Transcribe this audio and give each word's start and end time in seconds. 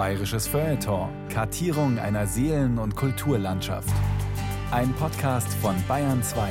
Bayerisches 0.00 0.48
Feuilleton. 0.48 1.10
Kartierung 1.28 1.98
einer 1.98 2.26
Seelen- 2.26 2.78
und 2.78 2.96
Kulturlandschaft. 2.96 3.92
Ein 4.70 4.94
Podcast 4.94 5.52
von 5.52 5.76
Bayern 5.86 6.22
2. 6.22 6.50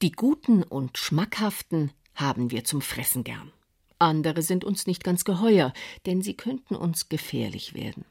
Die 0.00 0.12
guten 0.12 0.62
und 0.62 0.96
schmackhaften 0.96 1.92
haben 2.14 2.50
wir 2.50 2.64
zum 2.64 2.80
Fressen 2.80 3.22
gern. 3.22 3.52
Andere 3.98 4.40
sind 4.40 4.64
uns 4.64 4.86
nicht 4.86 5.04
ganz 5.04 5.24
geheuer, 5.24 5.74
denn 6.06 6.22
sie 6.22 6.38
könnten 6.38 6.74
uns 6.74 7.10
gefährlich 7.10 7.74
werden. 7.74 8.06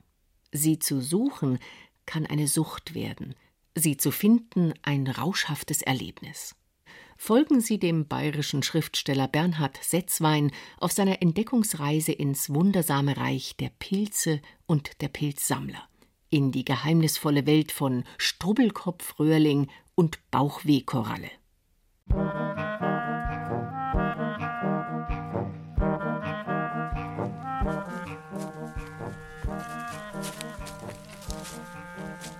Sie 0.51 0.77
zu 0.77 1.01
suchen 1.01 1.57
kann 2.05 2.27
eine 2.27 2.47
Sucht 2.47 2.93
werden, 2.93 3.33
sie 3.73 3.97
zu 3.97 4.11
finden 4.11 4.75
ein 4.83 5.07
rauschhaftes 5.07 5.81
Erlebnis. 5.81 6.53
Folgen 7.17 7.61
Sie 7.61 7.79
dem 7.79 8.07
bayerischen 8.07 8.61
Schriftsteller 8.61 9.27
Bernhard 9.27 9.79
Setzwein 9.81 10.51
auf 10.79 10.91
seiner 10.91 11.21
Entdeckungsreise 11.21 12.11
ins 12.11 12.53
wundersame 12.53 13.17
Reich 13.17 13.57
der 13.57 13.71
Pilze 13.79 14.39
und 14.67 15.01
der 15.01 15.07
Pilzsammler, 15.07 15.81
in 16.29 16.51
die 16.51 16.63
geheimnisvolle 16.63 17.47
Welt 17.47 17.71
von 17.71 18.03
Strubbelkopfröhrling 18.19 19.67
und 19.95 20.19
Bauchwehkoralle. 20.29 21.31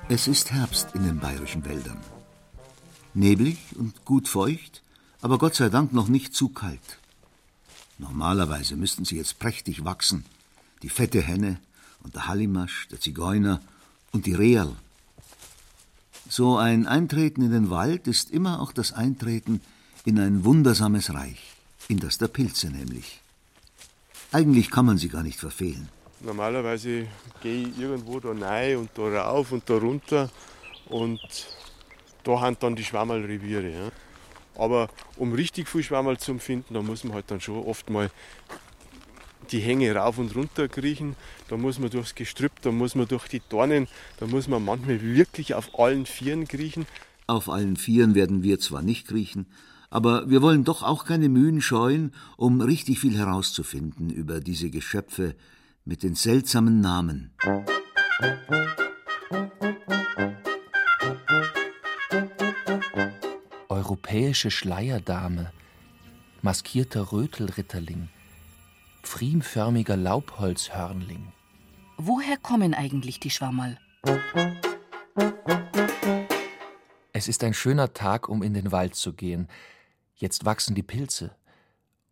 Es 0.08 0.28
ist 0.28 0.52
Herbst 0.54 0.96
in 0.96 1.04
den 1.04 1.20
bayerischen 1.20 1.66
Wäldern. 1.66 2.00
Neblig 3.18 3.58
und 3.76 4.06
gut 4.06 4.28
feucht, 4.28 4.84
aber 5.22 5.40
Gott 5.40 5.56
sei 5.56 5.70
Dank 5.70 5.92
noch 5.92 6.08
nicht 6.08 6.36
zu 6.36 6.50
kalt. 6.50 7.00
Normalerweise 7.98 8.76
müssten 8.76 9.06
sie 9.06 9.18
jetzt 9.18 9.40
prächtig 9.40 9.84
wachsen. 9.84 10.24
Die 10.84 10.90
fette 10.90 11.20
Henne 11.20 11.60
und 12.04 12.14
der 12.14 12.28
Hallimasch, 12.28 12.88
der 12.92 13.00
Zigeuner 13.00 13.60
und 14.12 14.28
die 14.28 14.36
Real. 14.36 14.72
So 16.30 16.58
ein 16.58 16.86
Eintreten 16.86 17.42
in 17.42 17.52
den 17.52 17.72
Wald 17.72 18.06
ist 18.06 18.30
immer 18.30 18.62
auch 18.62 18.72
das 18.72 18.94
Eintreten 18.94 19.62
in 20.06 20.20
ein 20.20 20.46
wundersames 20.46 21.12
Reich, 21.12 21.42
in 21.88 22.00
das 22.00 22.20
der 22.20 22.28
Pilze 22.28 22.70
nämlich. 22.70 23.22
Eigentlich 24.32 24.70
kann 24.70 24.86
man 24.86 25.00
sie 25.00 25.10
gar 25.10 25.24
nicht 25.24 25.40
verfehlen. 25.40 25.90
Normalerweise 26.20 27.08
gehe 27.42 27.68
ich 27.68 27.80
irgendwo 27.80 28.20
da 28.20 28.30
rein 28.30 28.78
und 28.78 28.90
da 28.94 29.24
rauf 29.24 29.52
und 29.52 29.68
da 29.68 29.78
runter 29.78 30.30
und 30.86 31.20
da 32.28 32.42
haben 32.42 32.58
dann 32.60 32.76
die 32.76 32.84
Schwammerlreviere. 32.84 33.70
Ja. 33.70 33.92
Aber 34.56 34.90
um 35.16 35.34
richtig 35.34 35.70
viel 35.70 35.84
Schwammerl 35.84 36.18
zu 36.18 36.38
finden, 36.40 36.74
da 36.74 36.82
muss 36.82 37.04
man 37.04 37.14
halt 37.14 37.32
dann 37.32 37.40
schon 37.40 37.64
oft 37.64 37.90
mal 37.90 38.10
die 39.52 39.60
Hänge 39.60 39.96
rauf 39.96 40.18
und 40.18 40.36
runter 40.36 40.68
kriechen, 40.68 41.16
da 41.48 41.56
muss 41.56 41.80
man 41.80 41.90
durchs 41.90 42.16
Gestrüpp, 42.16 42.62
da 42.62 42.72
muss 42.72 42.96
man 42.96 43.08
durch 43.08 43.30
die 43.30 43.42
Dornen, 43.48 43.88
da 44.20 44.28
muss 44.28 44.50
man 44.50 44.66
manchmal 44.66 45.02
wirklich 45.02 45.54
auf 45.54 45.80
allen 45.80 46.06
Vieren 46.06 46.48
kriechen. 46.50 46.86
Auf 47.28 47.48
allen 47.48 47.78
Vieren 47.78 48.14
werden 48.14 48.44
wir 48.44 48.60
zwar 48.60 48.82
nicht 48.82 49.08
kriechen, 49.08 49.46
aber 49.90 50.30
wir 50.30 50.42
wollen 50.42 50.66
doch 50.66 50.84
auch 50.84 51.06
keine 51.06 51.30
Mühen 51.30 51.62
scheuen, 51.62 52.14
um 52.36 52.60
richtig 52.60 53.00
viel 53.00 53.18
herauszufinden 53.18 54.10
über 54.10 54.42
diese 54.42 54.70
Geschöpfe 54.70 55.36
mit 55.86 56.04
den 56.04 56.16
seltsamen 56.16 56.82
Namen. 56.82 57.32
Europäische 63.88 64.52
Schleierdame, 64.52 65.54
maskierter 66.42 67.14
Rötelritterling, 67.14 68.10
pfriemförmiger 69.02 69.96
Laubholzhörnling. 69.96 71.32
Woher 71.96 72.36
kommen 72.36 72.74
eigentlich 72.74 73.22
die 73.22 73.30
Schwammerl? 73.30 73.78
Es 77.14 77.30
ist 77.30 77.46
ein 77.46 77.54
schöner 77.54 77.94
Tag, 77.94 78.28
um 78.28 78.44
in 78.44 78.54
den 78.54 78.74
Wald 78.74 78.96
zu 78.96 79.14
gehen. 79.14 79.48
Jetzt 80.16 80.44
wachsen 80.44 80.76
die 80.76 80.84
Pilze. 80.84 81.34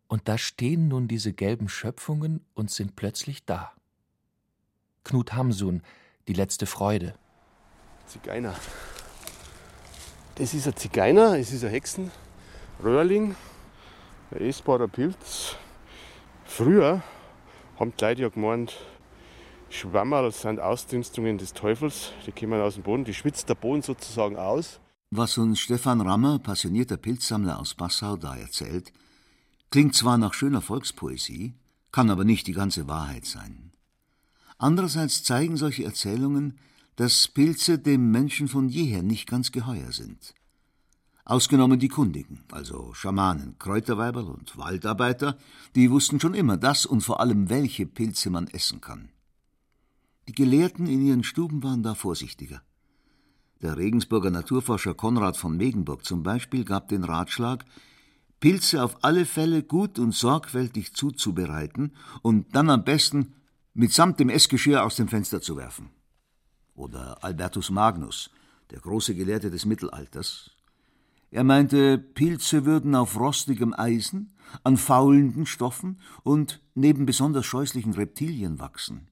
Und 0.08 0.30
da 0.30 0.38
stehen 0.38 0.88
nun 0.88 1.10
diese 1.10 1.34
gelben 1.34 1.68
Schöpfungen 1.68 2.46
und 2.54 2.72
sind 2.72 2.96
plötzlich 2.96 3.44
da. 3.44 3.74
Knut 5.04 5.34
Hamsun, 5.34 5.82
die 6.30 6.34
letzte 6.34 6.68
Freude. 6.68 7.16
Zigeuner. 8.08 8.56
Das 10.38 10.54
ist 10.54 10.68
ein 10.68 10.76
Zigeuner, 10.76 11.40
es 11.40 11.54
ist 11.54 11.64
ein 11.64 11.70
Hexenröhrling, 11.70 13.38
ein 14.32 14.42
essbarer 14.42 14.90
Pilz. 14.90 15.56
Früher 16.44 17.02
haben 17.80 17.94
die 17.98 18.04
Leute 18.04 18.22
ja 18.24 18.28
gemeint, 18.28 18.74
Schwammerl 19.70 20.34
sind 20.34 20.60
Ausdünstungen 20.60 21.38
des 21.38 21.54
Teufels, 21.54 22.12
die 22.28 22.34
kommen 22.34 22.60
aus 22.60 22.74
dem 22.74 22.84
Boden, 22.84 23.06
die 23.06 23.14
schwitzt 23.14 23.48
der 23.48 23.56
Boden 23.56 23.82
sozusagen 23.82 24.36
aus. 24.36 24.82
Was 25.10 25.38
uns 25.38 25.62
Stefan 25.62 26.02
Rammer, 26.02 26.40
passionierter 26.40 26.98
Pilzsammler 26.98 27.58
aus 27.58 27.74
Passau, 27.74 28.18
da 28.18 28.36
erzählt, 28.36 28.92
klingt 29.72 29.96
zwar 29.96 30.18
nach 30.18 30.34
schöner 30.34 30.62
Volkspoesie, 30.62 31.54
kann 31.94 32.10
aber 32.10 32.26
nicht 32.26 32.46
die 32.48 32.52
ganze 32.52 32.90
Wahrheit 32.90 33.26
sein. 33.26 33.72
Andererseits 34.58 35.24
zeigen 35.24 35.56
solche 35.56 35.86
Erzählungen, 35.86 36.60
dass 36.96 37.28
Pilze 37.28 37.78
dem 37.78 38.12
Menschen 38.12 38.48
von 38.48 38.70
jeher 38.70 39.04
nicht 39.04 39.28
ganz 39.28 39.52
geheuer 39.52 39.92
sind. 39.92 40.34
Ausgenommen 41.26 41.80
die 41.80 41.88
Kundigen, 41.88 42.44
also 42.52 42.94
Schamanen, 42.94 43.58
Kräuterweiber 43.58 44.26
und 44.26 44.58
Waldarbeiter, 44.58 45.38
die 45.76 45.90
wussten 45.90 46.20
schon 46.20 46.36
immer 46.36 46.56
das 46.56 46.86
und 46.86 47.02
vor 47.02 47.20
allem 47.20 47.50
welche 47.50 47.86
Pilze 47.86 48.30
man 48.30 48.48
essen 48.48 48.80
kann. 48.80 49.10
Die 50.28 50.34
Gelehrten 50.34 50.88
in 50.88 51.06
ihren 51.06 51.24
Stuben 51.24 51.64
waren 51.64 51.84
da 51.84 51.96
vorsichtiger. 51.96 52.62
Der 53.62 53.78
Regensburger 53.78 54.32
Naturforscher 54.32 54.94
Konrad 54.94 55.38
von 55.38 55.58
Megenburg 55.58 56.06
zum 56.06 56.24
Beispiel 56.24 56.64
gab 56.64 56.90
den 56.90 57.04
Ratschlag, 57.04 57.66
Pilze 58.40 58.84
auf 58.84 59.04
alle 59.04 59.26
Fälle 59.26 59.64
gut 59.64 59.98
und 59.98 60.14
sorgfältig 60.14 60.94
zuzubereiten 60.94 61.96
und 62.22 62.56
dann 62.56 62.70
am 62.70 62.84
besten 62.84 63.34
mitsamt 63.74 64.20
dem 64.20 64.30
Essgeschirr 64.30 64.84
aus 64.84 64.96
dem 64.96 65.08
Fenster 65.08 65.42
zu 65.42 65.58
werfen 65.58 65.90
oder 66.76 67.24
Albertus 67.24 67.70
Magnus, 67.70 68.30
der 68.72 68.80
große 68.80 69.16
Gelehrte 69.16 69.50
des 69.50 69.66
Mittelalters. 69.66 70.52
Er 71.32 71.44
meinte, 71.44 71.98
Pilze 71.98 72.66
würden 72.66 72.96
auf 72.96 73.20
rostigem 73.20 73.74
Eisen, 73.74 74.34
an 74.64 74.78
faulenden 74.78 75.46
Stoffen 75.46 76.00
und 76.24 76.62
neben 76.76 77.06
besonders 77.06 77.46
scheußlichen 77.46 77.94
Reptilien 77.94 78.60
wachsen. 78.60 79.08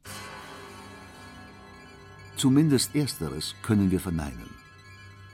Zumindest 2.37 2.95
ersteres 2.95 3.55
können 3.61 3.91
wir 3.91 3.99
verneinen. 3.99 4.49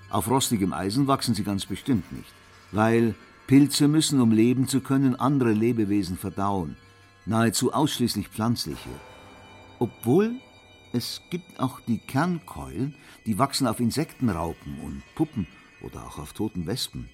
Auf 0.09 0.29
rostigem 0.29 0.73
Eisen 0.73 1.07
wachsen 1.07 1.35
sie 1.35 1.43
ganz 1.43 1.65
bestimmt 1.65 2.11
nicht, 2.11 2.33
weil 2.71 3.15
Pilze 3.47 3.87
müssen, 3.87 4.19
um 4.21 4.31
leben 4.31 4.67
zu 4.67 4.81
können, 4.81 5.15
andere 5.15 5.51
Lebewesen 5.51 6.17
verdauen, 6.17 6.75
nahezu 7.25 7.73
ausschließlich 7.73 8.29
pflanzliche. 8.29 8.89
Obwohl 9.79 10.35
es 10.93 11.21
gibt 11.29 11.59
auch 11.59 11.79
die 11.81 11.99
Kernkeulen, 11.99 12.95
die 13.25 13.37
wachsen 13.37 13.67
auf 13.67 13.79
Insektenraupen 13.79 14.79
und 14.79 15.03
Puppen 15.15 15.47
oder 15.81 16.05
auch 16.05 16.17
auf 16.17 16.33
toten 16.33 16.65
Wespen. 16.65 17.09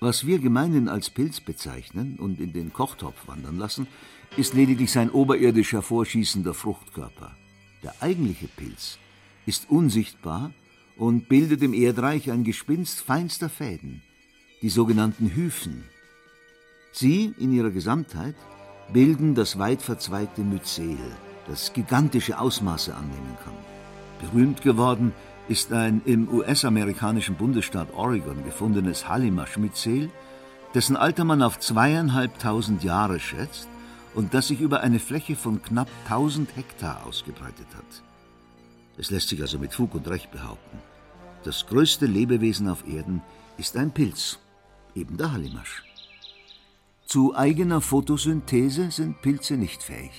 Was 0.00 0.26
wir 0.26 0.38
gemeinhin 0.38 0.88
als 0.88 1.10
Pilz 1.10 1.40
bezeichnen 1.40 2.16
und 2.18 2.40
in 2.40 2.52
den 2.52 2.72
Kochtopf 2.72 3.26
wandern 3.26 3.58
lassen, 3.58 3.88
ist 4.36 4.54
lediglich 4.54 4.92
sein 4.92 5.10
oberirdisch 5.10 5.72
hervorschießender 5.72 6.54
Fruchtkörper. 6.54 7.36
Der 7.82 7.94
eigentliche 8.00 8.46
Pilz 8.46 8.98
ist 9.46 9.68
unsichtbar 9.70 10.52
und 10.96 11.28
bildet 11.28 11.62
im 11.62 11.74
Erdreich 11.74 12.30
ein 12.30 12.44
Gespinst 12.44 13.00
feinster 13.00 13.48
Fäden, 13.48 14.02
die 14.62 14.68
sogenannten 14.68 15.34
Hyphen. 15.34 15.84
Sie 16.92 17.34
in 17.38 17.52
ihrer 17.52 17.70
Gesamtheit 17.70 18.36
bilden 18.92 19.34
das 19.34 19.58
weit 19.58 19.82
verzweigte 19.82 20.42
Myzel, 20.42 20.98
das 21.48 21.72
gigantische 21.72 22.38
Ausmaße 22.38 22.94
annehmen 22.94 23.36
kann. 23.44 23.54
Berühmt 24.20 24.62
geworden 24.62 25.12
ist 25.48 25.72
ein 25.72 26.02
im 26.04 26.28
US-amerikanischen 26.28 27.36
Bundesstaat 27.36 27.94
Oregon 27.94 28.44
gefundenes 28.44 29.08
Hallimasch-Myzel, 29.08 30.10
dessen 30.74 30.96
Alter 30.96 31.24
man 31.24 31.42
auf 31.42 31.58
zweieinhalbtausend 31.58 32.84
Jahre 32.84 33.18
schätzt 33.18 33.68
und 34.14 34.34
das 34.34 34.48
sich 34.48 34.60
über 34.60 34.80
eine 34.80 34.98
Fläche 34.98 35.36
von 35.36 35.62
knapp 35.62 35.88
1000 36.04 36.54
Hektar 36.56 37.06
ausgebreitet 37.06 37.68
hat. 37.74 38.02
Es 38.98 39.10
lässt 39.10 39.28
sich 39.28 39.40
also 39.40 39.58
mit 39.58 39.72
Fug 39.72 39.94
und 39.94 40.08
Recht 40.08 40.30
behaupten, 40.30 40.78
das 41.44 41.66
größte 41.66 42.06
Lebewesen 42.06 42.68
auf 42.68 42.86
Erden 42.86 43.22
ist 43.56 43.76
ein 43.76 43.92
Pilz, 43.92 44.38
eben 44.94 45.16
der 45.16 45.32
Hallimasch. 45.32 45.84
Zu 47.06 47.34
eigener 47.34 47.80
Photosynthese 47.80 48.90
sind 48.90 49.22
Pilze 49.22 49.56
nicht 49.56 49.82
fähig. 49.82 50.12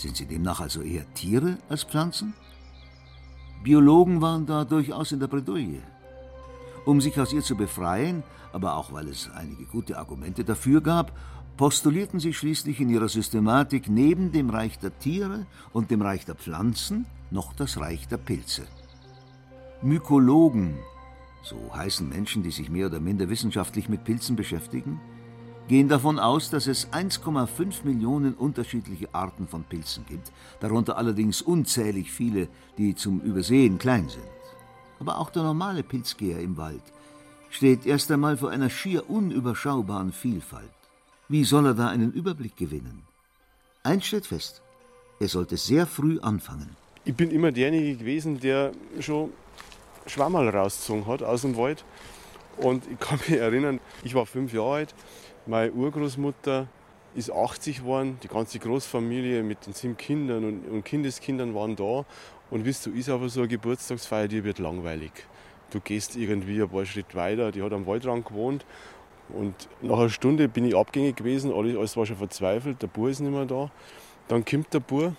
Sind 0.00 0.16
sie 0.16 0.24
demnach 0.24 0.60
also 0.60 0.80
eher 0.80 1.04
Tiere 1.12 1.58
als 1.68 1.84
Pflanzen? 1.84 2.32
Biologen 3.62 4.22
waren 4.22 4.46
da 4.46 4.64
durchaus 4.64 5.12
in 5.12 5.20
der 5.20 5.26
Bredouille. 5.26 5.82
Um 6.86 7.02
sich 7.02 7.20
aus 7.20 7.34
ihr 7.34 7.42
zu 7.42 7.54
befreien, 7.54 8.22
aber 8.54 8.76
auch 8.76 8.94
weil 8.94 9.08
es 9.08 9.28
einige 9.34 9.66
gute 9.66 9.98
Argumente 9.98 10.42
dafür 10.42 10.80
gab, 10.80 11.12
postulierten 11.58 12.18
sie 12.18 12.32
schließlich 12.32 12.80
in 12.80 12.88
ihrer 12.88 13.10
Systematik 13.10 13.90
neben 13.90 14.32
dem 14.32 14.48
Reich 14.48 14.78
der 14.78 14.98
Tiere 14.98 15.44
und 15.74 15.90
dem 15.90 16.00
Reich 16.00 16.24
der 16.24 16.34
Pflanzen 16.34 17.04
noch 17.30 17.52
das 17.52 17.78
Reich 17.78 18.08
der 18.08 18.16
Pilze. 18.16 18.62
Mykologen, 19.82 20.78
so 21.42 21.56
heißen 21.74 22.08
Menschen, 22.08 22.42
die 22.42 22.52
sich 22.52 22.70
mehr 22.70 22.86
oder 22.86 23.00
minder 23.00 23.28
wissenschaftlich 23.28 23.90
mit 23.90 24.04
Pilzen 24.04 24.34
beschäftigen, 24.34 24.98
gehen 25.70 25.88
davon 25.88 26.18
aus, 26.18 26.50
dass 26.50 26.66
es 26.66 26.88
1,5 26.88 27.84
Millionen 27.84 28.34
unterschiedliche 28.34 29.14
Arten 29.14 29.46
von 29.46 29.62
Pilzen 29.62 30.04
gibt, 30.04 30.32
darunter 30.58 30.98
allerdings 30.98 31.42
unzählig 31.42 32.10
viele, 32.10 32.48
die 32.76 32.96
zum 32.96 33.20
Übersehen 33.20 33.78
klein 33.78 34.08
sind. 34.08 34.24
Aber 34.98 35.18
auch 35.18 35.30
der 35.30 35.44
normale 35.44 35.84
Pilzgeher 35.84 36.40
im 36.40 36.56
Wald 36.56 36.82
steht 37.50 37.86
erst 37.86 38.10
einmal 38.10 38.36
vor 38.36 38.50
einer 38.50 38.68
schier 38.68 39.08
unüberschaubaren 39.08 40.10
Vielfalt. 40.10 40.72
Wie 41.28 41.44
soll 41.44 41.66
er 41.66 41.74
da 41.74 41.86
einen 41.86 42.12
Überblick 42.12 42.56
gewinnen? 42.56 43.02
Eins 43.84 44.06
steht 44.06 44.26
fest, 44.26 44.62
er 45.20 45.28
sollte 45.28 45.56
sehr 45.56 45.86
früh 45.86 46.18
anfangen. 46.18 46.74
Ich 47.04 47.14
bin 47.14 47.30
immer 47.30 47.52
derjenige 47.52 47.96
gewesen, 47.96 48.40
der 48.40 48.72
schon 48.98 49.30
Schwammerl 50.06 50.48
rausgezogen 50.48 51.06
hat 51.06 51.22
aus 51.22 51.42
dem 51.42 51.56
Wald. 51.56 51.84
Und 52.56 52.82
ich 52.90 52.98
kann 52.98 53.20
mich 53.28 53.38
erinnern, 53.38 53.80
ich 54.02 54.14
war 54.14 54.26
fünf 54.26 54.52
Jahre 54.52 54.74
alt, 54.74 54.94
meine 55.46 55.72
Urgroßmutter 55.72 56.66
ist 57.14 57.32
80 57.32 57.78
geworden, 57.78 58.18
die 58.22 58.28
ganze 58.28 58.58
Großfamilie 58.58 59.42
mit 59.42 59.66
den 59.66 59.72
sieben 59.72 59.96
Kindern 59.96 60.44
und, 60.44 60.68
und 60.68 60.84
Kindeskindern 60.84 61.54
waren 61.54 61.76
da. 61.76 62.04
Und 62.50 62.64
wisst 62.64 62.86
du, 62.86 62.90
ist 62.90 63.08
aber 63.08 63.28
so 63.28 63.40
eine 63.40 63.48
Geburtstagsfeier, 63.48 64.28
die 64.28 64.44
wird 64.44 64.58
langweilig. 64.58 65.12
Du 65.70 65.80
gehst 65.80 66.16
irgendwie 66.16 66.60
ein 66.62 66.68
paar 66.68 66.84
Schritte 66.84 67.14
weiter, 67.14 67.52
die 67.52 67.62
hat 67.62 67.72
am 67.72 67.86
Waldrand 67.86 68.26
gewohnt. 68.26 68.64
Und 69.28 69.54
nach 69.80 69.98
einer 69.98 70.08
Stunde 70.08 70.48
bin 70.48 70.64
ich 70.64 70.76
abgängig 70.76 71.16
gewesen, 71.16 71.52
alles 71.52 71.96
war 71.96 72.06
schon 72.06 72.16
verzweifelt, 72.16 72.82
der 72.82 72.88
Bub 72.88 73.08
ist 73.08 73.20
nicht 73.20 73.30
mehr 73.30 73.46
da. 73.46 73.70
Dann 74.26 74.44
kommt 74.44 74.72
der 74.74 74.80
Bub 74.80 75.14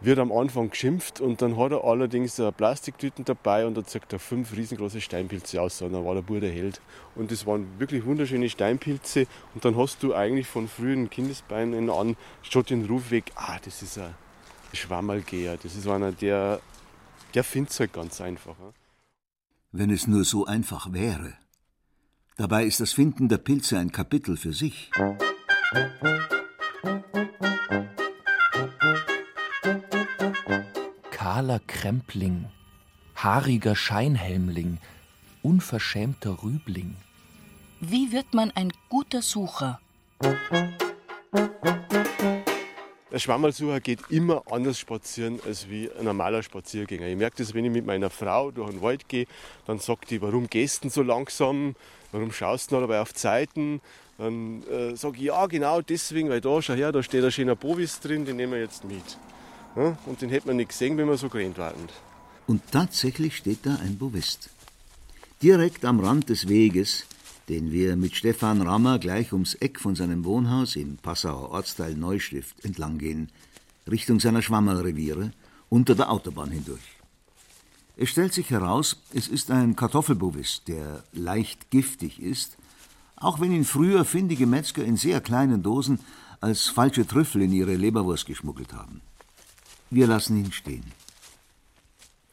wird 0.00 0.18
am 0.18 0.32
Anfang 0.32 0.70
geschimpft 0.70 1.20
und 1.20 1.42
dann 1.42 1.56
hat 1.56 1.72
er 1.72 1.84
allerdings 1.84 2.40
Plastiktüten 2.56 3.24
dabei 3.24 3.66
und 3.66 3.76
da 3.76 3.84
zeigt 3.84 4.12
er 4.12 4.18
fünf 4.18 4.56
riesengroße 4.56 5.00
Steinpilze 5.00 5.60
aus 5.60 5.82
und 5.82 5.92
dann 5.92 6.04
war 6.04 6.14
der 6.14 6.22
Bub 6.22 6.40
der 6.40 6.50
Held. 6.50 6.80
Und 7.14 7.30
das 7.30 7.46
waren 7.46 7.66
wirklich 7.78 8.04
wunderschöne 8.04 8.48
Steinpilze 8.48 9.26
und 9.54 9.64
dann 9.64 9.76
hast 9.76 10.02
du 10.02 10.14
eigentlich 10.14 10.46
von 10.46 10.68
frühen 10.68 11.10
Kindesbeinen 11.10 11.90
an 11.90 12.16
schon 12.42 12.64
den 12.64 12.86
Ruf 12.86 13.10
weg, 13.10 13.32
ah, 13.34 13.58
das 13.62 13.82
ist 13.82 13.98
ein 13.98 14.14
Schwammerlgeher, 14.72 15.58
das 15.62 15.76
ist 15.76 15.86
einer, 15.86 16.12
der, 16.12 16.60
der 17.34 17.44
findet 17.44 17.78
halt 17.78 17.92
ganz 17.92 18.20
einfach. 18.20 18.56
Wenn 19.72 19.90
es 19.90 20.06
nur 20.06 20.24
so 20.24 20.46
einfach 20.46 20.92
wäre. 20.92 21.34
Dabei 22.36 22.64
ist 22.64 22.80
das 22.80 22.92
Finden 22.92 23.28
der 23.28 23.38
Pilze 23.38 23.78
ein 23.78 23.92
Kapitel 23.92 24.38
für 24.38 24.54
sich. 24.54 24.90
Kahler 31.40 31.60
Krempling, 31.66 32.44
haariger 33.16 33.74
Scheinhelmling, 33.74 34.76
unverschämter 35.42 36.36
Rübling. 36.42 36.96
Wie 37.80 38.12
wird 38.12 38.34
man 38.34 38.50
ein 38.54 38.70
guter 38.90 39.22
Sucher? 39.22 39.80
Der 43.10 43.18
Schwammerlsucher 43.18 43.80
geht 43.80 44.00
immer 44.10 44.42
anders 44.50 44.78
spazieren 44.78 45.40
als 45.46 45.70
wie 45.70 45.90
ein 45.90 46.04
normaler 46.04 46.42
Spaziergänger. 46.42 47.06
Ich 47.06 47.16
merke 47.16 47.38
das, 47.38 47.54
wenn 47.54 47.64
ich 47.64 47.70
mit 47.70 47.86
meiner 47.86 48.10
Frau 48.10 48.50
durch 48.50 48.72
den 48.72 48.82
Wald 48.82 49.08
gehe, 49.08 49.24
dann 49.64 49.78
sagt 49.78 50.10
die, 50.10 50.20
warum 50.20 50.46
gehst 50.46 50.84
du 50.84 50.90
so 50.90 51.02
langsam? 51.02 51.74
Warum 52.12 52.32
schaust 52.32 52.70
du 52.70 52.74
noch 52.74 52.82
dabei 52.82 53.00
auf 53.00 53.14
Zeiten? 53.14 53.80
Dann 54.18 54.62
äh, 54.64 54.94
sage 54.94 55.16
ich, 55.16 55.22
ja 55.22 55.46
genau 55.46 55.80
deswegen, 55.80 56.28
weil 56.28 56.42
da, 56.42 56.60
schau 56.60 56.74
her, 56.74 56.92
da 56.92 57.02
steht 57.02 57.24
ein 57.24 57.32
schöner 57.32 57.56
Bovis 57.56 57.98
drin, 57.98 58.26
den 58.26 58.36
nehmen 58.36 58.52
wir 58.52 58.60
jetzt 58.60 58.84
mit. 58.84 59.16
Und 59.74 60.20
den 60.20 60.30
hätte 60.30 60.48
man 60.48 60.56
nicht 60.56 60.70
gesehen, 60.70 60.96
wenn 60.96 61.08
wir 61.08 61.16
so 61.16 61.28
gerannt 61.28 61.58
waren. 61.58 61.88
Und 62.46 62.62
tatsächlich 62.72 63.36
steht 63.36 63.64
da 63.64 63.76
ein 63.76 63.96
Bovist. 63.96 64.50
Direkt 65.42 65.84
am 65.84 66.00
Rand 66.00 66.28
des 66.28 66.48
Weges, 66.48 67.06
den 67.48 67.70
wir 67.72 67.96
mit 67.96 68.14
Stefan 68.14 68.62
Rammer 68.62 68.98
gleich 68.98 69.32
ums 69.32 69.54
Eck 69.54 69.80
von 69.80 69.94
seinem 69.94 70.24
Wohnhaus 70.24 70.76
im 70.76 70.96
Passauer 70.96 71.50
Ortsteil 71.50 71.94
Neustift 71.94 72.64
entlang 72.64 72.98
gehen, 72.98 73.30
Richtung 73.90 74.20
seiner 74.20 74.42
Schwammerreviere, 74.42 75.32
unter 75.68 75.94
der 75.94 76.10
Autobahn 76.10 76.50
hindurch. 76.50 76.80
Es 77.96 78.08
stellt 78.08 78.32
sich 78.32 78.50
heraus, 78.50 78.96
es 79.12 79.28
ist 79.28 79.50
ein 79.50 79.76
Kartoffelbovist, 79.76 80.68
der 80.68 81.04
leicht 81.12 81.70
giftig 81.70 82.20
ist, 82.20 82.56
auch 83.16 83.40
wenn 83.40 83.52
ihn 83.52 83.64
früher 83.64 84.04
findige 84.04 84.46
Metzger 84.46 84.84
in 84.84 84.96
sehr 84.96 85.20
kleinen 85.20 85.62
Dosen 85.62 86.00
als 86.40 86.66
falsche 86.66 87.06
Trüffel 87.06 87.42
in 87.42 87.52
ihre 87.52 87.74
Leberwurst 87.74 88.26
geschmuggelt 88.26 88.72
haben. 88.72 89.02
Wir 89.90 90.06
lassen 90.06 90.36
ihn 90.36 90.52
stehen. 90.52 90.84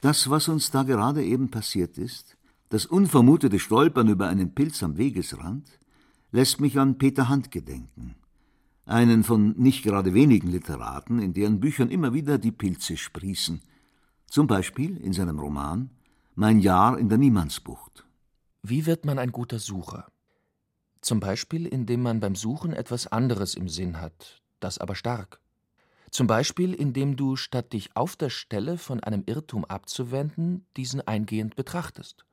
Das, 0.01 0.29
was 0.29 0.47
uns 0.47 0.69
da 0.69 0.83
gerade 0.83 1.23
eben 1.23 1.49
passiert 1.49 1.97
ist, 1.97 2.37
das 2.69 2.85
unvermutete 2.85 3.57
Stolpern 3.57 4.09
über 4.09 4.27
einen 4.27 4.53
Pilz 4.53 4.83
am 4.83 4.97
Wegesrand, 4.97 5.67
lässt 6.31 6.61
mich 6.61 6.77
an 6.77 6.99
Peter 6.99 7.29
Hand 7.29 7.49
gedenken, 7.49 8.15
einen 8.85 9.23
von 9.23 9.55
nicht 9.57 9.83
gerade 9.83 10.13
wenigen 10.13 10.49
Literaten, 10.49 11.19
in 11.19 11.33
deren 11.33 11.59
Büchern 11.59 11.89
immer 11.89 12.13
wieder 12.13 12.37
die 12.37 12.51
Pilze 12.51 12.95
sprießen, 12.95 13.61
zum 14.27 14.45
Beispiel 14.45 14.97
in 14.97 15.13
seinem 15.13 15.39
Roman 15.39 15.89
Mein 16.35 16.59
Jahr 16.59 16.99
in 16.99 17.09
der 17.09 17.17
Niemandsbucht. 17.17 18.05
Wie 18.61 18.85
wird 18.85 19.05
man 19.05 19.17
ein 19.17 19.31
guter 19.31 19.57
Sucher? 19.57 20.11
Zum 21.01 21.19
Beispiel, 21.19 21.65
indem 21.65 22.03
man 22.03 22.19
beim 22.19 22.35
Suchen 22.35 22.73
etwas 22.73 23.07
anderes 23.07 23.55
im 23.55 23.69
Sinn 23.69 23.99
hat, 23.99 24.43
das 24.59 24.77
aber 24.77 24.93
stark. 24.93 25.39
Zum 26.11 26.27
Beispiel, 26.27 26.73
indem 26.73 27.15
du, 27.15 27.35
statt 27.35 27.73
dich 27.73 27.95
auf 27.95 28.15
der 28.15 28.29
Stelle 28.29 28.77
von 28.77 29.01
einem 29.01 29.23
Irrtum 29.25 29.65
abzuwenden, 29.65 30.65
diesen 30.77 31.05
eingehend 31.05 31.55
betrachtest. 31.55 32.25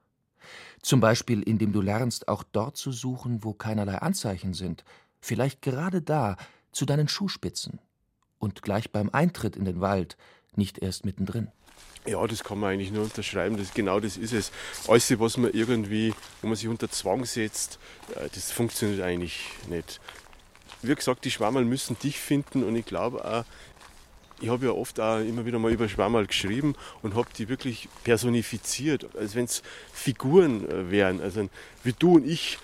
Zum 0.82 1.00
Beispiel, 1.00 1.42
indem 1.42 1.72
du 1.72 1.80
lernst, 1.80 2.28
auch 2.28 2.42
dort 2.42 2.76
zu 2.76 2.92
suchen, 2.92 3.42
wo 3.42 3.52
keinerlei 3.52 3.96
Anzeichen 3.96 4.54
sind, 4.54 4.84
vielleicht 5.20 5.62
gerade 5.62 6.02
da, 6.02 6.36
zu 6.72 6.84
deinen 6.86 7.08
Schuhspitzen 7.08 7.78
und 8.38 8.62
gleich 8.62 8.90
beim 8.90 9.10
Eintritt 9.10 9.56
in 9.56 9.64
den 9.64 9.80
Wald, 9.80 10.16
nicht 10.56 10.78
erst 10.78 11.04
mittendrin. 11.04 11.48
Ja, 12.06 12.24
das 12.26 12.44
kann 12.44 12.60
man 12.60 12.74
eigentlich 12.74 12.92
nur 12.92 13.04
unterschreiben. 13.04 13.56
Das, 13.56 13.72
genau 13.72 13.98
das 13.98 14.18
ist 14.18 14.34
es. 14.34 14.52
Alles, 14.88 15.18
was 15.18 15.38
man 15.38 15.52
irgendwie, 15.52 16.12
wo 16.42 16.48
man 16.48 16.56
sich 16.56 16.68
unter 16.68 16.90
Zwang 16.90 17.24
setzt, 17.24 17.78
äh, 18.14 18.28
das 18.34 18.52
funktioniert 18.52 19.00
eigentlich 19.00 19.48
nicht 19.68 20.00
wie 20.86 20.94
gesagt, 20.94 21.24
die 21.24 21.30
Schwammerl 21.30 21.64
müssen 21.64 21.98
dich 21.98 22.18
finden 22.18 22.64
und 22.64 22.76
ich 22.76 22.86
glaube 22.86 23.24
auch, 23.24 23.44
ich 24.40 24.48
habe 24.48 24.66
ja 24.66 24.72
oft 24.72 25.00
auch 25.00 25.20
immer 25.20 25.46
wieder 25.46 25.58
mal 25.58 25.72
über 25.72 25.88
Schwammerl 25.88 26.26
geschrieben 26.26 26.74
und 27.02 27.14
habe 27.14 27.28
die 27.36 27.48
wirklich 27.48 27.88
personifiziert, 28.02 29.14
als 29.16 29.34
wenn 29.34 29.44
es 29.44 29.62
Figuren 29.92 30.68
äh, 30.68 30.90
wären, 30.90 31.20
also 31.20 31.48
wie 31.82 31.92
du 31.92 32.16
und 32.16 32.26
ich, 32.26 32.58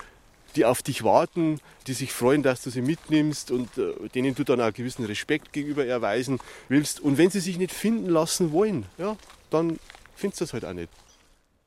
die 0.56 0.64
auf 0.64 0.82
dich 0.82 1.04
warten, 1.04 1.60
die 1.86 1.92
sich 1.92 2.12
freuen, 2.12 2.42
dass 2.42 2.62
du 2.62 2.70
sie 2.70 2.82
mitnimmst 2.82 3.50
und 3.50 3.78
äh, 3.78 4.08
denen 4.14 4.34
du 4.34 4.44
dann 4.44 4.60
auch 4.60 4.72
gewissen 4.72 5.04
Respekt 5.04 5.52
gegenüber 5.52 5.86
erweisen 5.86 6.40
willst. 6.68 7.00
Und 7.00 7.18
wenn 7.18 7.30
sie 7.30 7.40
sich 7.40 7.56
nicht 7.56 7.72
finden 7.72 8.10
lassen 8.10 8.52
wollen, 8.52 8.86
ja, 8.98 9.16
dann 9.50 9.78
findest 10.14 10.40
du 10.40 10.44
es 10.44 10.52
halt 10.52 10.64
auch 10.64 10.72
nicht. 10.72 10.90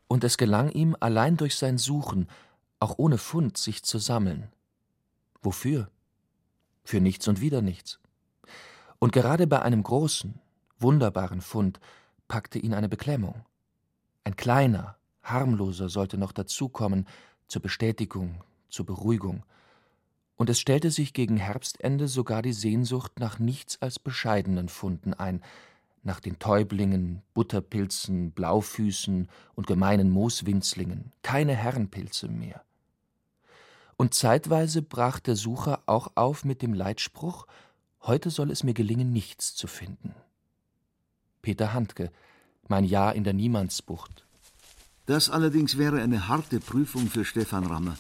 Und 0.08 0.24
es 0.24 0.38
gelang 0.38 0.70
ihm 0.72 0.96
allein 1.00 1.38
durch 1.38 1.56
sein 1.56 1.78
Suchen, 1.78 2.28
auch 2.80 2.96
ohne 2.98 3.18
Fund, 3.18 3.58
sich 3.58 3.84
zu 3.84 4.00
sammeln. 4.00 4.50
Wofür? 5.42 5.90
Für 6.84 7.00
nichts 7.00 7.28
und 7.28 7.42
wieder 7.42 7.62
nichts. 7.62 8.00
Und 9.00 9.12
gerade 9.12 9.48
bei 9.48 9.62
einem 9.62 9.84
großen, 9.84 10.40
wunderbaren 10.80 11.42
Fund 11.42 11.80
packte 12.28 12.60
ihn 12.60 12.74
eine 12.74 12.90
Beklemmung. 12.90 13.46
Ein 14.24 14.36
kleiner, 14.36 14.98
harmloser 15.24 15.90
sollte 15.90 16.18
noch 16.18 16.32
dazukommen, 16.32 17.08
zur 17.48 17.62
Bestätigung, 17.62 18.42
zur 18.70 18.86
Beruhigung. 18.86 19.44
Und 20.36 20.50
es 20.50 20.60
stellte 20.60 20.90
sich 20.90 21.14
gegen 21.14 21.38
Herbstende 21.38 22.08
sogar 22.08 22.42
die 22.42 22.54
Sehnsucht 22.54 23.20
nach 23.20 23.40
nichts 23.40 23.82
als 23.82 24.00
bescheidenen 24.00 24.70
Funden 24.70 25.14
ein, 25.14 25.42
nach 26.02 26.20
den 26.20 26.40
Täublingen, 26.40 27.22
Butterpilzen, 27.34 28.32
Blaufüßen 28.32 29.30
und 29.56 29.68
gemeinen 29.68 30.10
Mooswinzlingen, 30.10 31.14
keine 31.22 31.56
Herrenpilze 31.56 32.28
mehr 32.28 32.64
und 33.98 34.14
zeitweise 34.14 34.82
brach 34.82 35.20
der 35.20 35.36
Sucher 35.36 35.82
auch 35.86 36.12
auf 36.16 36.46
mit 36.46 36.62
dem 36.62 36.74
Leitspruch 36.74 37.46
Heute 38.06 38.30
soll 38.32 38.52
es 38.52 38.64
mir 38.64 38.74
gelingen, 38.74 39.14
nichts 39.14 39.56
zu 39.56 39.68
finden. 39.68 40.14
Peter 41.42 41.72
Handke, 41.72 42.12
mein 42.68 42.84
Jahr 42.84 43.16
in 43.16 43.24
der 43.24 43.32
Niemandsbucht. 43.32 44.26
Das 45.06 45.30
allerdings 45.30 45.78
wäre 45.78 46.02
eine 46.02 46.28
harte 46.28 46.60
Prüfung 46.60 47.08
für 47.08 47.24
Stefan 47.24 47.66
Rammer. 47.66 47.98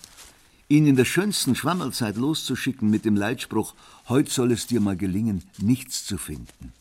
Ihn 0.68 0.88
in 0.88 0.96
der 0.96 1.06
schönsten 1.06 1.56
Schwammerzeit 1.56 2.18
loszuschicken 2.18 2.90
mit 2.90 3.06
dem 3.06 3.16
Leitspruch 3.16 3.76
Heute 4.10 4.32
soll 4.32 4.52
es 4.52 4.68
dir 4.68 4.82
mal 4.82 4.98
gelingen, 4.98 5.44
nichts 5.58 6.06
zu 6.06 6.18
finden. 6.18 6.74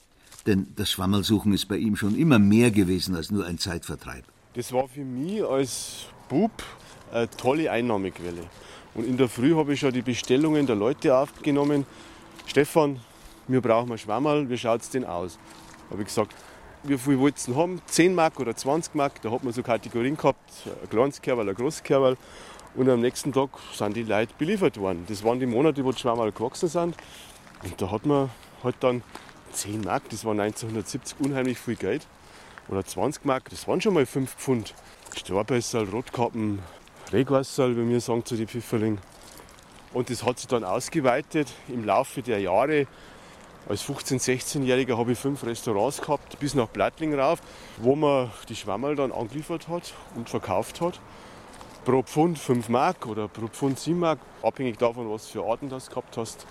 Denn 0.46 0.66
das 0.74 0.90
Schwammelsuchen 0.90 1.52
ist 1.52 1.66
bei 1.66 1.76
ihm 1.76 1.94
schon 1.94 2.16
immer 2.16 2.40
mehr 2.40 2.72
gewesen 2.72 3.14
als 3.14 3.30
nur 3.30 3.46
ein 3.46 3.58
Zeitvertreib. 3.58 4.24
Das 4.54 4.72
war 4.72 4.88
für 4.88 5.04
mich 5.04 5.44
als 5.44 6.06
Bub 6.28 6.50
eine 7.12 7.30
tolle 7.30 7.70
Einnahmequelle. 7.70 8.48
Und 8.94 9.06
in 9.06 9.16
der 9.16 9.28
Früh 9.28 9.54
habe 9.54 9.72
ich 9.72 9.80
schon 9.80 9.92
die 9.92 10.02
Bestellungen 10.02 10.66
der 10.66 10.76
Leute 10.76 11.16
aufgenommen. 11.16 11.86
Stefan, 12.46 13.00
wir 13.48 13.60
brauchen 13.60 13.90
ein 13.90 13.98
Schwammerl, 13.98 14.48
wie 14.50 14.58
schaut 14.58 14.82
es 14.82 14.90
denn 14.90 15.04
aus? 15.04 15.38
Habe 15.90 16.02
ich 16.02 16.08
gesagt, 16.08 16.34
wie 16.82 16.98
viel 16.98 17.18
wollt 17.18 17.36
ihr 17.48 17.56
haben? 17.56 17.80
10 17.86 18.14
Mark 18.14 18.38
oder 18.40 18.54
20 18.54 18.94
Mark? 18.94 19.22
Da 19.22 19.30
hat 19.30 19.44
man 19.44 19.52
so 19.52 19.62
Kategorien 19.62 20.16
gehabt, 20.16 20.50
ein 20.66 20.90
kleines 20.90 21.22
Kerl, 21.22 21.48
ein 21.48 21.54
großes 21.54 21.82
Kerl. 21.82 22.16
Und 22.74 22.88
am 22.88 23.00
nächsten 23.00 23.32
Tag 23.32 23.50
sind 23.72 23.96
die 23.96 24.02
Leute 24.02 24.32
beliefert 24.38 24.78
worden. 24.78 25.04
Das 25.06 25.22
waren 25.22 25.38
die 25.38 25.46
Monate, 25.46 25.84
wo 25.84 25.92
die 25.92 25.98
Schwammerl 25.98 26.32
gewachsen 26.32 26.68
sind. 26.68 26.96
Und 27.62 27.80
da 27.80 27.90
hat 27.90 28.06
man 28.06 28.30
halt 28.64 28.76
dann 28.80 29.02
10 29.52 29.82
Mark, 29.82 30.08
das 30.10 30.24
war 30.24 30.32
1970 30.32 31.16
unheimlich 31.20 31.58
viel 31.58 31.76
Geld. 31.76 32.06
Oder 32.68 32.84
20 32.84 33.24
Mark, 33.24 33.50
das 33.50 33.68
waren 33.68 33.80
schon 33.80 33.94
mal 33.94 34.06
5 34.06 34.34
Pfund. 34.34 34.74
Staubbessel, 35.14 35.88
Rotkappen, 35.88 36.60
Regwasser, 37.12 37.76
wie 37.76 37.88
wir 37.88 38.00
sagen 38.00 38.24
zu 38.24 38.36
den 38.36 38.48
Pfifferlingen. 38.48 38.98
Und 39.92 40.08
das 40.08 40.24
hat 40.24 40.38
sich 40.38 40.48
dann 40.48 40.64
ausgeweitet 40.64 41.52
im 41.68 41.84
Laufe 41.84 42.22
der 42.22 42.40
Jahre. 42.40 42.86
Als 43.68 43.84
15-, 43.84 44.20
16-Jähriger 44.20 44.96
habe 44.96 45.12
ich 45.12 45.18
fünf 45.18 45.44
Restaurants 45.44 46.00
gehabt, 46.00 46.38
bis 46.40 46.54
nach 46.54 46.68
Blattling 46.68 47.14
rauf, 47.14 47.40
wo 47.76 47.94
man 47.94 48.30
die 48.48 48.56
Schwammerl 48.56 48.96
dann 48.96 49.12
angeliefert 49.12 49.68
hat 49.68 49.92
und 50.16 50.28
verkauft 50.30 50.80
hat. 50.80 51.00
Pro 51.84 52.02
Pfund 52.02 52.38
5 52.38 52.68
Mark 52.68 53.06
oder 53.06 53.28
pro 53.28 53.48
Pfund 53.48 53.78
7 53.78 53.98
Mark, 53.98 54.18
abhängig 54.42 54.78
davon, 54.78 55.10
was 55.10 55.26
für 55.26 55.44
Arten 55.44 55.68
du 55.68 55.78
gehabt 55.78 56.16
hast. 56.16 56.46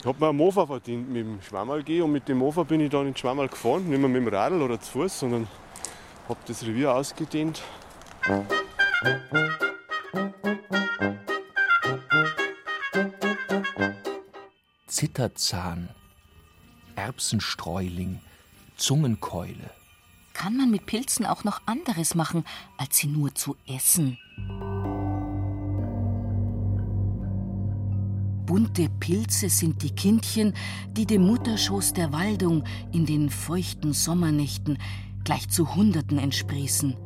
Ich 0.00 0.06
habe 0.06 0.18
mir 0.20 0.28
einen 0.28 0.38
Mofa 0.38 0.64
verdient 0.64 1.10
mit 1.10 1.26
dem 1.26 1.42
Schwammerl 1.42 1.82
gehen 1.82 2.04
und 2.04 2.12
mit 2.12 2.28
dem 2.28 2.38
Mofa 2.38 2.62
bin 2.62 2.80
ich 2.80 2.90
dann 2.90 3.08
ins 3.08 3.18
Schwammerl 3.18 3.48
gefahren, 3.48 3.88
nicht 3.88 3.98
mehr 3.98 4.08
mit 4.08 4.22
dem 4.22 4.28
Radl 4.28 4.62
oder 4.62 4.80
zu 4.80 4.92
Fuß, 4.92 5.20
sondern 5.20 5.48
habe 6.28 6.38
das 6.46 6.62
Revier 6.62 6.94
ausgedehnt. 6.94 7.62
Zitterzahn, 14.88 15.88
Erbsenstreuling, 16.96 18.18
Zungenkeule. 18.76 19.70
Kann 20.32 20.56
man 20.56 20.72
mit 20.72 20.86
Pilzen 20.86 21.26
auch 21.26 21.44
noch 21.44 21.60
anderes 21.66 22.16
machen, 22.16 22.44
als 22.76 22.96
sie 22.96 23.06
nur 23.06 23.32
zu 23.36 23.54
essen? 23.68 24.18
Bunte 28.46 28.88
Pilze 28.98 29.48
sind 29.48 29.82
die 29.82 29.94
Kindchen, 29.94 30.54
die 30.90 31.06
dem 31.06 31.22
Mutterschoß 31.22 31.92
der 31.92 32.12
Waldung 32.12 32.64
in 32.90 33.06
den 33.06 33.30
feuchten 33.30 33.92
Sommernächten 33.92 34.78
gleich 35.22 35.48
zu 35.48 35.76
Hunderten 35.76 36.18
entsprießen. 36.18 36.96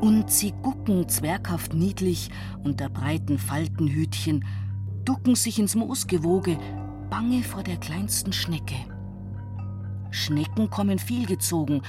Und 0.00 0.30
sie 0.30 0.52
gucken 0.62 1.08
zwerghaft 1.08 1.74
niedlich 1.74 2.30
unter 2.62 2.88
breiten 2.88 3.38
Faltenhütchen, 3.38 4.44
ducken 5.04 5.34
sich 5.34 5.58
ins 5.58 5.74
Moosgewoge, 5.74 6.58
bange 7.08 7.42
vor 7.42 7.62
der 7.62 7.76
kleinsten 7.76 8.32
Schnecke. 8.32 8.76
Schnecken 10.10 10.70
kommen 10.70 10.98
viel 10.98 11.26
gezogen. 11.26 11.82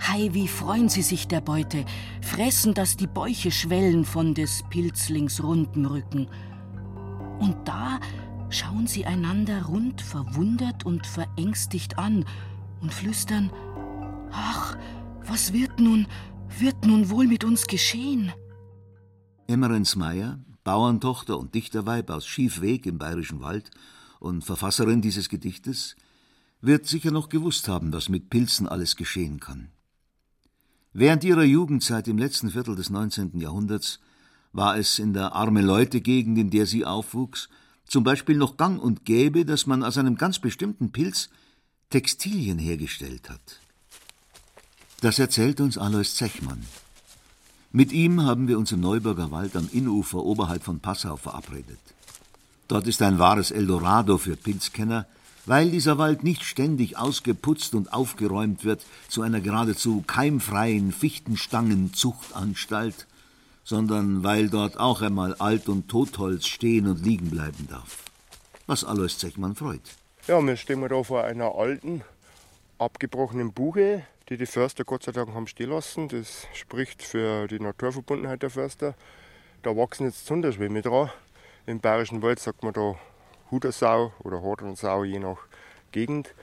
Hei, 0.00 0.30
wie 0.32 0.48
freuen 0.48 0.88
sie 0.88 1.02
sich 1.02 1.28
der 1.28 1.40
Beute, 1.40 1.84
fressen, 2.22 2.74
dass 2.74 2.96
die 2.96 3.06
Bäuche 3.06 3.50
schwellen 3.50 4.04
von 4.04 4.34
des 4.34 4.64
Pilzlings 4.70 5.42
rundem 5.42 5.86
Rücken. 5.86 6.28
Und 7.38 7.56
da 7.64 8.00
schauen 8.50 8.86
sie 8.86 9.06
einander 9.06 9.66
rund 9.66 10.00
verwundert 10.00 10.84
und 10.84 11.06
verängstigt 11.06 11.98
an 11.98 12.24
und 12.80 12.92
flüstern: 12.92 13.50
Ach, 14.32 14.76
was 15.26 15.52
wird 15.52 15.78
nun, 15.78 16.06
wird 16.60 16.84
nun 16.84 17.10
wohl 17.10 17.26
mit 17.26 17.44
uns 17.44 17.66
geschehen? 17.66 18.32
Emmerens 19.46 19.96
Meyer, 19.96 20.38
Bauerntochter 20.64 21.38
und 21.38 21.54
Dichterweib 21.54 22.10
aus 22.10 22.26
Schiefweg 22.26 22.86
im 22.86 22.98
Bayerischen 22.98 23.40
Wald 23.40 23.70
und 24.20 24.44
Verfasserin 24.44 25.02
dieses 25.02 25.28
Gedichtes, 25.28 25.96
wird 26.60 26.86
sicher 26.86 27.10
noch 27.10 27.28
gewusst 27.28 27.68
haben, 27.68 27.92
was 27.92 28.08
mit 28.08 28.30
Pilzen 28.30 28.68
alles 28.68 28.96
geschehen 28.96 29.40
kann. 29.40 29.70
Während 30.92 31.24
ihrer 31.24 31.44
Jugendzeit 31.44 32.06
im 32.06 32.18
letzten 32.18 32.50
Viertel 32.50 32.76
des 32.76 32.90
19. 32.90 33.38
Jahrhunderts 33.40 33.98
war 34.52 34.76
es 34.76 34.98
in 34.98 35.14
der 35.14 35.34
arme 35.34 35.62
Leute-Gegend, 35.62 36.38
in 36.38 36.50
der 36.50 36.66
sie 36.66 36.84
aufwuchs, 36.84 37.48
zum 37.86 38.04
Beispiel 38.04 38.36
noch 38.36 38.56
gang 38.56 38.80
und 38.80 39.04
gäbe, 39.04 39.44
dass 39.44 39.66
man 39.66 39.82
aus 39.82 39.98
einem 39.98 40.16
ganz 40.16 40.38
bestimmten 40.38 40.92
Pilz 40.92 41.30
Textilien 41.90 42.58
hergestellt 42.58 43.28
hat. 43.28 43.61
Das 45.02 45.18
erzählt 45.18 45.60
uns 45.60 45.76
Alois 45.78 46.14
Zechmann. 46.14 46.64
Mit 47.72 47.90
ihm 47.90 48.22
haben 48.22 48.46
wir 48.46 48.56
uns 48.56 48.70
im 48.70 48.78
Neuburger 48.78 49.32
Wald 49.32 49.56
am 49.56 49.68
Innufer 49.72 50.18
oberhalb 50.18 50.62
von 50.62 50.78
Passau 50.78 51.16
verabredet. 51.16 51.80
Dort 52.68 52.86
ist 52.86 53.02
ein 53.02 53.18
wahres 53.18 53.50
Eldorado 53.50 54.16
für 54.16 54.36
Pilzkenner, 54.36 55.06
weil 55.44 55.72
dieser 55.72 55.98
Wald 55.98 56.22
nicht 56.22 56.44
ständig 56.44 56.98
ausgeputzt 56.98 57.74
und 57.74 57.92
aufgeräumt 57.92 58.64
wird 58.64 58.86
zu 59.08 59.22
einer 59.22 59.40
geradezu 59.40 60.04
keimfreien 60.06 60.92
Fichtenstangenzuchtanstalt, 60.92 63.08
sondern 63.64 64.22
weil 64.22 64.50
dort 64.50 64.78
auch 64.78 65.02
einmal 65.02 65.34
Alt- 65.34 65.68
und 65.68 65.88
Totholz 65.88 66.46
stehen 66.46 66.86
und 66.86 67.04
liegen 67.04 67.28
bleiben 67.28 67.66
darf. 67.68 68.04
Was 68.68 68.84
Alois 68.84 69.18
Zechmann 69.18 69.56
freut. 69.56 69.82
Ja, 70.28 70.40
wir 70.40 70.54
stehen 70.54 70.88
da 70.88 71.02
vor 71.02 71.24
einer 71.24 71.56
alten, 71.56 72.02
abgebrochenen 72.78 73.52
Buche, 73.52 74.04
die 74.28 74.36
die 74.36 74.46
Förster 74.46 74.84
Gott 74.84 75.02
sei 75.02 75.12
Dank 75.12 75.34
haben 75.34 75.46
stehen 75.46 75.70
lassen. 75.70 76.08
Das 76.08 76.46
spricht 76.54 77.02
für 77.02 77.46
die 77.48 77.60
Naturverbundenheit 77.60 78.42
der 78.42 78.50
Förster. 78.50 78.94
Da 79.62 79.76
wachsen 79.76 80.06
jetzt 80.06 80.26
Zunderschwämme 80.26 80.82
dran. 80.82 81.10
Im 81.66 81.80
Bayerischen 81.80 82.22
Wald 82.22 82.40
sagt 82.40 82.62
man 82.62 82.72
da 82.72 82.96
Hudersau 83.50 84.12
oder 84.24 84.42
Hornsau, 84.42 85.04
je 85.04 85.18
nach 85.18 85.38
Gegend. 85.92 86.34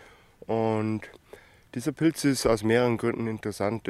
Und 0.48 1.02
dieser 1.76 1.92
Pilz 1.92 2.24
ist 2.24 2.46
aus 2.46 2.64
mehreren 2.64 2.98
Gründen 2.98 3.28
interessant. 3.28 3.88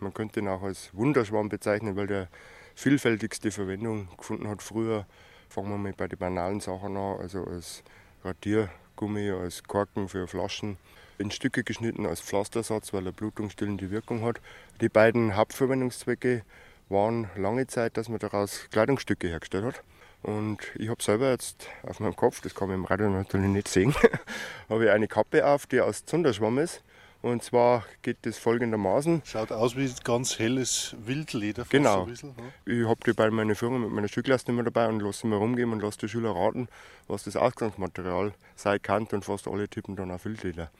Man 0.00 0.14
könnte 0.14 0.40
ihn 0.40 0.48
auch 0.48 0.62
als 0.62 0.94
Wunderschwamm 0.94 1.48
bezeichnen, 1.48 1.96
weil 1.96 2.06
der 2.06 2.28
vielfältigste 2.74 3.50
Verwendung 3.50 4.08
gefunden 4.16 4.48
hat. 4.48 4.62
Früher 4.62 5.06
fangen 5.48 5.70
wir 5.70 5.78
mal 5.78 5.92
bei 5.92 6.08
den 6.08 6.18
banalen 6.18 6.60
Sachen 6.60 6.96
an, 6.96 7.20
also 7.20 7.44
als 7.44 7.82
Radiergummi, 8.24 9.30
als 9.30 9.62
Korken 9.64 10.08
für 10.08 10.26
Flaschen, 10.26 10.78
in 11.20 11.30
Stücke 11.30 11.62
geschnitten 11.62 12.06
als 12.06 12.20
Pflastersatz, 12.20 12.92
weil 12.92 13.06
er 13.06 13.12
blutungsstillende 13.12 13.90
Wirkung 13.90 14.22
hat. 14.22 14.40
Die 14.80 14.88
beiden 14.88 15.36
Hauptverwendungszwecke 15.36 16.42
waren 16.88 17.30
lange 17.36 17.66
Zeit, 17.66 17.96
dass 17.96 18.08
man 18.08 18.18
daraus 18.18 18.68
Kleidungsstücke 18.70 19.28
hergestellt 19.28 19.64
hat. 19.64 19.82
Und 20.22 20.58
ich 20.74 20.88
habe 20.88 21.02
selber 21.02 21.30
jetzt 21.30 21.68
auf 21.82 22.00
meinem 22.00 22.16
Kopf, 22.16 22.40
das 22.40 22.54
kann 22.54 22.68
man 22.68 22.78
im 22.78 22.84
Radio 22.84 23.08
natürlich 23.08 23.48
nicht 23.48 23.68
sehen, 23.68 23.94
habe 24.68 24.84
ich 24.84 24.90
eine 24.90 25.08
Kappe 25.08 25.46
auf, 25.46 25.66
die 25.66 25.80
aus 25.80 26.04
Zunderschwamm 26.04 26.58
ist. 26.58 26.82
Und 27.22 27.42
zwar 27.42 27.84
geht 28.00 28.18
das 28.22 28.38
folgendermaßen. 28.38 29.22
Schaut 29.24 29.52
aus 29.52 29.76
wie 29.76 29.92
ganz 30.04 30.38
helles 30.38 30.96
Wildleder. 31.04 31.66
Genau. 31.68 32.06
Bisschen, 32.06 32.30
ne? 32.30 32.52
Ich 32.64 32.88
habe 32.88 33.00
die 33.04 33.12
bei 33.12 33.30
meiner 33.30 33.54
Führung 33.54 33.82
mit 33.82 33.90
meiner 33.90 34.08
Stücklast 34.08 34.48
immer 34.48 34.62
dabei 34.62 34.88
und 34.88 35.00
lasse 35.00 35.26
immer 35.26 35.36
rumgehen 35.36 35.70
und 35.70 35.82
lasse 35.82 35.98
die 35.98 36.08
Schüler 36.08 36.30
raten, 36.30 36.68
was 37.08 37.24
das 37.24 37.36
Ausgangsmaterial 37.36 38.32
sein 38.56 38.80
kann. 38.80 39.06
Und 39.12 39.26
fast 39.26 39.48
alle 39.48 39.68
tippen 39.68 39.96
dann 39.96 40.10
auf 40.10 40.24
Wildleder. 40.24 40.70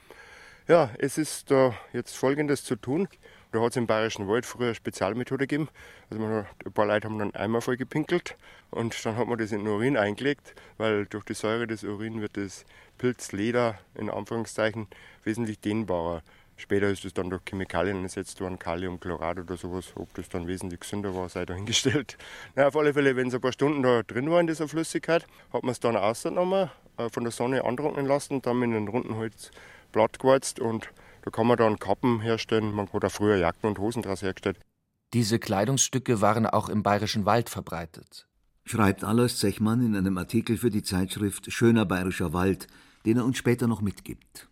Ja, 0.71 0.89
es 0.99 1.17
ist 1.17 1.51
da 1.51 1.75
jetzt 1.91 2.15
Folgendes 2.15 2.63
zu 2.63 2.77
tun. 2.77 3.09
Da 3.51 3.59
hat 3.59 3.71
es 3.71 3.75
im 3.75 3.87
Bayerischen 3.87 4.29
Wald 4.29 4.45
früher 4.45 4.67
eine 4.67 4.75
Spezialmethode 4.75 5.45
gegeben. 5.45 5.67
Also 6.09 6.23
man 6.23 6.33
hat, 6.33 6.45
ein 6.65 6.71
paar 6.71 6.85
Leute 6.85 7.09
haben 7.09 7.19
dann 7.19 7.35
Eimer 7.35 7.59
voll 7.59 7.75
gepinkelt 7.75 8.37
und 8.69 9.05
dann 9.05 9.17
hat 9.17 9.27
man 9.27 9.37
das 9.37 9.51
in 9.51 9.65
den 9.65 9.67
Urin 9.67 9.97
eingelegt, 9.97 10.55
weil 10.77 11.07
durch 11.07 11.25
die 11.25 11.33
Säure 11.33 11.67
des 11.67 11.83
Urin 11.83 12.21
wird 12.21 12.37
das 12.37 12.63
Pilzleder 12.99 13.79
in 13.95 14.09
Anführungszeichen 14.09 14.87
wesentlich 15.25 15.59
dehnbarer. 15.59 16.23
Später 16.55 16.87
ist 16.87 17.03
es 17.03 17.13
dann 17.13 17.29
durch 17.29 17.41
Chemikalien 17.43 18.03
ersetzt 18.03 18.39
worden, 18.39 18.57
Kaliumchlorat 18.57 19.39
oder 19.39 19.57
sowas. 19.57 19.91
Ob 19.95 20.13
das 20.13 20.29
dann 20.29 20.47
wesentlich 20.47 20.79
gesünder 20.79 21.13
war, 21.13 21.27
sei 21.27 21.45
dahingestellt. 21.45 22.17
Na, 22.55 22.67
auf 22.67 22.77
alle 22.77 22.93
Fälle, 22.93 23.17
wenn 23.17 23.27
es 23.27 23.33
ein 23.33 23.41
paar 23.41 23.51
Stunden 23.51 23.83
da 23.83 24.03
drin 24.03 24.31
war 24.31 24.39
in 24.39 24.47
dieser 24.47 24.69
Flüssigkeit, 24.69 25.27
hat 25.51 25.63
man 25.63 25.73
es 25.73 25.81
dann 25.81 25.97
ausgenommen, 25.97 26.69
äh, 26.95 27.09
von 27.09 27.23
der 27.23 27.31
Sonne 27.31 27.65
antrocknen 27.65 28.05
lassen 28.05 28.35
und 28.35 28.45
dann 28.45 28.57
mit 28.57 28.69
einem 28.69 28.87
runden 28.87 29.17
Holz 29.17 29.51
platt 29.91 30.19
gewalzt 30.19 30.59
und 30.59 30.89
da 31.23 31.31
kann 31.31 31.47
man 31.47 31.57
dann 31.57 31.79
Kappen 31.79 32.21
herstellen. 32.21 32.73
Man 32.73 32.91
hat 32.91 33.05
auch 33.05 33.11
früher 33.11 33.37
Jacken 33.37 33.67
und 33.67 33.79
Hosen 33.79 34.01
daraus 34.01 34.21
hergestellt. 34.21 34.59
Diese 35.13 35.39
Kleidungsstücke 35.39 36.21
waren 36.21 36.45
auch 36.45 36.69
im 36.69 36.83
Bayerischen 36.83 37.25
Wald 37.25 37.49
verbreitet. 37.49 38.27
Schreibt 38.63 39.03
Alois 39.03 39.37
Zechmann 39.37 39.85
in 39.85 39.95
einem 39.95 40.17
Artikel 40.17 40.57
für 40.57 40.69
die 40.69 40.83
Zeitschrift 40.83 41.51
Schöner 41.51 41.85
Bayerischer 41.85 42.31
Wald, 42.31 42.67
den 43.05 43.17
er 43.17 43.25
uns 43.25 43.37
später 43.37 43.67
noch 43.67 43.81
mitgibt. 43.81 44.47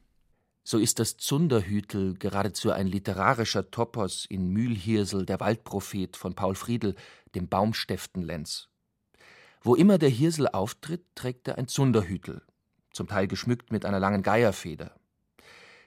So 0.64 0.78
ist 0.78 1.00
das 1.00 1.18
Zunderhütel 1.18 2.16
geradezu 2.16 2.72
ein 2.72 2.88
literarischer 2.88 3.72
Topos 3.72 4.26
in 4.26 4.50
Mühlhirsel, 4.50 5.26
der 5.26 5.40
Waldprophet 5.40 6.18
von 6.18 6.36
Paul 6.36 6.56
Friedel, 6.56 6.96
dem 7.34 7.48
Baumstäftenlenz. 7.48 8.68
Wo 9.62 9.76
immer 9.76 9.98
der 9.98 10.10
Hirsel 10.10 10.48
auftritt, 10.48 11.06
trägt 11.16 11.48
er 11.48 11.58
ein 11.58 11.68
Zunderhütel, 11.68 12.44
zum 12.92 13.08
Teil 13.08 13.28
geschmückt 13.28 13.72
mit 13.72 13.86
einer 13.86 14.00
langen 14.00 14.22
Geierfeder. 14.22 14.99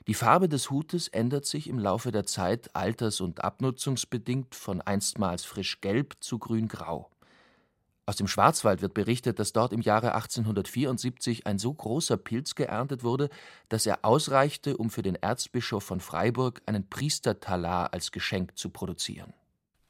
Die 0.09 0.15
Farbe 0.15 0.49
des 0.49 0.71
Hutes 0.71 1.09
ändert 1.09 1.47
sich 1.47 1.69
im 1.69 1.79
Laufe 1.79 2.11
der 2.11 2.27
Zeit 2.27 2.75
alters- 2.75 3.21
und 3.21 3.45
abnutzungsbedingt 3.45 4.55
von 4.55 4.81
einstmals 4.81 5.45
frisch 5.45 5.81
gelb 5.81 6.15
zu 6.21 6.39
grün-grau. 6.39 7.09
Aus 8.05 8.17
dem 8.17 8.27
Schwarzwald 8.27 8.83
wird 8.83 8.95
berichtet, 8.95 9.39
dass 9.39 9.53
dort 9.53 9.73
im 9.73 9.81
Jahre 9.81 10.15
1874 10.15 11.47
ein 11.47 11.59
so 11.59 11.73
großer 11.73 12.17
Pilz 12.17 12.57
geerntet 12.57 13.05
wurde, 13.05 13.29
dass 13.69 13.87
er 13.87 14.05
ausreichte, 14.05 14.77
um 14.77 14.91
für 14.91 15.03
den 15.03 15.15
Erzbischof 15.15 15.85
von 15.85 16.01
Freiburg 16.01 16.63
einen 16.67 16.89
Priestertalar 16.89 17.93
als 17.93 18.11
Geschenk 18.11 18.59
zu 18.59 18.71
produzieren. 18.71 19.33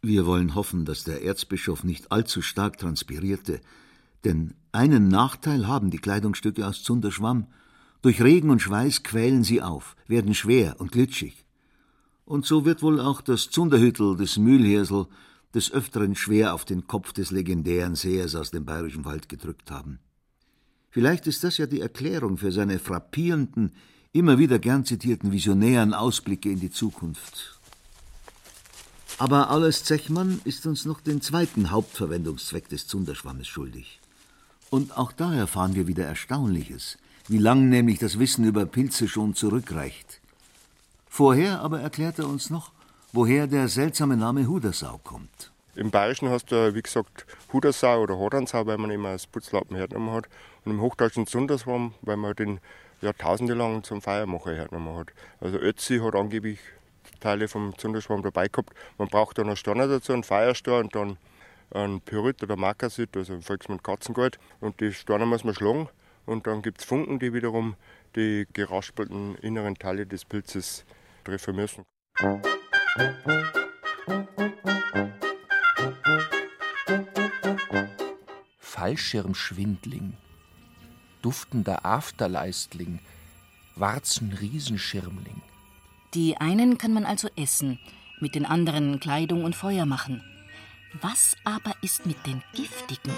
Wir 0.03 0.27
wollen 0.27 0.55
hoffen, 0.55 0.85
dass 0.85 1.05
der 1.05 1.23
Erzbischof 1.23 1.85
nicht 1.85 2.13
allzu 2.13 2.43
stark 2.43 2.77
transpirierte, 2.77 3.61
denn 4.25 4.55
einen 4.73 5.09
Nachteil 5.09 5.67
haben 5.67 5.91
die 5.91 5.99
Kleidungsstücke 5.99 6.67
aus 6.67 6.83
Zunderschwamm. 6.83 7.47
Durch 8.03 8.21
Regen 8.21 8.51
und 8.51 8.61
Schweiß 8.61 9.05
quälen 9.05 9.45
sie 9.45 9.63
auf, 9.63 9.97
werden 10.09 10.35
schwer 10.35 10.81
und 10.81 10.93
glitschig. 10.93 11.45
Und 12.25 12.47
so 12.47 12.65
wird 12.65 12.83
wohl 12.83 13.01
auch 13.01 13.21
das 13.21 13.51
Zunderhüttel 13.51 14.17
des 14.17 14.39
Mühlhirsel 14.39 15.07
des 15.55 15.71
Öfteren 15.73 16.17
schwer 16.17 16.55
auf 16.55 16.65
den 16.65 16.87
Kopf 16.87 17.13
des 17.13 17.31
legendären 17.31 17.95
Sehers 17.95 18.35
aus 18.35 18.51
dem 18.51 18.65
bayerischen 18.65 19.05
Wald 19.05 19.29
gedrückt 19.29 19.71
haben. 19.71 19.99
Vielleicht 20.91 21.27
ist 21.27 21.45
das 21.45 21.59
ja 21.59 21.67
die 21.67 21.81
Erklärung 21.81 22.39
für 22.39 22.53
seine 22.53 22.79
frappierenden, 22.79 23.73
immer 24.13 24.39
wieder 24.39 24.59
gern 24.59 24.85
zitierten 24.85 25.33
visionären 25.33 25.95
Ausblicke 25.95 26.51
in 26.51 26.61
die 26.61 26.71
Zukunft. 26.71 27.59
Aber 29.19 29.51
Alles 29.51 29.85
Zechmann 29.85 30.41
ist 30.45 30.67
uns 30.67 30.85
noch 30.85 31.01
den 31.01 31.21
zweiten 31.21 31.71
Hauptverwendungszweck 31.71 32.69
des 32.69 32.87
Zunderschwammes 32.87 33.47
schuldig. 33.47 34.01
Und 34.71 34.97
auch 34.97 35.13
da 35.13 35.33
erfahren 35.35 35.75
wir 35.75 35.87
wieder 35.87 36.05
Erstaunliches, 36.05 36.99
wie 37.29 37.39
lang 37.39 37.69
nämlich 37.69 37.99
das 37.99 38.19
Wissen 38.19 38.45
über 38.45 38.67
Pilze 38.67 39.09
schon 39.09 39.35
zurückreicht. 39.35 40.21
Vorher 41.09 41.61
aber 41.61 41.81
erklärt 41.81 42.19
er 42.19 42.27
uns 42.27 42.51
noch, 42.51 42.73
woher 43.13 43.47
der 43.47 43.69
seltsame 43.69 44.17
Name 44.17 44.47
Hudersau 44.47 44.99
kommt. 45.05 45.53
Im 45.75 45.91
Bayerischen 45.91 46.29
hast 46.29 46.53
du, 46.53 46.75
wie 46.75 46.83
gesagt, 46.83 47.27
Hudersau 47.53 48.03
oder 48.03 48.19
Hodansau, 48.19 48.67
weil 48.67 48.79
man 48.79 48.91
immer 48.91 49.11
als 49.11 49.27
Putzlappen 49.27 49.77
hergenommen 49.77 50.13
hat. 50.13 50.29
Und 50.65 50.73
im 50.73 50.81
Hochdeutschen 50.81 51.27
Sunderswam, 51.27 51.95
weil 52.03 52.17
man 52.17 52.35
den 52.35 52.61
Jahrtausende 53.01 53.55
lang 53.55 53.83
zum 53.83 54.03
Feiermacher 54.03 54.55
hergenommen 54.55 54.97
hat. 54.97 55.09
Also 55.41 55.59
Ötzi 55.59 55.99
hat 55.99 56.15
angeblich 56.15 56.59
Teile 57.21 57.49
vom 57.49 57.77
Zunderschwamm 57.79 58.23
dabei 58.23 58.49
gehabt. 58.49 58.75
Man 58.99 59.09
braucht 59.09 59.39
dann 59.39 59.47
einen 59.47 59.57
Stanner 59.57 59.89
dazu, 59.89 60.13
einen 60.13 60.25
Feierstor 60.25 60.81
und 60.81 60.95
dann 60.95 61.17
einen 61.73 62.01
Pyrit 62.01 62.43
oder 62.43 62.57
Makasit, 62.57 63.17
also 63.17 63.33
im 63.33 63.43
Volksmund 63.43 63.83
Katzengold. 63.83 64.39
Und 64.61 64.81
die 64.81 64.93
Stanner 64.93 65.27
muss 65.27 65.45
man 65.45 65.55
schlagen 65.55 65.89
und 66.27 66.47
dann 66.47 66.63
gibt 66.63 66.81
es 66.81 66.85
Funken, 66.85 67.19
die 67.19 67.33
wiederum 67.33 67.77
die 68.17 68.47
geraspelten 68.53 69.37
inneren 69.37 69.75
Teile 69.77 70.07
des 70.07 70.25
Pilzes 70.25 70.85
treffen 71.25 71.57
müssen. 71.57 71.85
Fallschirmschwindling, 78.59 80.15
duftender 81.23 81.87
Afterleistling, 81.87 82.99
Warzenriesenschirmling. 83.77 85.41
Die 86.15 86.37
einen 86.37 86.79
kann 86.79 86.93
man 86.93 87.07
also 87.07 87.29
essen, 87.37 87.79
mit 88.21 88.35
den 88.35 88.45
anderen 88.45 89.01
Kleidung 89.01 89.45
und 89.45 89.57
Feuer 89.57 89.87
machen. 89.87 90.23
Was 91.01 91.37
aber 91.45 91.75
ist 91.81 92.07
mit 92.07 92.27
den 92.27 92.43
giftigen? 92.55 93.13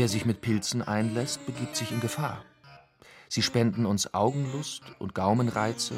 Wer 0.00 0.08
sich 0.08 0.24
mit 0.24 0.40
Pilzen 0.40 0.80
einlässt, 0.80 1.44
begibt 1.44 1.76
sich 1.76 1.92
in 1.92 2.00
Gefahr. 2.00 2.42
Sie 3.28 3.42
spenden 3.42 3.84
uns 3.84 4.14
Augenlust 4.14 4.80
und 4.98 5.14
Gaumenreize, 5.14 5.94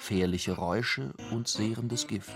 fährliche 0.00 0.56
Räusche 0.56 1.14
und 1.30 1.46
sehrendes 1.46 2.08
Gift. 2.08 2.34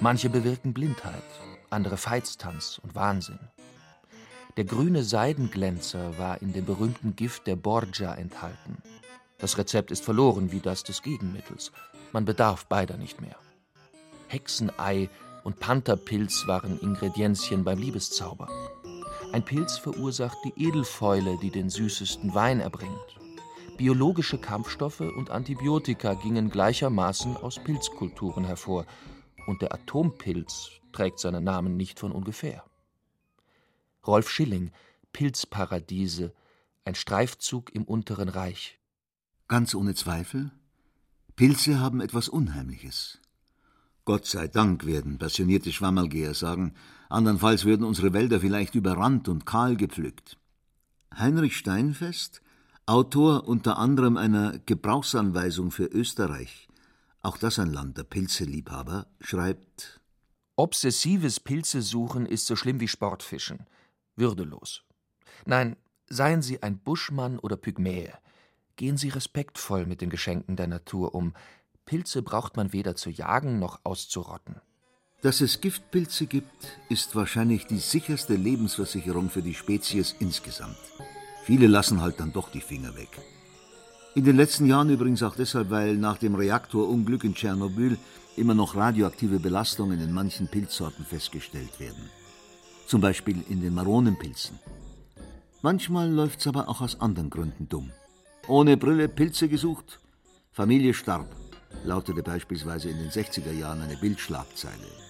Manche 0.00 0.28
bewirken 0.28 0.74
Blindheit, 0.74 1.24
andere 1.70 1.96
Veitstanz 1.96 2.78
und 2.82 2.94
Wahnsinn. 2.94 3.38
Der 4.58 4.64
grüne 4.64 5.04
Seidenglänzer 5.04 6.18
war 6.18 6.42
in 6.42 6.52
dem 6.52 6.66
berühmten 6.66 7.16
Gift 7.16 7.46
der 7.46 7.56
Borgia 7.56 8.14
enthalten. 8.14 8.76
Das 9.38 9.56
Rezept 9.56 9.90
ist 9.90 10.04
verloren 10.04 10.52
wie 10.52 10.60
das 10.60 10.84
des 10.84 11.00
Gegenmittels. 11.00 11.72
Man 12.12 12.26
bedarf 12.26 12.66
beider 12.66 12.98
nicht 12.98 13.22
mehr. 13.22 13.36
Hexenei 14.28 15.08
und 15.44 15.60
Pantherpilz 15.60 16.46
waren 16.46 16.78
Ingredienzien 16.80 17.64
beim 17.64 17.78
Liebeszauber. 17.78 18.50
Ein 19.34 19.44
Pilz 19.44 19.78
verursacht 19.78 20.38
die 20.44 20.52
Edelfäule, 20.64 21.36
die 21.42 21.50
den 21.50 21.68
süßesten 21.68 22.36
Wein 22.36 22.60
erbringt. 22.60 23.18
Biologische 23.76 24.38
Kampfstoffe 24.38 25.00
und 25.00 25.30
Antibiotika 25.30 26.14
gingen 26.14 26.50
gleichermaßen 26.50 27.36
aus 27.36 27.58
Pilzkulturen 27.58 28.44
hervor, 28.44 28.86
und 29.48 29.60
der 29.60 29.74
Atompilz 29.74 30.70
trägt 30.92 31.18
seinen 31.18 31.42
Namen 31.42 31.76
nicht 31.76 31.98
von 31.98 32.12
ungefähr. 32.12 32.62
Rolf 34.06 34.30
Schilling, 34.30 34.70
Pilzparadiese, 35.12 36.32
ein 36.84 36.94
Streifzug 36.94 37.74
im 37.74 37.82
unteren 37.82 38.28
Reich. 38.28 38.78
Ganz 39.48 39.74
ohne 39.74 39.96
Zweifel, 39.96 40.52
Pilze 41.34 41.80
haben 41.80 42.00
etwas 42.00 42.28
Unheimliches. 42.28 43.18
Gott 44.04 44.26
sei 44.26 44.46
Dank 44.46 44.86
werden 44.86 45.18
passionierte 45.18 45.72
Schwammergeher 45.72 46.34
sagen, 46.34 46.76
andernfalls 47.08 47.64
würden 47.64 47.84
unsere 47.84 48.12
Wälder 48.12 48.40
vielleicht 48.40 48.74
überrannt 48.74 49.28
und 49.28 49.46
kahl 49.46 49.76
gepflückt. 49.76 50.38
Heinrich 51.16 51.56
Steinfest 51.56 52.40
Autor 52.86 53.48
unter 53.48 53.78
anderem 53.78 54.18
einer 54.18 54.58
Gebrauchsanweisung 54.66 55.70
für 55.70 55.86
Österreich, 55.86 56.68
auch 57.22 57.38
das 57.38 57.58
ein 57.58 57.72
Land 57.72 57.96
der 57.96 58.04
Pilzeliebhaber, 58.04 59.06
schreibt 59.20 60.02
Obsessives 60.56 61.40
Pilzesuchen 61.40 62.26
ist 62.26 62.44
so 62.44 62.56
schlimm 62.56 62.80
wie 62.80 62.88
Sportfischen, 62.88 63.66
würdelos. 64.16 64.82
Nein, 65.46 65.76
seien 66.08 66.42
Sie 66.42 66.62
ein 66.62 66.78
Buschmann 66.78 67.38
oder 67.38 67.56
Pygmäe, 67.56 68.12
gehen 68.76 68.98
Sie 68.98 69.08
respektvoll 69.08 69.86
mit 69.86 70.02
den 70.02 70.10
Geschenken 70.10 70.56
der 70.56 70.66
Natur 70.66 71.14
um. 71.14 71.32
Pilze 71.86 72.22
braucht 72.22 72.56
man 72.58 72.74
weder 72.74 72.96
zu 72.96 73.08
jagen 73.08 73.58
noch 73.58 73.80
auszurotten. 73.84 74.60
Dass 75.24 75.40
es 75.40 75.62
Giftpilze 75.62 76.26
gibt, 76.26 76.78
ist 76.90 77.16
wahrscheinlich 77.16 77.66
die 77.66 77.78
sicherste 77.78 78.34
Lebensversicherung 78.34 79.30
für 79.30 79.40
die 79.40 79.54
Spezies 79.54 80.14
insgesamt. 80.18 80.76
Viele 81.44 81.66
lassen 81.66 82.02
halt 82.02 82.20
dann 82.20 82.34
doch 82.34 82.50
die 82.50 82.60
Finger 82.60 82.94
weg. 82.94 83.08
In 84.14 84.24
den 84.24 84.36
letzten 84.36 84.66
Jahren 84.66 84.90
übrigens 84.90 85.22
auch 85.22 85.34
deshalb, 85.34 85.70
weil 85.70 85.96
nach 85.96 86.18
dem 86.18 86.34
Reaktorunglück 86.34 87.24
in 87.24 87.34
Tschernobyl 87.34 87.96
immer 88.36 88.52
noch 88.52 88.76
radioaktive 88.76 89.38
Belastungen 89.40 89.98
in 89.98 90.12
manchen 90.12 90.46
Pilzsorten 90.46 91.06
festgestellt 91.06 91.80
werden. 91.80 92.10
Zum 92.86 93.00
Beispiel 93.00 93.42
in 93.48 93.62
den 93.62 93.72
Maronenpilzen. 93.72 94.58
Manchmal 95.62 96.10
läuft's 96.10 96.46
aber 96.46 96.68
auch 96.68 96.82
aus 96.82 97.00
anderen 97.00 97.30
Gründen 97.30 97.66
dumm. 97.66 97.92
Ohne 98.46 98.76
Brille 98.76 99.08
Pilze 99.08 99.48
gesucht, 99.48 100.00
Familie 100.52 100.92
starb, 100.92 101.34
lautete 101.82 102.22
beispielsweise 102.22 102.90
in 102.90 102.98
den 102.98 103.10
60er 103.10 103.52
Jahren 103.52 103.80
eine 103.80 103.96
Bildschlagzeile. 103.96 105.03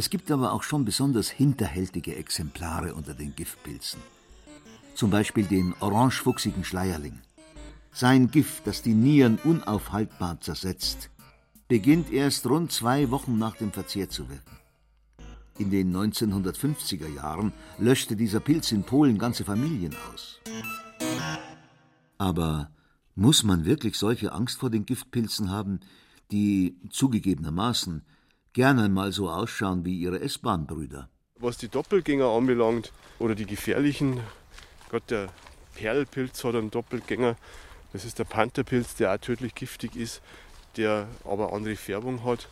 Es 0.00 0.08
gibt 0.08 0.30
aber 0.30 0.54
auch 0.54 0.62
schon 0.62 0.86
besonders 0.86 1.28
hinterhältige 1.28 2.16
Exemplare 2.16 2.94
unter 2.94 3.12
den 3.12 3.36
Giftpilzen 3.36 4.00
zum 4.94 5.10
Beispiel 5.10 5.44
den 5.44 5.74
orangefuchsigen 5.80 6.64
Schleierling. 6.64 7.20
Sein 7.92 8.30
Gift, 8.30 8.66
das 8.66 8.80
die 8.80 8.94
Nieren 8.94 9.38
unaufhaltbar 9.44 10.40
zersetzt, 10.40 11.10
beginnt 11.68 12.10
erst 12.10 12.46
rund 12.46 12.72
zwei 12.72 13.10
Wochen 13.10 13.38
nach 13.38 13.56
dem 13.56 13.72
Verzehr 13.72 14.08
zu 14.08 14.28
wirken. 14.30 14.56
In 15.58 15.70
den 15.70 15.94
1950er 15.94 17.14
Jahren 17.14 17.52
löschte 17.78 18.16
dieser 18.16 18.40
Pilz 18.40 18.72
in 18.72 18.84
Polen 18.84 19.18
ganze 19.18 19.44
Familien 19.44 19.94
aus. 20.12 20.40
Aber 22.16 22.70
muss 23.14 23.42
man 23.42 23.66
wirklich 23.66 23.96
solche 23.98 24.32
Angst 24.32 24.58
vor 24.58 24.70
den 24.70 24.86
Giftpilzen 24.86 25.50
haben, 25.50 25.80
die 26.30 26.76
zugegebenermaßen 26.88 28.02
gerne 28.52 28.88
mal 28.88 29.12
so 29.12 29.30
ausschauen 29.30 29.84
wie 29.84 29.98
ihre 29.98 30.20
S-Bahn-Brüder? 30.20 31.08
Was 31.38 31.58
die 31.58 31.68
Doppelgänger 31.68 32.26
anbelangt 32.26 32.92
oder 33.18 33.34
die 33.34 33.46
gefährlichen 33.46 34.20
Gott, 34.90 35.04
der 35.08 35.28
Perlpilz 35.76 36.42
hat 36.42 36.56
einen 36.56 36.72
Doppelgänger. 36.72 37.36
Das 37.92 38.04
ist 38.04 38.18
der 38.18 38.24
Pantherpilz, 38.24 38.96
der 38.96 39.14
auch 39.14 39.18
tödlich 39.18 39.54
giftig 39.54 39.94
ist, 39.94 40.20
der 40.76 41.06
aber 41.24 41.52
andere 41.52 41.76
Färbung 41.76 42.24
hat, 42.24 42.48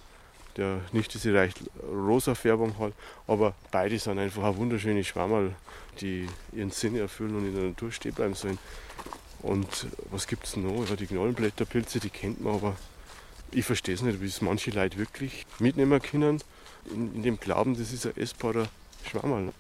der 0.57 0.81
nicht 0.93 1.13
diese 1.15 1.33
leicht 1.33 1.59
rosa 1.91 2.37
Färbung 2.37 2.79
hat. 2.79 2.93
Aber 3.27 3.55
beide 3.73 3.99
sind 3.99 4.21
einfach 4.21 4.45
eine 4.45 4.57
wunderschöne 4.57 5.03
Schwammerl, 5.03 5.57
die 6.01 6.29
ihren 6.53 6.71
Sinn 6.71 6.95
erfüllen 6.95 7.35
und 7.37 7.47
in 7.47 7.55
der 7.55 7.65
Natur 7.65 7.91
stehen 7.91 8.15
bleiben 8.15 8.35
sollen. 8.35 8.59
Und 9.43 9.89
was 10.11 10.29
gibt 10.29 10.45
es 10.45 10.57
noch? 10.57 10.89
Ja, 10.89 10.95
die 10.95 11.07
Knollenblätterpilze, 11.09 11.99
die 11.99 12.11
kennt 12.11 12.41
man, 12.41 12.55
aber 12.55 12.77
ich 13.53 13.65
verstehe 13.65 13.95
es 13.95 14.03
nicht, 14.03 14.21
wie 14.21 14.27
es 14.27 14.41
manche 14.41 14.71
Leute 14.71 14.99
wirklich 14.99 15.47
mitnehmen 15.59 16.01
können, 16.01 16.43
in, 16.93 17.15
in 17.15 17.23
dem 17.23 17.41
Glauben, 17.41 17.77
das 17.77 17.93
ist 17.93 18.07
ein 18.07 18.17
essbarer 18.17 18.69
Schwammerl. 19.09 19.53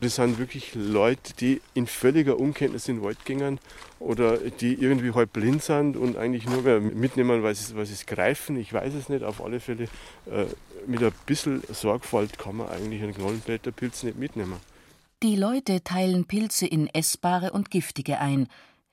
Das 0.00 0.16
sind 0.16 0.38
wirklich 0.38 0.74
Leute, 0.74 1.32
die 1.34 1.60
in 1.74 1.86
völliger 1.86 2.40
Unkenntnis 2.40 2.88
in 2.88 2.96
den 2.96 3.04
Wald 3.04 3.24
gehen 3.24 3.60
oder 4.00 4.36
die 4.36 4.74
irgendwie 4.74 5.12
halb 5.12 5.32
blind 5.32 5.62
sind 5.62 5.96
und 5.96 6.16
eigentlich 6.16 6.44
nur 6.44 6.62
mehr 6.62 6.80
mitnehmen, 6.80 7.44
weil 7.44 7.54
sie, 7.54 7.76
weil 7.76 7.86
sie 7.86 7.92
es 7.92 8.04
greifen. 8.04 8.56
Ich 8.56 8.72
weiß 8.72 8.94
es 8.94 9.08
nicht. 9.08 9.22
Auf 9.22 9.40
alle 9.40 9.60
Fälle 9.60 9.84
äh, 10.26 10.46
mit 10.88 11.04
ein 11.04 11.12
bisschen 11.26 11.62
Sorgfalt 11.70 12.36
kann 12.36 12.56
man 12.56 12.68
eigentlich 12.68 13.00
einen 13.00 13.14
Knollenblätterpilz 13.14 14.02
nicht 14.02 14.18
mitnehmen. 14.18 14.56
Die 15.22 15.36
Leute 15.36 15.84
teilen 15.84 16.24
Pilze 16.24 16.66
in 16.66 16.88
essbare 16.88 17.52
und 17.52 17.70
giftige 17.70 18.18
ein. 18.18 18.48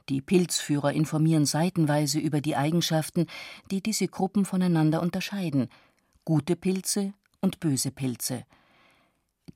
Die 0.09 0.21
Pilzführer 0.21 0.91
informieren 0.91 1.45
seitenweise 1.45 2.19
über 2.19 2.41
die 2.41 2.55
Eigenschaften, 2.55 3.27
die 3.69 3.81
diese 3.81 4.07
Gruppen 4.07 4.43
voneinander 4.43 5.01
unterscheiden. 5.03 5.69
Gute 6.25 6.55
Pilze 6.55 7.13
und 7.41 7.59
böse 7.59 7.91
Pilze. 7.91 8.43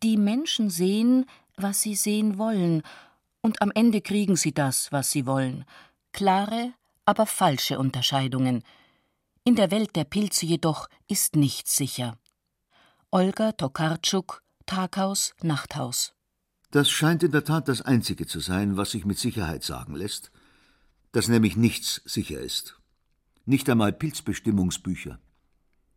Die 0.04 0.16
Menschen 0.16 0.70
sehen, 0.70 1.26
was 1.58 1.82
sie 1.82 1.96
sehen 1.96 2.38
wollen, 2.38 2.84
und 3.42 3.62
am 3.62 3.72
Ende 3.74 4.02
kriegen 4.02 4.36
sie 4.36 4.54
das, 4.54 4.92
was 4.92 5.12
sie 5.12 5.26
wollen. 5.26 5.66
Klare, 6.14 6.74
aber 7.06 7.26
falsche 7.26 7.80
Unterscheidungen. 7.80 8.64
In 9.44 9.56
der 9.56 9.72
Welt 9.72 9.96
der 9.96 10.06
Pilze 10.06 10.46
jedoch 10.46 10.88
ist 11.08 11.36
nichts 11.36 11.76
sicher. 11.76 12.18
Olga 13.12 13.52
Tokarczuk, 13.52 14.44
Taghaus, 14.66 15.34
Nachthaus. 15.42 16.14
Das 16.72 16.90
scheint 16.90 17.24
in 17.24 17.32
der 17.32 17.44
Tat 17.44 17.68
das 17.68 17.82
Einzige 17.82 18.26
zu 18.26 18.40
sein, 18.40 18.78
was 18.78 18.92
sich 18.92 19.04
mit 19.06 19.20
Sicherheit 19.20 19.64
sagen 19.64 19.96
lässt, 19.96 20.32
dass 21.14 21.30
nämlich 21.30 21.56
nichts 21.56 22.02
sicher 22.06 22.40
ist. 22.40 22.78
Nicht 23.46 23.70
einmal 23.70 23.94
Pilzbestimmungsbücher. 23.94 25.20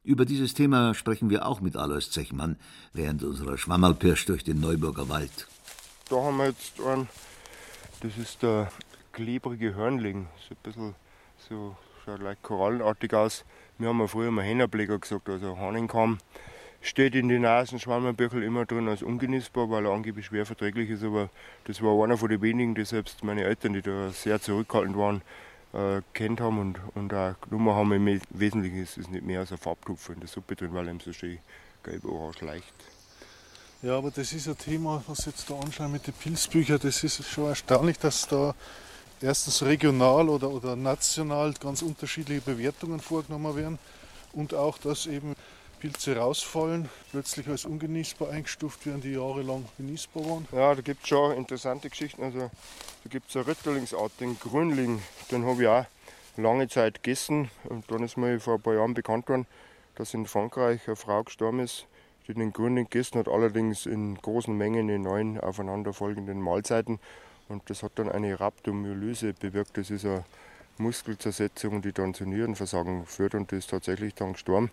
Über 0.05 0.24
dieses 0.24 0.55
Thema 0.55 0.94
sprechen 0.94 1.31
wir 1.31 1.46
auch 1.46 1.61
mit 1.61 1.74
Alois 1.74 2.11
Zechmann 2.11 2.57
während 2.92 3.24
unserer 3.24 3.59
Schwammerpirsch 3.59 4.26
durch 4.26 4.44
den 4.44 4.61
Neuburger 4.61 5.09
Wald. 5.09 5.48
Da 6.09 6.16
haben 6.16 6.37
wir 6.37 6.46
jetzt 6.46 6.81
einen, 6.81 7.09
das 8.02 8.16
ist 8.16 8.42
der 8.42 8.70
klebrige 9.12 9.74
Hörnling, 9.74 10.29
so 10.48 10.55
ein 10.55 10.62
bisschen 10.62 10.94
so, 11.48 11.76
schaut 12.05 12.20
leicht 12.20 12.42
korallenartig 12.42 13.12
aus. 13.14 13.44
Wir 13.79 13.88
haben 13.88 13.98
ja 13.98 14.07
früher 14.07 14.31
mal 14.31 14.44
Hennerbleger 14.44 14.98
gesagt, 14.98 15.29
also 15.29 15.59
Hahnenkamm 15.59 16.18
steht 16.87 17.14
in 17.14 17.29
den 17.29 17.42
Nasenschwammerbüchel 17.42 18.42
immer 18.42 18.64
drin 18.64 18.88
als 18.88 19.03
ungenießbar, 19.03 19.68
weil 19.70 19.87
er 19.87 19.92
angeblich 19.92 20.27
schwer 20.27 20.46
verträglich 20.46 20.90
ist. 20.90 21.03
Aber 21.03 21.31
das 21.64 21.83
war 21.83 22.03
einer 22.03 22.16
von 22.16 22.29
den 22.29 22.40
wenigen, 22.42 22.75
die 22.75 22.85
selbst 22.85 23.25
meine 23.25 23.44
Eltern, 23.44 23.72
die 23.72 23.83
da 23.83 24.11
sehr 24.11 24.40
zurückhaltend 24.40 24.96
waren, 24.96 25.22
äh, 25.72 26.01
kennt 26.14 26.40
haben 26.40 26.59
und, 26.59 26.81
und 26.94 27.12
auch 27.12 27.35
genommen 27.40 27.75
haben. 27.75 27.92
Im 27.92 28.20
Wesentlichen 28.31 28.83
ist 28.83 28.99
es 28.99 29.09
nicht 29.09 29.25
mehr 29.25 29.40
als 29.40 29.53
ein 29.53 29.59
Farbtupfer 29.59 30.12
in 30.12 30.20
der 30.20 30.29
Suppe 30.29 30.55
drin, 30.55 30.72
weil 30.72 30.87
er 30.87 30.94
so 31.05 31.12
schön 31.12 31.38
gelb-orange 31.83 32.44
leicht. 32.44 32.75
Ja, 33.83 33.99
aber 33.99 34.11
das 34.11 34.33
ist 34.33 34.49
ein 34.49 34.57
Thema, 34.57 35.03
was 35.07 35.27
jetzt 35.27 35.51
da 35.51 35.59
anschauen 35.59 35.92
mit 35.92 36.07
den 36.07 36.14
Pilzbüchern. 36.14 36.79
Das 36.83 37.03
ist 37.03 37.29
schon 37.29 37.49
erstaunlich, 37.49 37.99
dass 37.99 38.27
da 38.29 38.55
erstens 39.20 39.62
regional 39.62 40.29
oder, 40.29 40.51
oder 40.51 40.77
national 40.77 41.53
ganz 41.55 41.83
unterschiedliche 41.83 42.40
Bewertungen 42.42 43.01
vorgenommen 43.01 43.57
werden 43.57 43.79
und 44.33 44.55
auch, 44.55 44.79
dass 44.79 45.07
eben 45.07 45.35
Pilze 45.80 46.16
rausfallen, 46.16 46.88
plötzlich 47.10 47.48
als 47.48 47.64
ungenießbar 47.64 48.30
eingestuft 48.30 48.86
werden, 48.86 49.00
die 49.00 49.12
jahrelang 49.12 49.64
genießbar 49.76 50.24
waren? 50.24 50.48
Ja, 50.52 50.74
da 50.74 50.80
gibt 50.80 51.02
es 51.02 51.08
schon 51.08 51.32
interessante 51.36 51.90
Geschichten. 51.90 52.22
Also, 52.22 52.38
da 52.38 53.10
gibt 53.10 53.28
es 53.28 53.36
eine 53.36 53.46
Ritterlingsart, 53.46 54.12
den 54.20 54.38
Grünling, 54.38 55.02
den 55.30 55.44
habe 55.44 55.62
ich 55.62 55.68
auch 55.68 55.84
lange 56.36 56.68
Zeit 56.68 57.02
gegessen. 57.02 57.50
Und 57.64 57.90
dann 57.90 58.02
ist 58.02 58.16
mir 58.16 58.40
vor 58.40 58.54
ein 58.54 58.62
paar 58.62 58.74
Jahren 58.74 58.94
bekannt 58.94 59.28
worden, 59.28 59.46
dass 59.94 60.14
in 60.14 60.26
Frankreich 60.26 60.80
eine 60.86 60.96
Frau 60.96 61.22
gestorben 61.22 61.60
ist, 61.60 61.86
die 62.26 62.34
den 62.34 62.52
Grünling 62.52 62.84
gegessen 62.84 63.18
hat, 63.18 63.28
allerdings 63.28 63.86
in 63.86 64.16
großen 64.16 64.56
Mengen 64.56 64.88
in 64.88 65.02
neun 65.02 65.38
aufeinanderfolgenden 65.38 66.40
Mahlzeiten. 66.40 66.98
Und 67.48 67.68
das 67.70 67.82
hat 67.82 67.92
dann 67.96 68.10
eine 68.10 68.40
Rhabdomyolyse 68.40 69.32
bewirkt. 69.34 69.76
Das 69.78 69.90
ist 69.90 70.04
eine 70.04 70.24
Muskelzersetzung, 70.78 71.82
die 71.82 71.92
dann 71.92 72.14
zu 72.14 72.24
Nierenversagen 72.24 73.06
führt 73.06 73.34
und 73.34 73.50
die 73.50 73.56
ist 73.56 73.70
tatsächlich 73.70 74.14
dann 74.14 74.32
gestorben. 74.32 74.70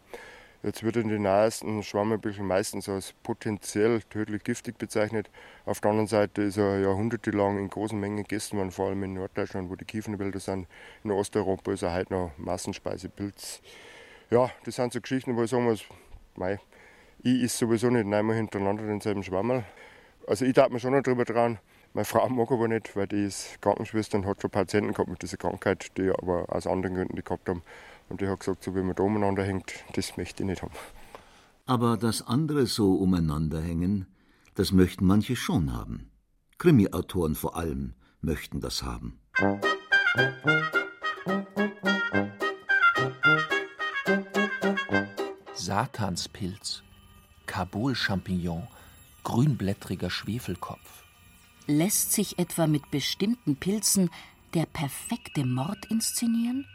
Jetzt 0.66 0.82
wird 0.82 0.96
in 0.96 1.10
den 1.10 1.24
nahesten 1.24 1.84
Schwammerbüchern 1.84 2.48
meistens 2.48 2.88
als 2.88 3.12
potenziell 3.22 4.02
tödlich 4.04 4.46
giftig 4.46 4.78
bezeichnet. 4.78 5.30
Auf 5.66 5.82
der 5.82 5.92
anderen 5.92 6.08
Seite 6.08 6.42
ist 6.44 6.56
er 6.56 6.80
jahrhundertelang 6.80 7.60
in 7.60 7.70
großen 7.70 8.00
Mengen 8.00 8.24
gegessen 8.24 8.58
worden, 8.58 8.72
vor 8.72 8.88
allem 8.88 9.04
in 9.04 9.14
Norddeutschland, 9.14 9.70
wo 9.70 9.76
die 9.76 9.84
Kiefernwälder 9.84 10.40
sind. 10.40 10.68
In 11.04 11.12
Osteuropa 11.12 11.74
ist 11.74 11.82
er 11.82 11.94
heute 11.94 12.14
noch 12.14 12.32
Massenspeisepilz. 12.38 13.62
Ja, 14.30 14.52
das 14.64 14.76
sind 14.76 14.94
so 14.94 15.02
Geschichten, 15.02 15.36
wo 15.36 15.44
ich 15.44 15.50
sagen 15.50 15.66
muss, 15.66 15.84
mei, 16.38 16.62
ich 17.22 17.42
ist 17.42 17.58
sowieso 17.58 17.90
nicht 17.90 18.06
einmal 18.06 18.38
hintereinander 18.38 18.88
denselben 18.88 19.22
Schwammerl. 19.22 19.66
Also 20.28 20.46
ich 20.46 20.54
darf 20.54 20.70
mir 20.70 20.80
schon 20.80 20.94
noch 20.94 21.04
drüber 21.04 21.26
trauen. 21.26 21.60
Meine 21.92 22.06
Frau 22.06 22.28
mag 22.30 22.50
aber 22.50 22.70
nicht, 22.70 22.96
weil 22.96 23.08
die 23.08 23.26
ist 23.26 23.62
Krankenschwester 23.62 24.18
und 24.18 24.26
hat 24.26 24.42
schon 24.42 24.50
Patienten 24.50 24.94
gehabt 24.94 25.10
mit 25.10 25.22
dieser 25.22 25.38
Krankheit, 25.38 25.96
die 25.98 26.10
aber 26.10 26.46
aus 26.48 26.66
anderen 26.66 26.96
Gründen 26.96 27.18
die 27.18 27.24
gehabt 27.24 27.48
haben. 27.50 27.64
Und 28.14 28.22
ich 28.22 28.28
habe 28.28 28.38
gesagt, 28.38 28.64
so 28.64 28.76
wie 28.76 28.84
man 28.84 28.94
da 28.94 29.02
umeinander 29.02 29.44
hängt, 29.44 29.74
das 29.96 30.18
möchte 30.18 30.44
ich 30.44 30.48
nicht 30.48 30.62
haben. 30.62 30.76
Aber 31.66 31.98
dass 31.98 32.22
andere 32.22 32.68
so 32.68 32.94
umeinander 32.94 33.60
hängen, 33.60 34.06
das 34.54 34.72
möchten 34.72 35.08
manche 35.08 35.36
schon 35.36 35.74
haben. 35.74 36.12
Krimi-Autoren 36.60 37.34
vor 37.34 37.58
allem 37.58 37.96
möchten 38.22 38.62
das 38.62 38.84
haben. 38.84 39.20
Satanspilz, 45.56 46.84
Kabul-Champignon, 47.48 48.68
grünblättriger 49.24 50.12
Schwefelkopf. 50.12 51.04
Lässt 51.66 52.12
sich 52.12 52.38
etwa 52.38 52.68
mit 52.68 52.92
bestimmten 52.92 53.56
Pilzen 53.56 54.12
der 54.54 54.68
perfekte 54.68 55.48
Mord 55.48 55.84
inszenieren? 55.90 56.68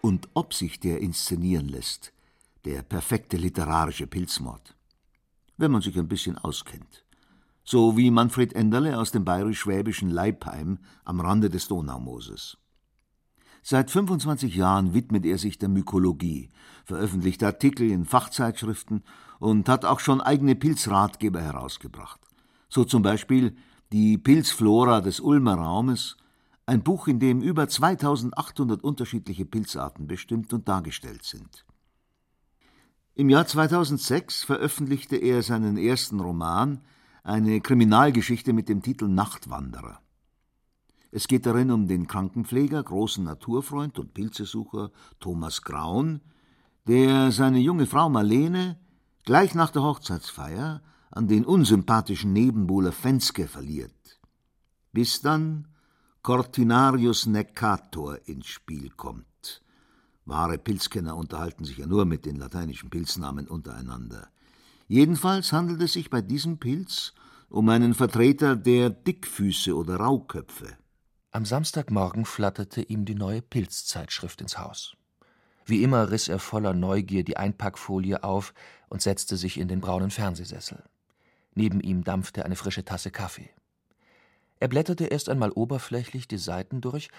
Und 0.00 0.28
ob 0.34 0.54
sich 0.54 0.80
der 0.80 1.00
inszenieren 1.00 1.68
lässt, 1.68 2.12
der 2.64 2.82
perfekte 2.82 3.36
literarische 3.36 4.06
Pilzmord. 4.06 4.74
Wenn 5.56 5.70
man 5.70 5.82
sich 5.82 5.98
ein 5.98 6.08
bisschen 6.08 6.38
auskennt. 6.38 7.04
So 7.64 7.96
wie 7.96 8.10
Manfred 8.10 8.54
Enderle 8.54 8.98
aus 8.98 9.12
dem 9.12 9.24
bayerisch-schwäbischen 9.24 10.10
Leipheim 10.10 10.78
am 11.04 11.20
Rande 11.20 11.50
des 11.50 11.68
Donaumooses. 11.68 12.56
Seit 13.62 13.90
25 13.90 14.56
Jahren 14.56 14.92
widmet 14.92 15.24
er 15.24 15.38
sich 15.38 15.58
der 15.58 15.68
Mykologie, 15.68 16.48
veröffentlicht 16.84 17.44
Artikel 17.44 17.90
in 17.90 18.04
Fachzeitschriften 18.04 19.04
und 19.38 19.68
hat 19.68 19.84
auch 19.84 20.00
schon 20.00 20.20
eigene 20.20 20.56
Pilzratgeber 20.56 21.40
herausgebracht. 21.40 22.20
So 22.68 22.84
zum 22.84 23.02
Beispiel 23.02 23.54
die 23.92 24.18
Pilzflora 24.18 25.00
des 25.00 25.20
Ulmer 25.20 25.54
Raumes 25.54 26.16
ein 26.66 26.82
Buch, 26.82 27.08
in 27.08 27.18
dem 27.18 27.40
über 27.40 27.68
2800 27.68 28.82
unterschiedliche 28.82 29.44
Pilzarten 29.44 30.06
bestimmt 30.06 30.52
und 30.52 30.68
dargestellt 30.68 31.24
sind. 31.24 31.64
Im 33.14 33.28
Jahr 33.28 33.46
2006 33.46 34.44
veröffentlichte 34.44 35.16
er 35.16 35.42
seinen 35.42 35.76
ersten 35.76 36.20
Roman, 36.20 36.80
eine 37.24 37.60
Kriminalgeschichte 37.60 38.52
mit 38.52 38.68
dem 38.68 38.82
Titel 38.82 39.06
Nachtwanderer. 39.06 40.00
Es 41.10 41.28
geht 41.28 41.44
darin 41.44 41.70
um 41.70 41.88
den 41.88 42.06
Krankenpfleger, 42.06 42.82
großen 42.82 43.22
Naturfreund 43.22 43.98
und 43.98 44.14
Pilzesucher 44.14 44.90
Thomas 45.20 45.60
Graun, 45.62 46.22
der 46.88 47.30
seine 47.32 47.58
junge 47.58 47.86
Frau 47.86 48.08
Marlene 48.08 48.78
gleich 49.24 49.54
nach 49.54 49.70
der 49.70 49.82
Hochzeitsfeier 49.82 50.82
an 51.10 51.28
den 51.28 51.44
unsympathischen 51.44 52.32
Nebenbuhler 52.32 52.92
Fenske 52.92 53.46
verliert. 53.46 54.20
Bis 54.92 55.20
dann 55.20 55.68
Cortinarius 56.22 57.26
neccator 57.26 58.16
ins 58.26 58.46
Spiel 58.46 58.90
kommt. 58.90 59.60
Wahre 60.24 60.56
Pilzkenner 60.56 61.16
unterhalten 61.16 61.64
sich 61.64 61.78
ja 61.78 61.86
nur 61.86 62.04
mit 62.04 62.26
den 62.26 62.36
lateinischen 62.36 62.90
Pilznamen 62.90 63.48
untereinander. 63.48 64.28
Jedenfalls 64.86 65.52
handelt 65.52 65.82
es 65.82 65.94
sich 65.94 66.10
bei 66.10 66.20
diesem 66.20 66.58
Pilz 66.58 67.12
um 67.48 67.68
einen 67.70 67.92
Vertreter 67.94 68.54
der 68.54 68.90
Dickfüße 68.90 69.74
oder 69.74 69.96
Rauköpfe. 69.96 70.78
Am 71.32 71.44
Samstagmorgen 71.44 72.24
flatterte 72.24 72.82
ihm 72.82 73.04
die 73.04 73.16
neue 73.16 73.42
Pilzzeitschrift 73.42 74.40
ins 74.42 74.58
Haus. 74.58 74.96
Wie 75.66 75.82
immer 75.82 76.12
riss 76.12 76.28
er 76.28 76.38
voller 76.38 76.72
Neugier 76.72 77.24
die 77.24 77.36
Einpackfolie 77.36 78.22
auf 78.22 78.54
und 78.88 79.02
setzte 79.02 79.36
sich 79.36 79.58
in 79.58 79.66
den 79.66 79.80
braunen 79.80 80.12
Fernsehsessel. 80.12 80.84
Neben 81.56 81.80
ihm 81.80 82.04
dampfte 82.04 82.44
eine 82.44 82.54
frische 82.54 82.84
Tasse 82.84 83.10
Kaffee. 83.10 83.50
Er 84.62 84.68
blätterte 84.68 85.06
erst 85.06 85.28
einmal 85.28 85.50
oberflächlich 85.50 86.28
die 86.28 86.38
Seiten 86.38 86.80
durch, 86.80 87.10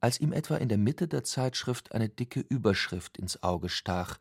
als 0.00 0.18
ihm 0.18 0.32
etwa 0.32 0.56
in 0.56 0.68
der 0.68 0.78
Mitte 0.78 1.06
der 1.06 1.22
Zeitschrift 1.22 1.92
eine 1.92 2.08
dicke 2.08 2.40
Überschrift 2.40 3.18
ins 3.18 3.40
Auge 3.44 3.68
stach: 3.68 4.18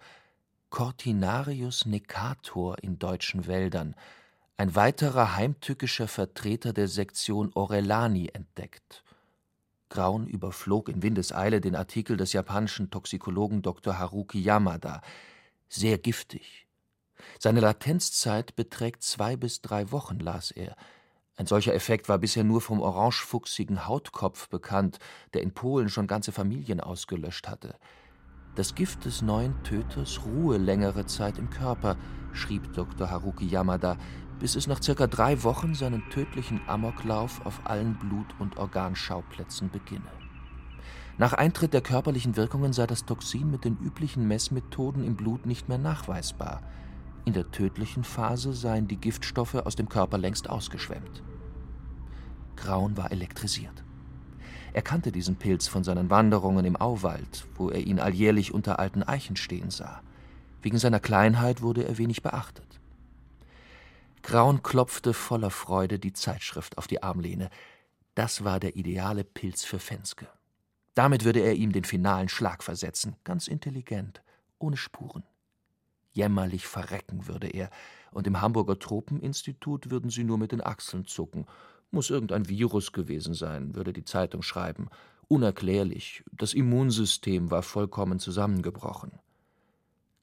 Cortinarius 0.69 1.87
necator 1.87 2.77
in 2.83 2.99
deutschen 2.99 3.47
Wäldern, 3.47 3.95
ein 4.57 4.75
weiterer 4.75 5.35
heimtückischer 5.35 6.07
Vertreter 6.07 6.71
der 6.71 6.87
Sektion 6.87 7.49
Orellani 7.55 8.29
entdeckt. 8.31 9.03
Graun 9.89 10.27
überflog 10.27 10.87
in 10.87 11.01
Windeseile 11.01 11.61
den 11.61 11.75
Artikel 11.75 12.15
des 12.15 12.31
japanischen 12.31 12.91
Toxikologen 12.91 13.63
Dr. 13.63 13.97
Haruki 13.97 14.39
Yamada. 14.39 15.01
Sehr 15.67 15.97
giftig. 15.97 16.67
Seine 17.39 17.61
Latenzzeit 17.61 18.55
beträgt 18.55 19.01
zwei 19.01 19.35
bis 19.35 19.63
drei 19.63 19.91
Wochen, 19.91 20.19
las 20.19 20.51
er. 20.51 20.75
Ein 21.37 21.47
solcher 21.47 21.73
Effekt 21.73 22.09
war 22.09 22.17
bisher 22.17 22.43
nur 22.43 22.61
vom 22.61 22.81
orangefuchsigen 22.81 23.87
Hautkopf 23.87 24.49
bekannt, 24.49 24.99
der 25.33 25.41
in 25.41 25.53
Polen 25.53 25.89
schon 25.89 26.07
ganze 26.07 26.31
Familien 26.31 26.79
ausgelöscht 26.79 27.47
hatte. 27.47 27.75
Das 28.55 28.75
Gift 28.75 29.05
des 29.05 29.21
neuen 29.21 29.63
Töters 29.63 30.25
ruhe 30.25 30.57
längere 30.57 31.05
Zeit 31.05 31.37
im 31.37 31.49
Körper, 31.49 31.95
schrieb 32.33 32.73
Dr. 32.73 33.09
Haruki 33.09 33.45
Yamada, 33.45 33.97
bis 34.39 34.55
es 34.55 34.67
nach 34.67 34.83
circa 34.83 35.07
drei 35.07 35.43
Wochen 35.43 35.73
seinen 35.73 36.09
tödlichen 36.09 36.61
Amoklauf 36.67 37.45
auf 37.45 37.61
allen 37.63 37.97
Blut- 37.97 38.35
und 38.39 38.57
Organschauplätzen 38.57 39.69
beginne. 39.69 40.11
Nach 41.17 41.33
Eintritt 41.33 41.73
der 41.73 41.81
körperlichen 41.81 42.35
Wirkungen 42.35 42.73
sei 42.73 42.87
das 42.87 43.05
Toxin 43.05 43.51
mit 43.51 43.63
den 43.63 43.77
üblichen 43.77 44.27
Messmethoden 44.27 45.03
im 45.03 45.15
Blut 45.15 45.45
nicht 45.45 45.69
mehr 45.69 45.77
nachweisbar. 45.77 46.61
In 47.25 47.33
der 47.33 47.51
tödlichen 47.51 48.03
Phase 48.03 48.53
seien 48.53 48.87
die 48.87 48.97
Giftstoffe 48.97 49.55
aus 49.55 49.75
dem 49.75 49.89
Körper 49.89 50.17
längst 50.17 50.49
ausgeschwemmt. 50.49 51.23
Graun 52.55 52.97
war 52.97 53.11
elektrisiert. 53.11 53.83
Er 54.73 54.81
kannte 54.81 55.11
diesen 55.11 55.35
Pilz 55.35 55.67
von 55.67 55.83
seinen 55.83 56.09
Wanderungen 56.09 56.65
im 56.65 56.75
Auwald, 56.75 57.47
wo 57.55 57.69
er 57.69 57.81
ihn 57.81 57.99
alljährlich 57.99 58.53
unter 58.53 58.79
alten 58.79 59.03
Eichen 59.03 59.35
stehen 59.35 59.69
sah. 59.69 60.01
Wegen 60.61 60.77
seiner 60.77 60.99
Kleinheit 60.99 61.61
wurde 61.61 61.83
er 61.83 61.97
wenig 61.97 62.23
beachtet. 62.23 62.79
Graun 64.23 64.63
klopfte 64.63 65.13
voller 65.13 65.49
Freude 65.49 65.99
die 65.99 66.13
Zeitschrift 66.13 66.77
auf 66.77 66.87
die 66.87 67.03
Armlehne. 67.03 67.49
Das 68.15 68.43
war 68.43 68.59
der 68.59 68.75
ideale 68.75 69.23
Pilz 69.23 69.63
für 69.63 69.79
Fenske. 69.79 70.27
Damit 70.93 71.23
würde 71.23 71.39
er 71.39 71.55
ihm 71.55 71.71
den 71.71 71.83
finalen 71.83 72.29
Schlag 72.29 72.63
versetzen, 72.63 73.15
ganz 73.23 73.47
intelligent, 73.47 74.21
ohne 74.59 74.77
Spuren. 74.77 75.23
Jämmerlich 76.13 76.67
verrecken 76.67 77.27
würde 77.27 77.47
er, 77.47 77.69
und 78.11 78.27
im 78.27 78.41
Hamburger 78.41 78.77
Tropeninstitut 78.77 79.89
würden 79.89 80.09
sie 80.09 80.23
nur 80.23 80.37
mit 80.37 80.51
den 80.51 80.61
Achseln 80.61 81.05
zucken. 81.05 81.45
Muss 81.91 82.09
irgendein 82.09 82.49
Virus 82.49 82.91
gewesen 82.91 83.33
sein, 83.33 83.75
würde 83.75 83.93
die 83.93 84.03
Zeitung 84.03 84.41
schreiben. 84.41 84.89
Unerklärlich, 85.27 86.23
das 86.31 86.53
Immunsystem 86.53 87.51
war 87.51 87.63
vollkommen 87.63 88.19
zusammengebrochen. 88.19 89.13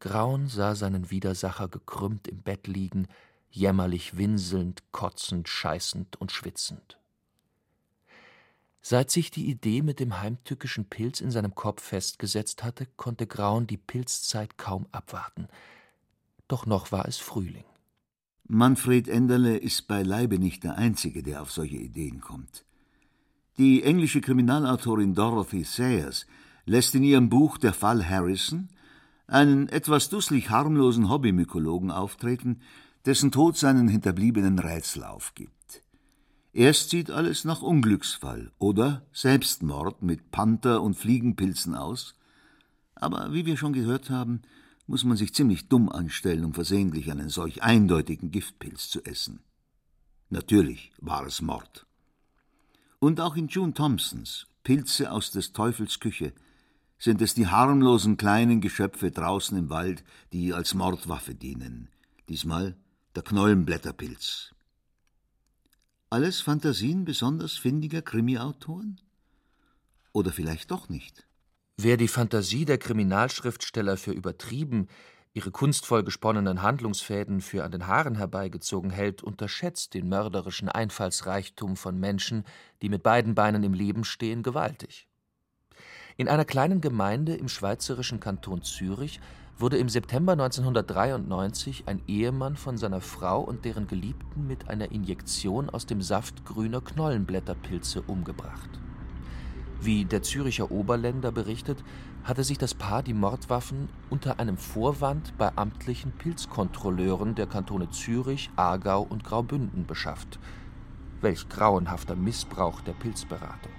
Graun 0.00 0.46
sah 0.46 0.74
seinen 0.74 1.10
Widersacher 1.10 1.68
gekrümmt 1.68 2.28
im 2.28 2.42
Bett 2.42 2.66
liegen, 2.66 3.08
jämmerlich 3.50 4.16
winselnd, 4.16 4.82
kotzend, 4.92 5.48
scheißend 5.48 6.20
und 6.20 6.30
schwitzend. 6.30 6.98
Seit 8.80 9.10
sich 9.10 9.30
die 9.30 9.48
Idee 9.48 9.82
mit 9.82 10.00
dem 10.00 10.20
heimtückischen 10.20 10.86
Pilz 10.86 11.20
in 11.20 11.30
seinem 11.30 11.54
Kopf 11.54 11.82
festgesetzt 11.82 12.62
hatte, 12.64 12.86
konnte 12.96 13.26
Graun 13.26 13.66
die 13.66 13.76
Pilzzeit 13.76 14.56
kaum 14.56 14.86
abwarten. 14.92 15.48
Doch 16.46 16.64
noch 16.64 16.92
war 16.92 17.06
es 17.06 17.18
Frühling. 17.18 17.64
Manfred 18.46 19.08
Enderle 19.08 19.58
ist 19.58 19.88
beileibe 19.88 20.38
nicht 20.38 20.64
der 20.64 20.78
Einzige, 20.78 21.22
der 21.22 21.42
auf 21.42 21.52
solche 21.52 21.76
Ideen 21.76 22.20
kommt. 22.20 22.64
Die 23.58 23.82
englische 23.82 24.20
Kriminalautorin 24.20 25.14
Dorothy 25.14 25.64
Sayers 25.64 26.26
lässt 26.64 26.94
in 26.94 27.02
ihrem 27.02 27.28
Buch 27.28 27.58
Der 27.58 27.74
Fall 27.74 28.08
Harrison 28.08 28.68
einen 29.26 29.68
etwas 29.68 30.08
dusselig 30.08 30.48
harmlosen 30.48 31.10
Hobbymykologen 31.10 31.90
auftreten, 31.90 32.62
dessen 33.04 33.30
Tod 33.30 33.56
seinen 33.56 33.88
Hinterbliebenen 33.88 34.58
Rätsel 34.58 35.04
aufgibt. 35.04 35.82
Erst 36.58 36.90
sieht 36.90 37.12
alles 37.12 37.44
nach 37.44 37.62
Unglücksfall 37.62 38.50
oder 38.58 39.06
Selbstmord 39.12 40.02
mit 40.02 40.32
Panther 40.32 40.82
und 40.82 40.94
Fliegenpilzen 40.94 41.76
aus, 41.76 42.16
aber 42.96 43.32
wie 43.32 43.46
wir 43.46 43.56
schon 43.56 43.72
gehört 43.72 44.10
haben, 44.10 44.42
muss 44.88 45.04
man 45.04 45.16
sich 45.16 45.32
ziemlich 45.32 45.68
dumm 45.68 45.88
anstellen, 45.88 46.44
um 46.44 46.54
versehentlich 46.54 47.12
einen 47.12 47.28
solch 47.28 47.62
eindeutigen 47.62 48.32
Giftpilz 48.32 48.90
zu 48.90 49.04
essen. 49.04 49.38
Natürlich 50.30 50.90
war 50.98 51.24
es 51.26 51.42
Mord. 51.42 51.86
Und 52.98 53.20
auch 53.20 53.36
in 53.36 53.46
June 53.46 53.72
Thompsons 53.72 54.48
Pilze 54.64 55.12
aus 55.12 55.30
des 55.30 55.52
Teufels 55.52 56.00
Küche 56.00 56.32
sind 56.98 57.22
es 57.22 57.34
die 57.34 57.46
harmlosen 57.46 58.16
kleinen 58.16 58.60
Geschöpfe 58.60 59.12
draußen 59.12 59.56
im 59.56 59.70
Wald, 59.70 60.02
die 60.32 60.52
als 60.52 60.74
Mordwaffe 60.74 61.36
dienen. 61.36 61.88
Diesmal 62.28 62.74
der 63.14 63.22
Knollenblätterpilz. 63.22 64.56
Alles 66.10 66.40
Fantasien 66.40 67.04
besonders 67.04 67.58
findiger 67.58 68.00
Krimiautoren? 68.00 68.98
Oder 70.14 70.32
vielleicht 70.32 70.70
doch 70.70 70.88
nicht? 70.88 71.26
Wer 71.76 71.98
die 71.98 72.08
Fantasie 72.08 72.64
der 72.64 72.78
Kriminalschriftsteller 72.78 73.98
für 73.98 74.12
übertrieben, 74.12 74.88
ihre 75.34 75.50
kunstvoll 75.50 76.04
gesponnenen 76.04 76.62
Handlungsfäden 76.62 77.42
für 77.42 77.62
an 77.62 77.72
den 77.72 77.86
Haaren 77.86 78.14
herbeigezogen 78.14 78.88
hält, 78.88 79.22
unterschätzt 79.22 79.92
den 79.92 80.08
mörderischen 80.08 80.70
Einfallsreichtum 80.70 81.76
von 81.76 82.00
Menschen, 82.00 82.44
die 82.80 82.88
mit 82.88 83.02
beiden 83.02 83.34
Beinen 83.34 83.62
im 83.62 83.74
Leben 83.74 84.04
stehen, 84.04 84.42
gewaltig. 84.42 85.08
In 86.16 86.26
einer 86.26 86.46
kleinen 86.46 86.80
Gemeinde 86.80 87.34
im 87.34 87.50
schweizerischen 87.50 88.18
Kanton 88.18 88.62
Zürich 88.62 89.20
wurde 89.58 89.76
im 89.76 89.88
September 89.88 90.32
1993 90.32 91.84
ein 91.86 92.00
Ehemann 92.06 92.56
von 92.56 92.76
seiner 92.76 93.00
Frau 93.00 93.40
und 93.40 93.64
deren 93.64 93.88
Geliebten 93.88 94.46
mit 94.46 94.68
einer 94.68 94.92
Injektion 94.92 95.68
aus 95.68 95.86
dem 95.86 96.00
Saft 96.00 96.44
grüner 96.44 96.80
Knollenblätterpilze 96.80 98.02
umgebracht. 98.02 98.70
Wie 99.80 100.04
der 100.04 100.22
Züricher 100.22 100.70
Oberländer 100.70 101.32
berichtet, 101.32 101.82
hatte 102.24 102.44
sich 102.44 102.58
das 102.58 102.74
Paar 102.74 103.02
die 103.02 103.14
Mordwaffen 103.14 103.88
unter 104.10 104.38
einem 104.38 104.56
Vorwand 104.58 105.36
bei 105.38 105.50
amtlichen 105.56 106.12
Pilzkontrolleuren 106.12 107.34
der 107.34 107.46
Kantone 107.46 107.90
Zürich, 107.90 108.50
Aargau 108.56 109.02
und 109.02 109.24
Graubünden 109.24 109.86
beschafft. 109.86 110.38
Welch 111.20 111.48
grauenhafter 111.48 112.16
Missbrauch 112.16 112.80
der 112.80 112.92
Pilzberatung. 112.92 113.72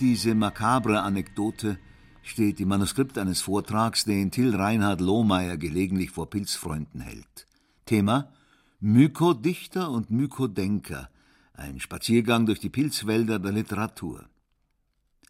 Diese 0.00 0.34
makabre 0.34 1.00
Anekdote 1.00 1.78
steht 2.26 2.60
im 2.60 2.68
Manuskript 2.68 3.18
eines 3.18 3.40
Vortrags, 3.40 4.04
den 4.04 4.30
Till 4.30 4.54
Reinhard 4.54 5.00
Lohmeier 5.00 5.56
gelegentlich 5.56 6.10
vor 6.10 6.28
Pilzfreunden 6.28 7.00
hält. 7.00 7.46
Thema 7.84 8.32
Mykodichter 8.80 9.90
und 9.90 10.10
Mykodenker, 10.10 11.08
ein 11.54 11.78
Spaziergang 11.78 12.44
durch 12.44 12.58
die 12.58 12.68
Pilzwälder 12.68 13.38
der 13.38 13.52
Literatur. 13.52 14.28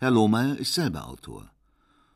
Herr 0.01 0.11
Lohmeier 0.11 0.57
ist 0.57 0.75
selber 0.75 1.07
Autor. 1.07 1.51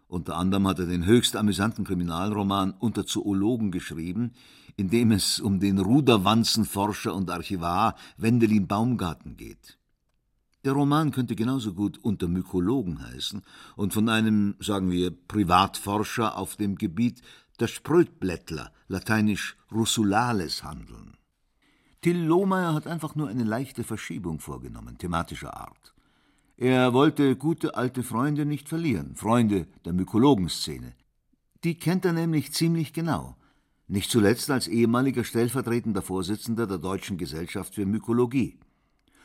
Unter 0.08 0.36
anderem 0.36 0.66
hat 0.66 0.78
er 0.78 0.86
den 0.86 1.04
höchst 1.04 1.36
amüsanten 1.36 1.84
Kriminalroman 1.84 2.72
Unter 2.72 3.06
Zoologen 3.06 3.70
geschrieben, 3.70 4.32
in 4.76 4.88
dem 4.88 5.12
es 5.12 5.40
um 5.40 5.60
den 5.60 5.78
Ruderwanzenforscher 5.78 7.14
und 7.14 7.30
Archivar 7.30 7.96
Wendelin 8.16 8.66
Baumgarten 8.66 9.36
geht. 9.36 9.78
Der 10.64 10.72
Roman 10.72 11.10
könnte 11.10 11.36
genauso 11.36 11.72
gut 11.72 11.98
unter 11.98 12.28
Mykologen 12.28 13.02
heißen 13.02 13.42
und 13.76 13.94
von 13.94 14.08
einem, 14.08 14.56
sagen 14.60 14.90
wir, 14.90 15.10
Privatforscher 15.10 16.36
auf 16.36 16.56
dem 16.56 16.76
Gebiet 16.76 17.22
der 17.60 17.66
Sprötblättler, 17.66 18.70
lateinisch 18.88 19.56
Russulales, 19.72 20.62
handeln. 20.62 21.16
Till 22.02 22.18
Lohmeier 22.18 22.74
hat 22.74 22.86
einfach 22.86 23.14
nur 23.14 23.28
eine 23.28 23.44
leichte 23.44 23.84
Verschiebung 23.84 24.40
vorgenommen, 24.40 24.98
thematischer 24.98 25.56
Art. 25.56 25.94
Er 26.56 26.92
wollte 26.92 27.36
gute 27.36 27.74
alte 27.74 28.02
Freunde 28.02 28.44
nicht 28.44 28.68
verlieren, 28.68 29.16
Freunde 29.16 29.66
der 29.84 29.94
Mykologenszene. 29.94 30.94
Die 31.64 31.78
kennt 31.78 32.04
er 32.04 32.12
nämlich 32.12 32.52
ziemlich 32.52 32.92
genau. 32.92 33.36
Nicht 33.86 34.10
zuletzt 34.10 34.50
als 34.50 34.68
ehemaliger 34.68 35.24
stellvertretender 35.24 36.02
Vorsitzender 36.02 36.66
der 36.66 36.78
Deutschen 36.78 37.18
Gesellschaft 37.18 37.74
für 37.74 37.86
Mykologie. 37.86 38.58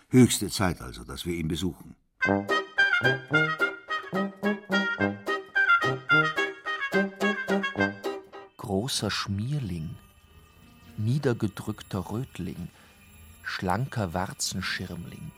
Höchste 0.09 0.49
Zeit 0.49 0.81
also, 0.81 1.03
dass 1.03 1.25
wir 1.25 1.33
ihn 1.33 1.47
besuchen. 1.47 1.95
Großer 8.57 9.11
Schmierling, 9.11 9.95
niedergedrückter 10.97 12.11
Rötling, 12.11 12.69
schlanker 13.43 14.13
Warzenschirmling. 14.13 15.31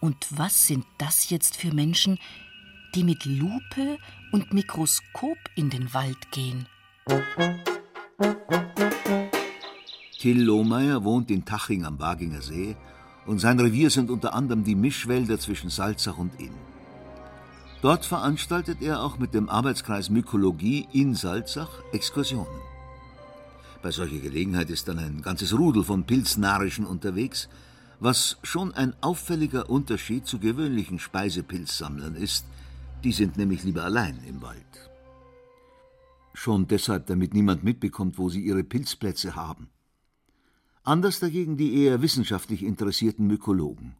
Und 0.00 0.16
was 0.30 0.66
sind 0.66 0.84
das 0.98 1.30
jetzt 1.30 1.56
für 1.56 1.72
Menschen, 1.72 2.18
die 2.94 3.04
mit 3.04 3.24
Lupe 3.24 3.98
und 4.32 4.52
Mikroskop 4.52 5.38
in 5.54 5.70
den 5.70 5.94
Wald 5.94 6.30
gehen? 6.32 6.66
Till 10.18 10.42
Lohmeier 10.42 11.02
wohnt 11.04 11.30
in 11.30 11.44
Taching 11.44 11.84
am 11.84 11.98
Waginger 11.98 12.42
See 12.42 12.76
und 13.30 13.38
sein 13.38 13.60
Revier 13.60 13.90
sind 13.90 14.10
unter 14.10 14.34
anderem 14.34 14.64
die 14.64 14.74
Mischwälder 14.74 15.38
zwischen 15.38 15.70
Salzach 15.70 16.18
und 16.18 16.32
Inn. 16.40 16.56
Dort 17.80 18.04
veranstaltet 18.04 18.82
er 18.82 19.04
auch 19.04 19.20
mit 19.20 19.34
dem 19.34 19.48
Arbeitskreis 19.48 20.10
Mykologie 20.10 20.88
in 20.92 21.14
Salzach 21.14 21.70
Exkursionen. 21.92 22.60
Bei 23.82 23.92
solcher 23.92 24.18
Gelegenheit 24.18 24.68
ist 24.68 24.88
dann 24.88 24.98
ein 24.98 25.22
ganzes 25.22 25.56
Rudel 25.56 25.84
von 25.84 26.02
Pilznarischen 26.02 26.84
unterwegs, 26.84 27.48
was 28.00 28.36
schon 28.42 28.74
ein 28.74 28.94
auffälliger 29.00 29.70
Unterschied 29.70 30.26
zu 30.26 30.40
gewöhnlichen 30.40 30.98
Speisepilzsammlern 30.98 32.16
ist, 32.16 32.44
die 33.04 33.12
sind 33.12 33.36
nämlich 33.36 33.62
lieber 33.62 33.84
allein 33.84 34.18
im 34.26 34.42
Wald. 34.42 34.90
Schon 36.34 36.66
deshalb, 36.66 37.06
damit 37.06 37.32
niemand 37.32 37.62
mitbekommt, 37.62 38.18
wo 38.18 38.28
sie 38.28 38.40
ihre 38.40 38.64
Pilzplätze 38.64 39.36
haben. 39.36 39.68
Anders 40.82 41.20
dagegen 41.20 41.56
die 41.56 41.82
eher 41.84 42.02
wissenschaftlich 42.02 42.62
interessierten 42.62 43.26
Mykologen. 43.26 43.94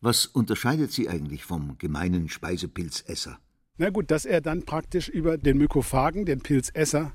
Was 0.00 0.26
unterscheidet 0.26 0.92
sie 0.92 1.08
eigentlich 1.08 1.44
vom 1.44 1.78
gemeinen 1.78 2.28
Speisepilzesser? 2.28 3.38
Na 3.78 3.90
gut, 3.90 4.10
dass 4.10 4.26
er 4.26 4.40
dann 4.40 4.64
praktisch 4.64 5.08
über 5.08 5.38
den 5.38 5.58
Mykophagen, 5.58 6.26
den 6.26 6.40
Pilzesser 6.40 7.12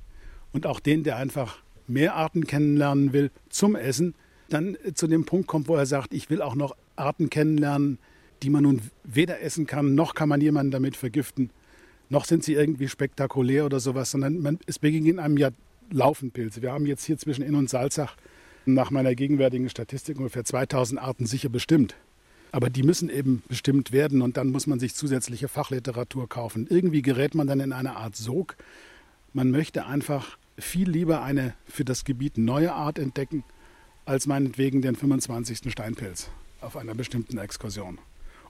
und 0.54 0.66
auch 0.66 0.80
den, 0.80 1.04
der 1.04 1.18
einfach 1.18 1.62
mehr 1.88 2.16
Arten 2.16 2.48
kennenlernen 2.48 3.14
will 3.14 3.32
zum 3.50 3.76
Essen, 3.76 4.16
dann 4.50 4.76
zu 4.96 5.08
dem 5.08 5.26
Punkt 5.26 5.48
kommt, 5.48 5.68
wo 5.68 5.76
er 5.76 5.86
sagt, 5.86 6.14
ich 6.14 6.30
will 6.30 6.42
auch 6.42 6.56
noch 6.56 6.76
Arten 6.96 7.30
kennenlernen, 7.30 8.00
die 8.42 8.50
man 8.50 8.64
nun 8.64 8.82
weder 9.04 9.42
essen 9.42 9.68
kann, 9.68 9.96
noch 9.96 10.16
kann 10.16 10.30
man 10.30 10.42
jemanden 10.42 10.72
damit 10.72 10.98
vergiften, 10.98 11.52
noch 12.10 12.26
sind 12.26 12.44
sie 12.44 12.54
irgendwie 12.54 12.88
spektakulär 12.88 13.66
oder 13.66 13.80
sowas, 13.80 14.12
sondern 14.12 14.42
man, 14.42 14.60
es 14.66 14.80
begegnen 14.80 15.20
einem 15.20 15.38
ja 15.38 15.50
laufend 15.92 16.34
Pilze. 16.34 16.62
Wir 16.62 16.72
haben 16.72 16.88
jetzt 16.88 17.06
hier 17.06 17.18
zwischen 17.18 17.44
Inn 17.44 17.56
und 17.56 17.70
Salzach 17.70 18.16
nach 18.66 18.92
meiner 18.92 19.16
gegenwärtigen 19.16 19.70
Statistik 19.70 20.18
ungefähr 20.18 20.44
2000 20.44 21.02
Arten 21.02 21.26
sicher 21.26 21.50
bestimmt. 21.50 21.96
Aber 22.52 22.70
die 22.70 22.84
müssen 22.84 23.10
eben 23.10 23.44
bestimmt 23.48 23.92
werden 23.92 24.22
und 24.22 24.38
dann 24.38 24.50
muss 24.50 24.66
man 24.66 24.80
sich 24.80 24.96
zusätzliche 24.96 25.48
Fachliteratur 25.48 26.28
kaufen. 26.28 26.68
Irgendwie 26.70 27.02
gerät 27.02 27.36
man 27.36 27.48
dann 27.48 27.60
in 27.60 27.74
eine 27.74 27.96
Art 27.96 28.16
Sog. 28.16 28.56
Man 29.34 29.52
möchte 29.52 29.86
einfach 29.86 30.38
viel 30.58 30.90
lieber 30.90 31.22
eine 31.22 31.54
für 31.66 31.86
das 31.86 32.06
Gebiet 32.06 32.38
neue 32.38 32.74
Art 32.74 32.98
entdecken, 32.98 33.44
als 34.06 34.26
meinetwegen 34.26 34.82
den 34.82 34.96
25. 34.96 35.72
Steinpilz 35.72 36.30
auf 36.62 36.76
einer 36.76 36.96
bestimmten 36.96 37.38
Exkursion. 37.38 38.00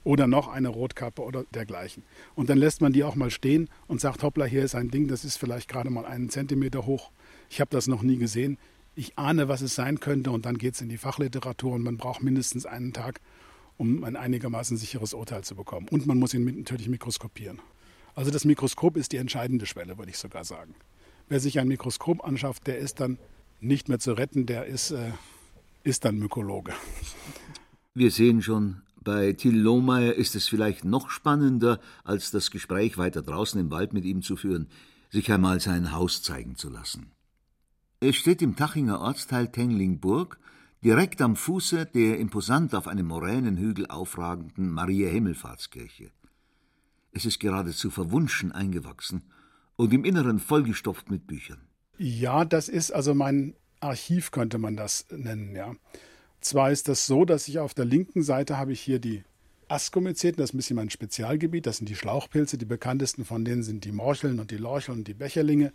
Oder 0.02 0.26
noch 0.26 0.48
eine 0.48 0.68
Rotkappe 0.68 1.20
oder 1.20 1.44
dergleichen. 1.54 2.02
Und 2.34 2.48
dann 2.48 2.56
lässt 2.56 2.80
man 2.80 2.94
die 2.94 3.04
auch 3.04 3.16
mal 3.16 3.30
stehen 3.30 3.68
und 3.86 4.00
sagt, 4.00 4.22
hoppla, 4.22 4.46
hier 4.46 4.64
ist 4.64 4.74
ein 4.74 4.90
Ding, 4.90 5.08
das 5.08 5.24
ist 5.24 5.36
vielleicht 5.36 5.68
gerade 5.68 5.90
mal 5.90 6.06
einen 6.06 6.30
Zentimeter 6.30 6.86
hoch. 6.86 7.10
Ich 7.50 7.60
habe 7.60 7.70
das 7.70 7.86
noch 7.86 8.00
nie 8.00 8.16
gesehen. 8.16 8.56
Ich 8.94 9.18
ahne, 9.18 9.48
was 9.48 9.60
es 9.60 9.74
sein 9.74 10.00
könnte 10.00 10.30
und 10.30 10.46
dann 10.46 10.58
geht 10.58 10.74
es 10.74 10.80
in 10.80 10.88
die 10.88 10.98
Fachliteratur 10.98 11.72
und 11.72 11.82
man 11.82 11.96
braucht 11.96 12.22
mindestens 12.22 12.66
einen 12.66 12.92
Tag, 12.92 13.20
um 13.76 14.04
ein 14.04 14.16
einigermaßen 14.16 14.76
sicheres 14.76 15.14
Urteil 15.14 15.42
zu 15.42 15.54
bekommen. 15.54 15.88
Und 15.88 16.06
man 16.06 16.18
muss 16.18 16.34
ihn 16.34 16.44
natürlich 16.44 16.88
mikroskopieren. 16.88 17.60
Also 18.14 18.30
das 18.30 18.44
Mikroskop 18.44 18.96
ist 18.96 19.12
die 19.12 19.16
entscheidende 19.16 19.66
Schwelle, 19.66 19.96
würde 19.96 20.10
ich 20.10 20.18
sogar 20.18 20.44
sagen. 20.44 20.74
Wer 21.28 21.40
sich 21.40 21.58
ein 21.60 21.68
Mikroskop 21.68 22.24
anschafft, 22.24 22.66
der 22.66 22.78
ist 22.78 23.00
dann 23.00 23.18
nicht 23.60 23.88
mehr 23.88 23.98
zu 23.98 24.12
retten, 24.12 24.46
der 24.46 24.66
ist, 24.66 24.90
äh, 24.90 25.12
ist 25.84 26.04
dann 26.04 26.18
Mykologe. 26.18 26.72
Wir 27.94 28.10
sehen 28.10 28.42
schon, 28.42 28.82
bei 29.02 29.32
Till 29.32 29.56
Lohmeier 29.56 30.12
ist 30.12 30.34
es 30.34 30.46
vielleicht 30.48 30.84
noch 30.84 31.10
spannender, 31.10 31.80
als 32.04 32.30
das 32.30 32.50
Gespräch 32.50 32.98
weiter 32.98 33.22
draußen 33.22 33.60
im 33.60 33.70
Wald 33.70 33.92
mit 33.92 34.04
ihm 34.04 34.22
zu 34.22 34.36
führen, 34.36 34.68
sich 35.10 35.32
einmal 35.32 35.60
sein 35.60 35.92
Haus 35.92 36.22
zeigen 36.22 36.56
zu 36.56 36.68
lassen. 36.68 37.12
Es 38.02 38.16
steht 38.16 38.40
im 38.40 38.56
Tachinger 38.56 38.98
Ortsteil 39.02 39.48
Tenglingburg, 39.48 40.38
direkt 40.82 41.20
am 41.20 41.36
Fuße 41.36 41.84
der 41.84 42.18
imposant 42.18 42.74
auf 42.74 42.88
einem 42.88 43.08
Moränenhügel 43.08 43.88
aufragenden 43.88 44.70
Maria 44.70 45.10
Himmelfahrtskirche. 45.10 46.10
Es 47.12 47.26
ist 47.26 47.40
geradezu 47.40 47.90
verwunschen 47.90 48.52
eingewachsen 48.52 49.24
und 49.76 49.92
im 49.92 50.06
Inneren 50.06 50.38
vollgestopft 50.38 51.10
mit 51.10 51.26
Büchern. 51.26 51.60
Ja, 51.98 52.46
das 52.46 52.70
ist 52.70 52.90
also 52.90 53.14
mein 53.14 53.54
Archiv, 53.80 54.30
könnte 54.30 54.56
man 54.56 54.76
das 54.76 55.04
nennen, 55.10 55.54
ja. 55.54 55.76
Zwar 56.40 56.70
ist 56.70 56.88
das 56.88 57.06
so, 57.06 57.26
dass 57.26 57.48
ich 57.48 57.58
auf 57.58 57.74
der 57.74 57.84
linken 57.84 58.22
Seite 58.22 58.56
habe 58.56 58.72
ich 58.72 58.80
hier 58.80 58.98
die 58.98 59.24
Askomyceten, 59.68 60.38
das 60.38 60.50
ist 60.50 60.54
ein 60.54 60.56
bisschen 60.56 60.76
mein 60.76 60.88
Spezialgebiet, 60.88 61.66
das 61.66 61.76
sind 61.76 61.90
die 61.90 61.96
Schlauchpilze, 61.96 62.56
die 62.56 62.64
bekanntesten 62.64 63.26
von 63.26 63.44
denen 63.44 63.62
sind 63.62 63.84
die 63.84 63.92
Morcheln 63.92 64.40
und 64.40 64.50
die 64.50 64.56
Lorcheln 64.56 65.00
und 65.00 65.06
die 65.06 65.12
Becherlinge. 65.12 65.74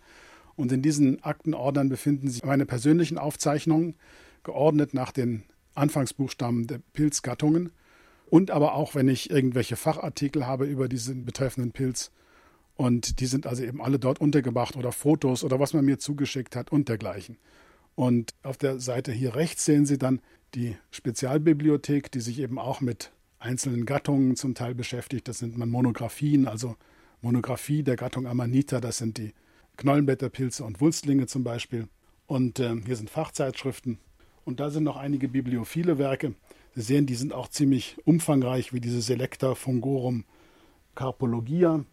Und 0.56 0.72
in 0.72 0.82
diesen 0.82 1.22
Aktenordnern 1.22 1.88
befinden 1.88 2.28
sich 2.28 2.44
meine 2.44 2.66
persönlichen 2.66 3.18
Aufzeichnungen, 3.18 3.94
geordnet 4.42 4.94
nach 4.94 5.12
den 5.12 5.44
Anfangsbuchstaben 5.74 6.66
der 6.66 6.80
Pilzgattungen. 6.92 7.70
Und 8.28 8.50
aber 8.50 8.74
auch, 8.74 8.94
wenn 8.94 9.08
ich 9.08 9.30
irgendwelche 9.30 9.76
Fachartikel 9.76 10.46
habe 10.46 10.66
über 10.66 10.88
diesen 10.88 11.24
betreffenden 11.24 11.72
Pilz. 11.72 12.10
Und 12.74 13.20
die 13.20 13.26
sind 13.26 13.46
also 13.46 13.62
eben 13.62 13.80
alle 13.80 13.98
dort 13.98 14.20
untergebracht 14.20 14.76
oder 14.76 14.92
Fotos 14.92 15.44
oder 15.44 15.60
was 15.60 15.72
man 15.72 15.84
mir 15.84 15.98
zugeschickt 15.98 16.56
hat 16.56 16.72
und 16.72 16.88
dergleichen. 16.88 17.38
Und 17.94 18.34
auf 18.42 18.58
der 18.58 18.80
Seite 18.80 19.12
hier 19.12 19.34
rechts 19.34 19.64
sehen 19.64 19.86
Sie 19.86 19.98
dann 19.98 20.20
die 20.54 20.76
Spezialbibliothek, 20.90 22.10
die 22.10 22.20
sich 22.20 22.40
eben 22.40 22.58
auch 22.58 22.80
mit 22.80 23.12
einzelnen 23.38 23.86
Gattungen 23.86 24.36
zum 24.36 24.54
Teil 24.54 24.74
beschäftigt. 24.74 25.28
Das 25.28 25.38
sind 25.38 25.56
man 25.56 25.68
Monographien, 25.68 26.46
also 26.46 26.76
Monographie 27.22 27.82
der 27.82 27.96
Gattung 27.96 28.26
Amanita, 28.26 28.80
das 28.80 28.98
sind 28.98 29.18
die 29.18 29.32
Knollenblätterpilze 29.76 30.64
und 30.64 30.80
Wulstlinge 30.80 31.26
zum 31.26 31.44
Beispiel. 31.44 31.88
Und 32.26 32.58
äh, 32.58 32.76
hier 32.84 32.96
sind 32.96 33.10
Fachzeitschriften. 33.10 33.98
Und 34.44 34.60
da 34.60 34.70
sind 34.70 34.84
noch 34.84 34.96
einige 34.96 35.28
bibliophile 35.28 35.98
Werke. 35.98 36.34
Sie 36.74 36.82
sehen, 36.82 37.06
die 37.06 37.14
sind 37.14 37.32
auch 37.32 37.48
ziemlich 37.48 37.96
umfangreich, 38.04 38.72
wie 38.72 38.80
diese 38.80 39.00
Selecta 39.00 39.54
Fungorum 39.54 40.24
Carpologia. 40.94 41.84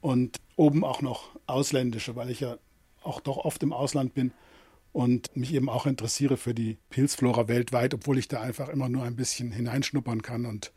Und 0.00 0.40
oben 0.56 0.84
auch 0.84 1.02
noch 1.02 1.30
ausländische, 1.46 2.14
weil 2.16 2.30
ich 2.30 2.40
ja 2.40 2.58
auch 3.02 3.20
doch 3.20 3.38
oft 3.38 3.62
im 3.62 3.72
Ausland 3.72 4.14
bin 4.14 4.32
und 4.92 5.36
mich 5.36 5.52
eben 5.52 5.68
auch 5.68 5.86
interessiere 5.86 6.36
für 6.36 6.54
die 6.54 6.78
Pilzflora 6.90 7.48
weltweit, 7.48 7.94
obwohl 7.94 8.16
ich 8.16 8.28
da 8.28 8.40
einfach 8.40 8.68
immer 8.68 8.88
nur 8.88 9.02
ein 9.02 9.16
bisschen 9.16 9.50
hineinschnuppern 9.50 10.22
kann 10.22 10.46
und 10.46 10.72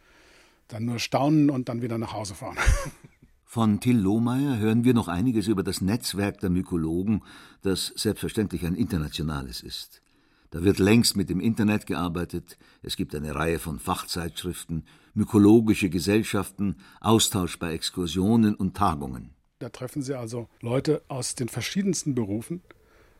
dann 0.67 0.85
nur 0.85 0.99
staunen 0.99 1.49
und 1.49 1.69
dann 1.69 1.81
wieder 1.81 1.97
nach 1.97 2.13
Hause 2.13 2.35
fahren. 2.35 2.57
Von 3.49 3.79
Till 3.79 3.97
Lohmeier 3.97 4.57
hören 4.57 4.83
wir 4.83 4.93
noch 4.93 5.07
einiges 5.07 5.47
über 5.47 5.63
das 5.63 5.79
Netzwerk 5.79 6.41
der 6.41 6.49
Mykologen, 6.49 7.23
das 7.61 7.93
selbstverständlich 7.95 8.65
ein 8.65 8.75
internationales 8.75 9.61
ist. 9.61 10.01
Da 10.49 10.65
wird 10.65 10.79
längst 10.79 11.15
mit 11.15 11.29
dem 11.29 11.39
Internet 11.39 11.85
gearbeitet, 11.85 12.57
es 12.81 12.97
gibt 12.97 13.15
eine 13.15 13.35
Reihe 13.35 13.57
von 13.57 13.79
Fachzeitschriften, 13.79 14.83
mykologische 15.13 15.89
Gesellschaften, 15.89 16.75
Austausch 16.99 17.57
bei 17.57 17.71
Exkursionen 17.71 18.53
und 18.53 18.75
Tagungen. 18.75 19.29
Da 19.59 19.69
treffen 19.69 20.01
Sie 20.01 20.13
also 20.13 20.49
Leute 20.59 21.01
aus 21.07 21.35
den 21.35 21.47
verschiedensten 21.47 22.15
Berufen 22.15 22.61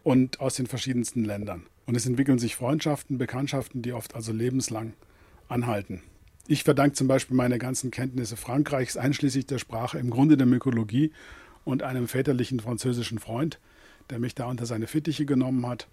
und 0.03 0.41
aus 0.41 0.55
den 0.55 0.67
verschiedensten 0.67 1.23
Ländern. 1.23 1.63
Und 1.85 1.95
es 1.95 2.05
entwickeln 2.05 2.37
sich 2.37 2.57
Freundschaften, 2.57 3.17
Bekanntschaften, 3.17 3.81
die 3.81 3.93
oft 3.93 4.13
also 4.13 4.33
lebenslang 4.33 4.91
anhalten. 5.47 6.01
Ich 6.49 6.63
verdanke 6.63 6.93
zum 6.93 7.09
Beispiel 7.09 7.35
meine 7.35 7.57
ganzen 7.57 7.91
Kenntnisse 7.91 8.37
Frankreichs, 8.37 8.95
einschließlich 8.95 9.47
der 9.47 9.57
Sprache, 9.57 9.99
im 9.99 10.09
Grunde 10.09 10.37
der 10.37 10.47
Mykologie 10.47 11.11
und 11.65 11.83
einem 11.83 12.07
väterlichen 12.07 12.61
französischen 12.61 13.19
Freund, 13.19 13.59
der 14.09 14.19
mich 14.19 14.33
da 14.33 14.45
unter 14.45 14.65
seine 14.65 14.87
Fittiche 14.87 15.25
genommen 15.25 15.67
hat. 15.67 15.87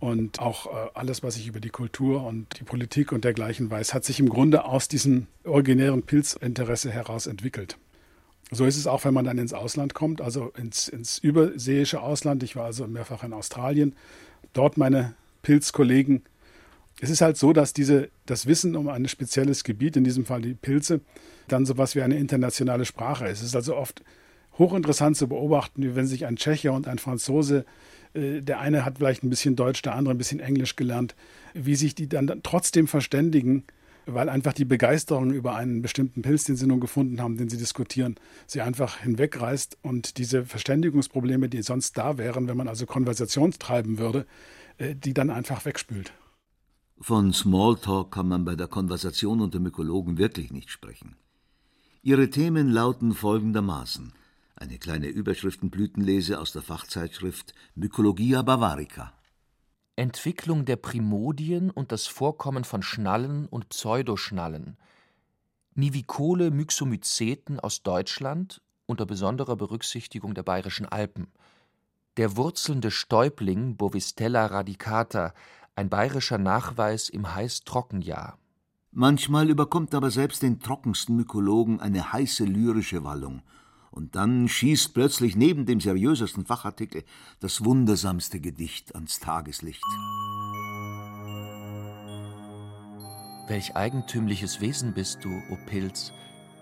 Und 0.00 0.40
auch 0.40 0.66
äh, 0.66 0.90
alles, 0.94 1.22
was 1.22 1.36
ich 1.36 1.46
über 1.46 1.60
die 1.60 1.70
Kultur 1.70 2.26
und 2.26 2.58
die 2.58 2.64
Politik 2.64 3.12
und 3.12 3.24
dergleichen 3.24 3.70
weiß, 3.70 3.94
hat 3.94 4.04
sich 4.04 4.18
im 4.18 4.28
Grunde 4.28 4.64
aus 4.64 4.88
diesem 4.88 5.28
originären 5.44 6.02
Pilzinteresse 6.02 6.90
heraus 6.90 7.28
entwickelt. 7.28 7.78
So 8.50 8.64
ist 8.64 8.76
es 8.76 8.88
auch, 8.88 9.04
wenn 9.04 9.14
man 9.14 9.24
dann 9.24 9.38
ins 9.38 9.52
Ausland 9.52 9.94
kommt, 9.94 10.20
also 10.20 10.52
ins, 10.58 10.88
ins 10.88 11.18
überseeische 11.18 12.02
Ausland. 12.02 12.42
Ich 12.42 12.56
war 12.56 12.64
also 12.64 12.88
mehrfach 12.88 13.22
in 13.22 13.32
Australien, 13.32 13.94
dort 14.52 14.76
meine 14.76 15.14
Pilzkollegen 15.42 16.22
es 17.00 17.10
ist 17.10 17.20
halt 17.20 17.36
so, 17.36 17.52
dass 17.52 17.72
diese, 17.72 18.10
das 18.26 18.46
Wissen 18.46 18.76
um 18.76 18.88
ein 18.88 19.08
spezielles 19.08 19.64
Gebiet, 19.64 19.96
in 19.96 20.04
diesem 20.04 20.24
Fall 20.24 20.42
die 20.42 20.54
Pilze, 20.54 21.00
dann 21.48 21.66
sowas 21.66 21.94
wie 21.94 22.02
eine 22.02 22.18
internationale 22.18 22.84
Sprache 22.84 23.26
ist. 23.26 23.40
Es 23.40 23.48
ist 23.48 23.56
also 23.56 23.76
oft 23.76 24.02
hochinteressant 24.58 25.16
zu 25.16 25.28
beobachten, 25.28 25.82
wie 25.82 25.96
wenn 25.96 26.06
sich 26.06 26.26
ein 26.26 26.36
Tschecher 26.36 26.72
und 26.72 26.86
ein 26.86 26.98
Franzose, 26.98 27.64
äh, 28.14 28.40
der 28.40 28.60
eine 28.60 28.84
hat 28.84 28.98
vielleicht 28.98 29.24
ein 29.24 29.30
bisschen 29.30 29.56
Deutsch, 29.56 29.82
der 29.82 29.94
andere 29.94 30.14
ein 30.14 30.18
bisschen 30.18 30.40
Englisch 30.40 30.76
gelernt, 30.76 31.14
wie 31.52 31.74
sich 31.74 31.94
die 31.94 32.08
dann 32.08 32.40
trotzdem 32.42 32.86
verständigen, 32.86 33.64
weil 34.06 34.28
einfach 34.28 34.52
die 34.52 34.64
Begeisterung 34.64 35.32
über 35.32 35.56
einen 35.56 35.82
bestimmten 35.82 36.22
Pilz, 36.22 36.44
den 36.44 36.56
sie 36.56 36.66
nun 36.66 36.80
gefunden 36.80 37.20
haben, 37.20 37.36
den 37.36 37.48
sie 37.48 37.56
diskutieren, 37.56 38.16
sie 38.46 38.60
einfach 38.60 38.98
hinwegreißt 38.98 39.78
und 39.82 40.18
diese 40.18 40.44
Verständigungsprobleme, 40.44 41.48
die 41.48 41.62
sonst 41.62 41.96
da 41.96 42.18
wären, 42.18 42.46
wenn 42.46 42.56
man 42.56 42.68
also 42.68 42.86
Konversation 42.86 43.52
treiben 43.52 43.98
würde, 43.98 44.26
äh, 44.78 44.94
die 44.94 45.14
dann 45.14 45.30
einfach 45.30 45.64
wegspült. 45.64 46.12
Von 47.00 47.32
Smalltalk 47.32 48.12
kann 48.12 48.28
man 48.28 48.44
bei 48.44 48.56
der 48.56 48.68
Konversation 48.68 49.40
unter 49.40 49.60
Mykologen 49.60 50.16
wirklich 50.16 50.50
nicht 50.50 50.70
sprechen. 50.70 51.16
Ihre 52.02 52.30
Themen 52.30 52.70
lauten 52.70 53.12
folgendermaßen: 53.12 54.12
eine 54.56 54.78
kleine 54.78 55.08
Überschriftenblütenlese 55.08 56.40
aus 56.40 56.52
der 56.52 56.62
Fachzeitschrift 56.62 57.54
Mykologia 57.74 58.42
Bavarica. 58.42 59.12
Entwicklung 59.96 60.64
der 60.64 60.76
Primodien 60.76 61.70
und 61.70 61.92
das 61.92 62.06
Vorkommen 62.06 62.64
von 62.64 62.82
Schnallen 62.82 63.46
und 63.46 63.68
Pseudoschnallen. 63.68 64.76
Nivicole 65.74 66.50
Myxomyceten 66.50 67.60
aus 67.60 67.82
Deutschland 67.82 68.60
unter 68.86 69.06
besonderer 69.06 69.56
Berücksichtigung 69.56 70.34
der 70.34 70.42
Bayerischen 70.42 70.86
Alpen. 70.86 71.28
Der 72.16 72.36
wurzelnde 72.36 72.90
Stäubling 72.90 73.76
Bovistella 73.76 74.46
radicata 74.46 75.34
ein 75.76 75.88
bayerischer 75.88 76.38
Nachweis 76.38 77.08
im 77.08 77.34
Heiß-Trockenjahr. 77.34 78.38
Manchmal 78.92 79.50
überkommt 79.50 79.94
aber 79.94 80.10
selbst 80.10 80.42
den 80.42 80.60
trockensten 80.60 81.16
Mykologen 81.16 81.80
eine 81.80 82.12
heiße 82.12 82.44
lyrische 82.44 83.02
Wallung. 83.02 83.42
Und 83.90 84.14
dann 84.14 84.48
schießt 84.48 84.94
plötzlich 84.94 85.36
neben 85.36 85.66
dem 85.66 85.80
seriösesten 85.80 86.46
Fachartikel 86.46 87.04
das 87.40 87.64
wundersamste 87.64 88.40
Gedicht 88.40 88.94
ans 88.94 89.18
Tageslicht. 89.20 89.84
Welch 93.48 93.76
eigentümliches 93.76 94.60
Wesen 94.60 94.94
bist 94.94 95.24
du, 95.24 95.30
o 95.50 95.58
Pilz, 95.66 96.12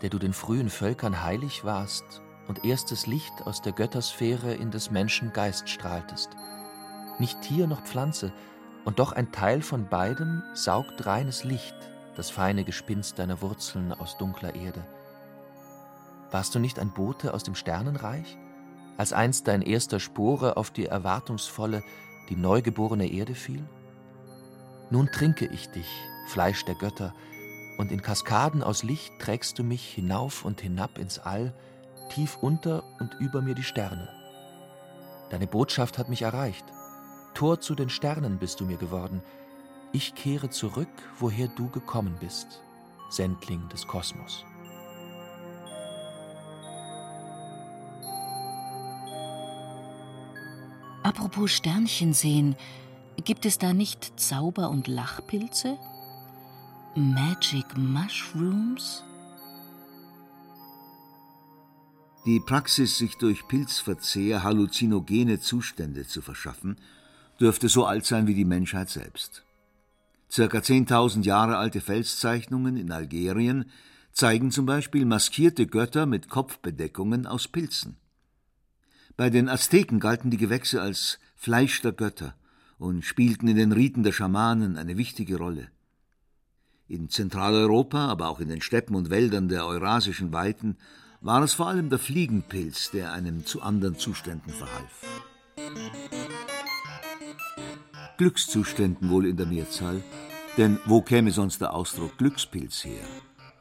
der 0.00 0.10
du 0.10 0.18
den 0.18 0.32
frühen 0.32 0.68
Völkern 0.68 1.22
heilig 1.22 1.64
warst 1.64 2.22
und 2.48 2.64
erstes 2.64 3.06
Licht 3.06 3.42
aus 3.44 3.62
der 3.62 3.72
Göttersphäre 3.72 4.54
in 4.54 4.70
des 4.70 4.90
Menschen 4.90 5.32
Geist 5.32 5.68
strahltest. 5.68 6.30
Nicht 7.18 7.40
Tier 7.42 7.66
noch 7.66 7.82
Pflanze, 7.82 8.32
und 8.84 8.98
doch 8.98 9.12
ein 9.12 9.32
Teil 9.32 9.62
von 9.62 9.88
beidem 9.88 10.42
saugt 10.54 11.06
reines 11.06 11.44
Licht, 11.44 11.76
das 12.16 12.30
feine 12.30 12.64
Gespinst 12.64 13.18
deiner 13.18 13.40
Wurzeln 13.40 13.92
aus 13.92 14.18
dunkler 14.18 14.54
Erde. 14.54 14.84
Warst 16.30 16.54
du 16.54 16.58
nicht 16.58 16.78
ein 16.78 16.92
Bote 16.92 17.34
aus 17.34 17.42
dem 17.42 17.54
Sternenreich, 17.54 18.38
als 18.96 19.12
einst 19.12 19.48
dein 19.48 19.62
erster 19.62 20.00
Spore 20.00 20.56
auf 20.56 20.70
die 20.70 20.86
erwartungsvolle, 20.86 21.82
die 22.28 22.36
neugeborene 22.36 23.10
Erde 23.10 23.34
fiel? 23.34 23.64
Nun 24.90 25.08
trinke 25.08 25.46
ich 25.46 25.68
dich, 25.70 25.88
Fleisch 26.28 26.64
der 26.64 26.74
Götter, 26.74 27.14
und 27.78 27.90
in 27.90 28.02
Kaskaden 28.02 28.62
aus 28.62 28.82
Licht 28.82 29.12
trägst 29.18 29.58
du 29.58 29.64
mich 29.64 29.84
hinauf 29.84 30.44
und 30.44 30.60
hinab 30.60 30.98
ins 30.98 31.18
All, 31.18 31.54
tief 32.10 32.36
unter 32.40 32.84
und 33.00 33.14
über 33.18 33.40
mir 33.40 33.54
die 33.54 33.62
Sterne. 33.62 34.08
Deine 35.30 35.46
Botschaft 35.46 35.98
hat 35.98 36.10
mich 36.10 36.22
erreicht. 36.22 36.64
Tor 37.34 37.60
zu 37.60 37.74
den 37.74 37.88
Sternen 37.88 38.38
bist 38.38 38.60
du 38.60 38.64
mir 38.64 38.76
geworden. 38.76 39.22
Ich 39.92 40.14
kehre 40.14 40.50
zurück, 40.50 40.88
woher 41.18 41.48
du 41.48 41.68
gekommen 41.68 42.16
bist, 42.20 42.62
Sendling 43.10 43.68
des 43.68 43.86
Kosmos. 43.86 44.44
Apropos 51.02 51.50
Sternchen 51.50 52.14
sehen, 52.14 52.56
gibt 53.24 53.44
es 53.44 53.58
da 53.58 53.72
nicht 53.72 54.18
Zauber- 54.18 54.70
und 54.70 54.86
Lachpilze? 54.86 55.76
Magic 56.94 57.76
Mushrooms? 57.76 59.02
Die 62.24 62.38
Praxis, 62.38 62.98
sich 62.98 63.16
durch 63.16 63.48
Pilzverzehr 63.48 64.44
halluzinogene 64.44 65.40
Zustände 65.40 66.06
zu 66.06 66.22
verschaffen, 66.22 66.76
dürfte 67.42 67.68
so 67.68 67.84
alt 67.84 68.06
sein 68.06 68.28
wie 68.28 68.34
die 68.34 68.44
Menschheit 68.44 68.88
selbst. 68.88 69.44
Circa 70.30 70.58
10.000 70.58 71.24
Jahre 71.24 71.56
alte 71.58 71.80
Felszeichnungen 71.80 72.76
in 72.76 72.92
Algerien 72.92 73.66
zeigen 74.12 74.52
zum 74.52 74.64
Beispiel 74.64 75.04
maskierte 75.04 75.66
Götter 75.66 76.06
mit 76.06 76.28
Kopfbedeckungen 76.28 77.26
aus 77.26 77.48
Pilzen. 77.48 77.96
Bei 79.16 79.28
den 79.28 79.48
Azteken 79.48 79.98
galten 79.98 80.30
die 80.30 80.36
Gewächse 80.36 80.80
als 80.80 81.18
Fleisch 81.34 81.82
der 81.82 81.92
Götter 81.92 82.34
und 82.78 83.04
spielten 83.04 83.48
in 83.48 83.56
den 83.56 83.72
Riten 83.72 84.04
der 84.04 84.12
Schamanen 84.12 84.78
eine 84.78 84.96
wichtige 84.96 85.36
Rolle. 85.36 85.68
In 86.86 87.08
Zentraleuropa, 87.08 88.06
aber 88.06 88.28
auch 88.28 88.38
in 88.38 88.48
den 88.48 88.60
Steppen 88.60 88.94
und 88.94 89.10
Wäldern 89.10 89.48
der 89.48 89.66
eurasischen 89.66 90.32
Weiten 90.32 90.76
war 91.20 91.42
es 91.42 91.54
vor 91.54 91.66
allem 91.66 91.90
der 91.90 91.98
Fliegenpilz, 91.98 92.92
der 92.92 93.12
einem 93.12 93.44
zu 93.44 93.62
anderen 93.62 93.98
Zuständen 93.98 94.52
verhalf. 94.52 96.21
Glückszuständen 98.18 99.10
wohl 99.10 99.26
in 99.26 99.36
der 99.36 99.46
Mehrzahl, 99.46 100.02
denn 100.56 100.78
wo 100.84 101.02
käme 101.02 101.30
sonst 101.30 101.60
der 101.60 101.74
Ausdruck 101.74 102.18
Glückspilz 102.18 102.84
her? 102.84 103.04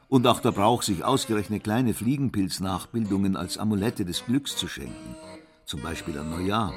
Und 0.10 0.28
auch 0.28 0.42
der 0.42 0.52
Brauch, 0.52 0.82
sich 0.82 1.04
ausgerechnet 1.04 1.64
kleine 1.64 1.94
Fliegenpilznachbildungen 1.94 3.38
als 3.38 3.58
Amulette 3.58 4.04
des 4.04 4.26
Glücks 4.26 4.58
zu 4.58 4.68
schenken, 4.68 5.16
zum 5.66 5.82
Beispiel 5.82 6.18
an 6.18 6.30
Neujahr. 6.30 6.74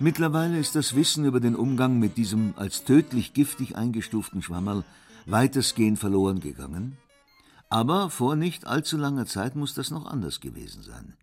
Mittlerweile 0.00 0.58
ist 0.58 0.74
das 0.74 0.96
Wissen 0.96 1.24
über 1.24 1.40
den 1.40 1.54
Umgang 1.54 1.98
mit 1.98 2.16
diesem 2.16 2.54
als 2.56 2.84
tödlich 2.84 3.32
giftig 3.32 3.76
eingestuften 3.76 4.42
Schwammerl 4.42 4.84
weitestgehend 5.26 5.98
verloren 5.98 6.40
gegangen. 6.40 6.96
Aber 7.68 8.10
vor 8.10 8.36
nicht 8.36 8.66
allzu 8.66 8.96
langer 8.96 9.26
Zeit 9.26 9.54
muss 9.56 9.74
das 9.74 9.90
noch 9.90 10.06
anders 10.06 10.40
gewesen 10.40 10.82
sein. 10.82 11.14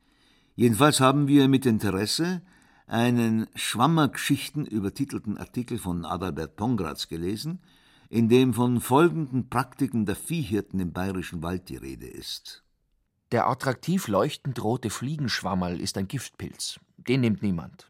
Jedenfalls 0.55 0.99
haben 0.99 1.27
wir 1.27 1.47
mit 1.47 1.65
Interesse 1.65 2.41
einen 2.91 3.47
Schwammergeschichten 3.55 4.65
übertitelten 4.65 5.37
Artikel 5.37 5.77
von 5.77 6.05
Adalbert 6.05 6.57
Pongratz 6.57 7.07
gelesen, 7.07 7.61
in 8.09 8.27
dem 8.27 8.53
von 8.53 8.81
folgenden 8.81 9.49
Praktiken 9.49 10.05
der 10.05 10.17
Viehhirten 10.17 10.77
im 10.81 10.91
bayerischen 10.91 11.41
Wald 11.41 11.69
die 11.69 11.77
Rede 11.77 12.07
ist. 12.07 12.65
Der 13.31 13.47
attraktiv 13.47 14.09
leuchtend 14.09 14.61
rote 14.61 14.89
Fliegenschwammerl 14.89 15.79
ist 15.79 15.97
ein 15.97 16.09
Giftpilz. 16.09 16.81
Den 16.97 17.21
nimmt 17.21 17.41
niemand. 17.41 17.87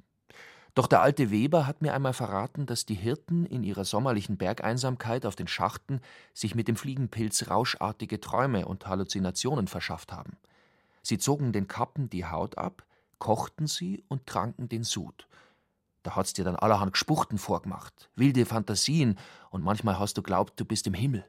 Doch 0.75 0.85
der 0.85 1.01
alte 1.01 1.31
Weber 1.31 1.65
hat 1.65 1.81
mir 1.81 1.95
einmal 1.95 2.13
verraten, 2.13 2.67
dass 2.67 2.85
die 2.85 2.93
Hirten 2.93 3.47
in 3.47 3.63
ihrer 3.63 3.85
sommerlichen 3.85 4.37
Bergeinsamkeit 4.37 5.25
auf 5.25 5.35
den 5.35 5.47
Schachten 5.47 5.99
sich 6.35 6.53
mit 6.53 6.67
dem 6.67 6.75
Fliegenpilz 6.75 7.49
rauschartige 7.49 8.19
Träume 8.19 8.67
und 8.67 8.85
Halluzinationen 8.85 9.67
verschafft 9.67 10.13
haben. 10.13 10.37
Sie 11.01 11.17
zogen 11.17 11.53
den 11.53 11.67
Kappen 11.67 12.07
die 12.11 12.25
Haut 12.25 12.59
ab, 12.59 12.85
kochten 13.21 13.67
sie 13.67 14.03
und 14.07 14.25
tranken 14.25 14.67
den 14.67 14.83
Sud. 14.83 15.27
Da 16.01 16.15
hat's 16.15 16.33
dir 16.33 16.43
dann 16.43 16.55
allerhand 16.55 16.93
Gespuchten 16.93 17.37
vorgemacht, 17.37 18.09
wilde 18.15 18.47
Fantasien, 18.47 19.19
und 19.51 19.63
manchmal 19.63 19.99
hast 19.99 20.17
du 20.17 20.23
glaubt, 20.23 20.59
du 20.59 20.65
bist 20.65 20.87
im 20.87 20.95
Himmel, 20.95 21.23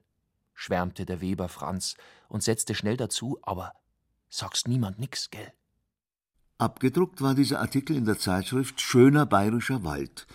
schwärmte 0.54 1.04
der 1.04 1.20
Weber 1.20 1.50
Franz 1.50 1.96
und 2.30 2.42
setzte 2.42 2.74
schnell 2.74 2.96
dazu, 2.96 3.38
aber 3.42 3.74
sagst 4.30 4.68
niemand 4.68 4.98
nix, 5.00 5.28
gell? 5.30 5.52
Abgedruckt 6.56 7.20
war 7.20 7.34
dieser 7.34 7.60
Artikel 7.60 7.94
in 7.94 8.06
der 8.06 8.18
Zeitschrift 8.18 8.80
Schöner 8.80 9.26
bayerischer 9.26 9.84
Wald, 9.84 10.26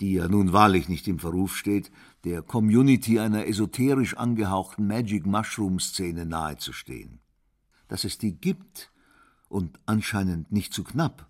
die 0.00 0.12
ja 0.12 0.28
nun 0.28 0.52
wahrlich 0.52 0.90
nicht 0.90 1.08
im 1.08 1.18
Verruf 1.18 1.56
steht, 1.56 1.90
der 2.24 2.42
Community 2.42 3.18
einer 3.18 3.46
esoterisch 3.46 4.18
angehauchten 4.18 4.86
Magic 4.86 5.24
Mushroom 5.24 5.80
Szene 5.80 6.26
nahezustehen. 6.26 7.20
Dass 7.88 8.04
es 8.04 8.18
die 8.18 8.38
gibt 8.38 8.90
und 9.48 9.78
anscheinend 9.86 10.52
nicht 10.52 10.72
zu 10.72 10.84
knapp, 10.84 11.28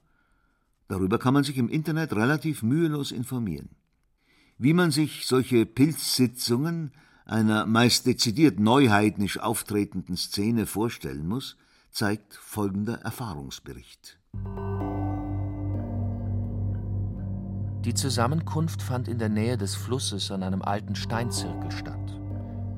darüber 0.88 1.18
kann 1.18 1.34
man 1.34 1.44
sich 1.44 1.58
im 1.58 1.68
Internet 1.68 2.12
relativ 2.14 2.62
mühelos 2.62 3.12
informieren. 3.12 3.70
Wie 4.58 4.72
man 4.72 4.90
sich 4.90 5.26
solche 5.26 5.66
Pilzsitzungen 5.66 6.92
einer 7.26 7.66
meist 7.66 8.06
dezidiert 8.06 8.60
neuheidnisch 8.60 9.38
auftretenden 9.38 10.16
Szene 10.16 10.66
vorstellen 10.66 11.26
muss, 11.26 11.56
zeigt 11.90 12.34
folgender 12.34 13.00
Erfahrungsbericht. 13.00 14.18
Die 17.84 17.94
Zusammenkunft 17.94 18.82
fand 18.82 19.08
in 19.08 19.18
der 19.18 19.28
Nähe 19.28 19.56
des 19.56 19.74
Flusses 19.74 20.30
an 20.30 20.42
einem 20.42 20.62
alten 20.62 20.94
Steinzirkel 20.94 21.70
statt. 21.70 22.20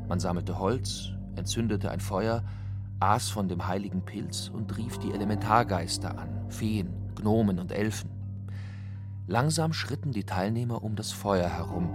Man 0.08 0.20
sammelte 0.20 0.58
Holz, 0.58 1.10
entzündete 1.36 1.90
ein 1.90 2.00
Feuer, 2.00 2.44
aß 3.00 3.30
von 3.30 3.48
dem 3.48 3.66
heiligen 3.66 4.04
Pilz 4.04 4.48
und 4.48 4.76
rief 4.76 4.98
die 4.98 5.12
Elementargeister 5.12 6.18
an, 6.18 6.46
Feen, 6.48 6.92
Gnomen 7.14 7.58
und 7.58 7.72
Elfen. 7.72 8.10
Langsam 9.26 9.72
schritten 9.72 10.12
die 10.12 10.24
Teilnehmer 10.24 10.82
um 10.82 10.96
das 10.96 11.12
Feuer 11.12 11.48
herum, 11.48 11.94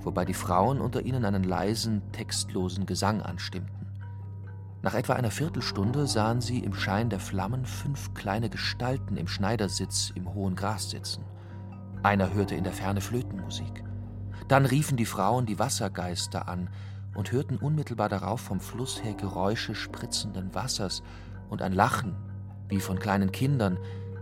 wobei 0.00 0.24
die 0.24 0.34
Frauen 0.34 0.80
unter 0.80 1.02
ihnen 1.02 1.24
einen 1.24 1.44
leisen, 1.44 2.02
textlosen 2.12 2.86
Gesang 2.86 3.22
anstimmten. 3.22 3.86
Nach 4.82 4.94
etwa 4.94 5.14
einer 5.14 5.30
Viertelstunde 5.30 6.06
sahen 6.06 6.42
sie 6.42 6.58
im 6.58 6.74
Schein 6.74 7.08
der 7.08 7.20
Flammen 7.20 7.64
fünf 7.64 8.12
kleine 8.12 8.50
Gestalten 8.50 9.16
im 9.16 9.26
Schneidersitz 9.26 10.12
im 10.14 10.34
hohen 10.34 10.56
Gras 10.56 10.90
sitzen. 10.90 11.24
Einer 12.02 12.34
hörte 12.34 12.54
in 12.54 12.64
der 12.64 12.74
Ferne 12.74 13.00
Flötenmusik. 13.00 13.82
Dann 14.46 14.66
riefen 14.66 14.98
die 14.98 15.06
Frauen 15.06 15.46
die 15.46 15.58
Wassergeister 15.58 16.48
an 16.48 16.68
und 17.14 17.32
hörten 17.32 17.56
unmittelbar 17.58 18.08
darauf 18.08 18.40
vom 18.40 18.60
Fluss 18.60 19.02
her 19.02 19.14
Geräusche 19.14 19.74
spritzenden 19.74 20.54
Wassers 20.54 21.02
und 21.48 21.62
ein 21.62 21.72
Lachen 21.72 22.14
wie 22.68 22.80
von 22.80 22.98
kleinen 22.98 23.30
Kindern 23.32 23.78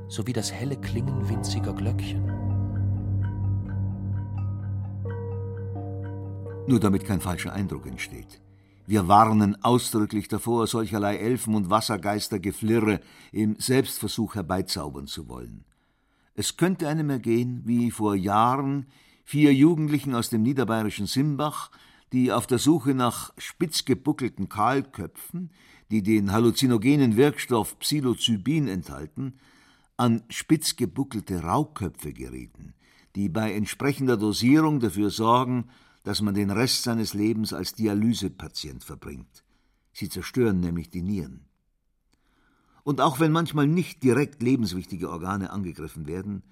sowie 0.09 0.33
das 0.33 0.53
helle 0.53 0.77
Klingen 0.77 1.29
winziger 1.29 1.73
Glöckchen. 1.73 2.25
Nur 6.67 6.79
damit 6.81 7.05
kein 7.05 7.21
falscher 7.21 7.53
Eindruck 7.53 7.87
entsteht. 7.87 8.41
Wir 8.87 9.09
warnen 9.09 9.63
ausdrücklich 9.63 10.29
davor, 10.29 10.67
solcherlei 10.67 11.17
Elfen- 11.17 11.55
und 11.55 11.71
Wassergeistergeflirre 11.71 13.01
im 13.31 13.57
Selbstversuch 13.59 14.35
herbeizaubern 14.35 15.07
zu 15.07 15.29
wollen. 15.29 15.65
Es 16.35 16.57
könnte 16.57 16.89
einem 16.89 17.11
ergehen, 17.11 17.63
wie 17.65 17.91
vor 17.91 18.15
Jahren 18.15 18.87
vier 19.25 19.55
Jugendlichen 19.55 20.15
aus 20.15 20.31
dem 20.31 20.43
niederbayerischen 20.43 21.07
Simbach, 21.07 21.71
die 22.13 22.31
auf 22.31 22.47
der 22.47 22.59
Suche 22.59 22.95
nach 22.95 23.33
spitzgebuckelten 23.39 24.49
Kahlköpfen, 24.49 25.51
die 25.91 26.03
den 26.03 26.33
halluzinogenen 26.33 27.17
Wirkstoff 27.17 27.79
Psilocybin 27.79 28.69
enthalten, 28.69 29.35
an 29.97 30.23
spitzgebuckelte 30.29 31.43
Rauköpfe 31.43 32.13
gerieten, 32.13 32.75
die 33.17 33.29
bei 33.29 33.53
entsprechender 33.55 34.17
Dosierung 34.17 34.81
dafür 34.81 35.11
sorgen, 35.11 35.69
dass 36.03 36.21
man 36.21 36.35
den 36.35 36.51
Rest 36.51 36.83
seines 36.83 37.15
Lebens 37.15 37.53
als 37.53 37.75
Dialysepatient 37.75 38.85
verbringt. 38.85 39.45
Sie 39.93 40.09
zerstören 40.09 40.61
nämlich 40.61 40.91
die 40.91 41.03
Nieren. 41.03 41.47
Und 42.85 43.01
auch 43.01 43.21
wenn 43.21 43.33
manchmal 43.33 43.69
nicht 43.69 44.03
direkt 44.03 44.43
lebenswichtige 44.43 45.11
Organe 45.11 45.51
angegriffen 45.51 46.07
werden, 46.07 46.43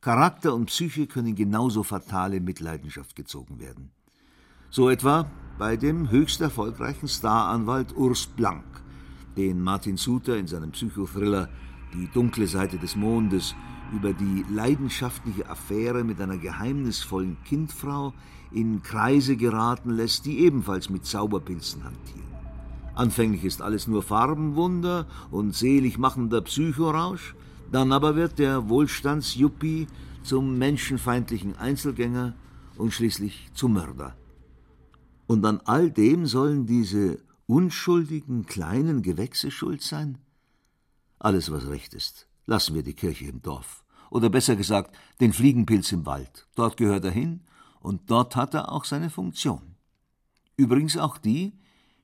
Charakter 0.00 0.54
und 0.54 0.66
Psyche 0.66 1.06
können 1.06 1.34
genauso 1.34 1.82
fatale 1.82 2.40
Mitleidenschaft 2.40 3.16
gezogen 3.16 3.58
werden. 3.58 3.90
So 4.70 4.90
etwa 4.90 5.26
bei 5.58 5.78
dem 5.78 6.10
höchst 6.10 6.42
erfolgreichen 6.42 7.08
Staranwalt 7.08 7.96
Urs 7.96 8.26
Blank, 8.26 8.64
den 9.34 9.62
Martin 9.62 9.96
Suter 9.96 10.36
in 10.36 10.46
seinem 10.46 10.72
Psychothriller 10.72 11.48
Die 11.94 12.06
dunkle 12.12 12.46
Seite 12.46 12.76
des 12.76 12.94
Mondes 12.94 13.54
über 13.94 14.12
die 14.12 14.44
leidenschaftliche 14.50 15.48
Affäre 15.48 16.04
mit 16.04 16.20
einer 16.20 16.36
geheimnisvollen 16.36 17.38
Kindfrau 17.44 18.12
in 18.52 18.82
Kreise 18.82 19.38
geraten 19.38 19.88
lässt, 19.88 20.26
die 20.26 20.40
ebenfalls 20.40 20.90
mit 20.90 21.06
Zauberpilzen 21.06 21.84
hantieren. 21.84 22.28
Anfänglich 22.94 23.44
ist 23.44 23.62
alles 23.62 23.86
nur 23.86 24.02
Farbenwunder 24.02 25.06
und 25.30 25.54
selig 25.54 25.96
machender 25.96 26.42
Psychorausch, 26.42 27.34
dann 27.72 27.90
aber 27.90 28.16
wird 28.16 28.38
der 28.38 28.68
Wohlstandsjuppie 28.68 29.86
zum 30.22 30.58
menschenfeindlichen 30.58 31.56
Einzelgänger 31.56 32.34
und 32.76 32.92
schließlich 32.92 33.48
zum 33.54 33.72
Mörder. 33.72 34.17
Und 35.28 35.44
an 35.44 35.60
all 35.66 35.90
dem 35.90 36.26
sollen 36.26 36.66
diese 36.66 37.22
unschuldigen 37.46 38.46
kleinen 38.46 39.02
Gewächse 39.02 39.50
schuld 39.50 39.82
sein? 39.82 40.16
Alles, 41.18 41.52
was 41.52 41.68
recht 41.68 41.92
ist, 41.92 42.26
lassen 42.46 42.74
wir 42.74 42.82
die 42.82 42.94
Kirche 42.94 43.26
im 43.26 43.42
Dorf. 43.42 43.84
Oder 44.10 44.30
besser 44.30 44.56
gesagt, 44.56 44.96
den 45.20 45.34
Fliegenpilz 45.34 45.92
im 45.92 46.06
Wald. 46.06 46.48
Dort 46.54 46.78
gehört 46.78 47.04
er 47.04 47.10
hin 47.10 47.42
und 47.80 48.10
dort 48.10 48.36
hat 48.36 48.54
er 48.54 48.72
auch 48.72 48.86
seine 48.86 49.10
Funktion. 49.10 49.76
Übrigens 50.56 50.96
auch 50.96 51.18
die, 51.18 51.52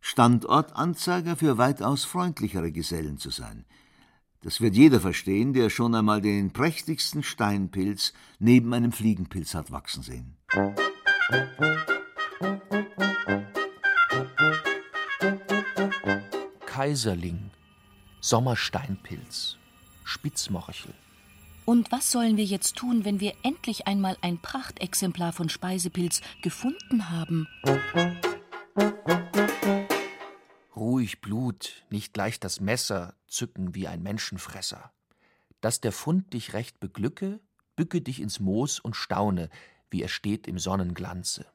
Standortanzeiger 0.03 1.35
für 1.35 1.57
weitaus 1.57 2.05
freundlichere 2.05 2.72
Gesellen 2.72 3.16
zu 3.16 3.31
sein. 3.31 3.64
Das 4.43 4.61
wird 4.61 4.77
jeder 4.77 5.01
verstehen, 5.01 5.55
der 5.55 5.70
schon 5.70 5.95
einmal 5.95 6.20
den 6.20 6.53
prächtigsten 6.53 7.22
Steinpilz 7.22 8.12
neben 8.39 8.75
einem 8.75 8.93
Fliegenpilz 8.93 9.55
hat 9.55 9.70
wachsen 9.70 10.03
sehen. 10.03 10.37
Kaiserling, 16.67 17.51
Sommersteinpilz, 18.21 19.57
Spitzmorchel. 20.05 20.93
Und 21.65 21.91
was 21.93 22.11
sollen 22.11 22.37
wir 22.37 22.45
jetzt 22.45 22.77
tun, 22.77 23.05
wenn 23.05 23.21
wir 23.21 23.33
endlich 23.43 23.87
einmal 23.87 24.19
ein 24.21 24.39
Prachtexemplar 24.39 25.33
von 25.33 25.49
Speisepilz 25.49 26.21
gefunden 26.43 27.09
haben? 27.11 27.47
Ruhig 30.77 31.21
Blut, 31.23 31.85
nicht 31.89 32.13
gleich 32.13 32.39
das 32.39 32.61
Messer 32.61 33.15
zücken 33.29 33.75
wie 33.75 33.89
ein 33.89 34.03
Menschenfresser. 34.03 34.93
Dass 35.63 35.81
der 35.81 35.93
Fund 35.93 36.35
dich 36.35 36.53
recht 36.53 36.81
beglücke, 36.81 37.41
bücke 37.77 38.03
dich 38.03 38.21
ins 38.21 38.41
Moos 38.41 38.79
und 38.79 38.95
staune, 38.95 39.49
wie 39.91 40.03
er 40.03 40.09
steht 40.09 40.47
im 40.47 40.59
Sonnenglanze. 40.59 41.47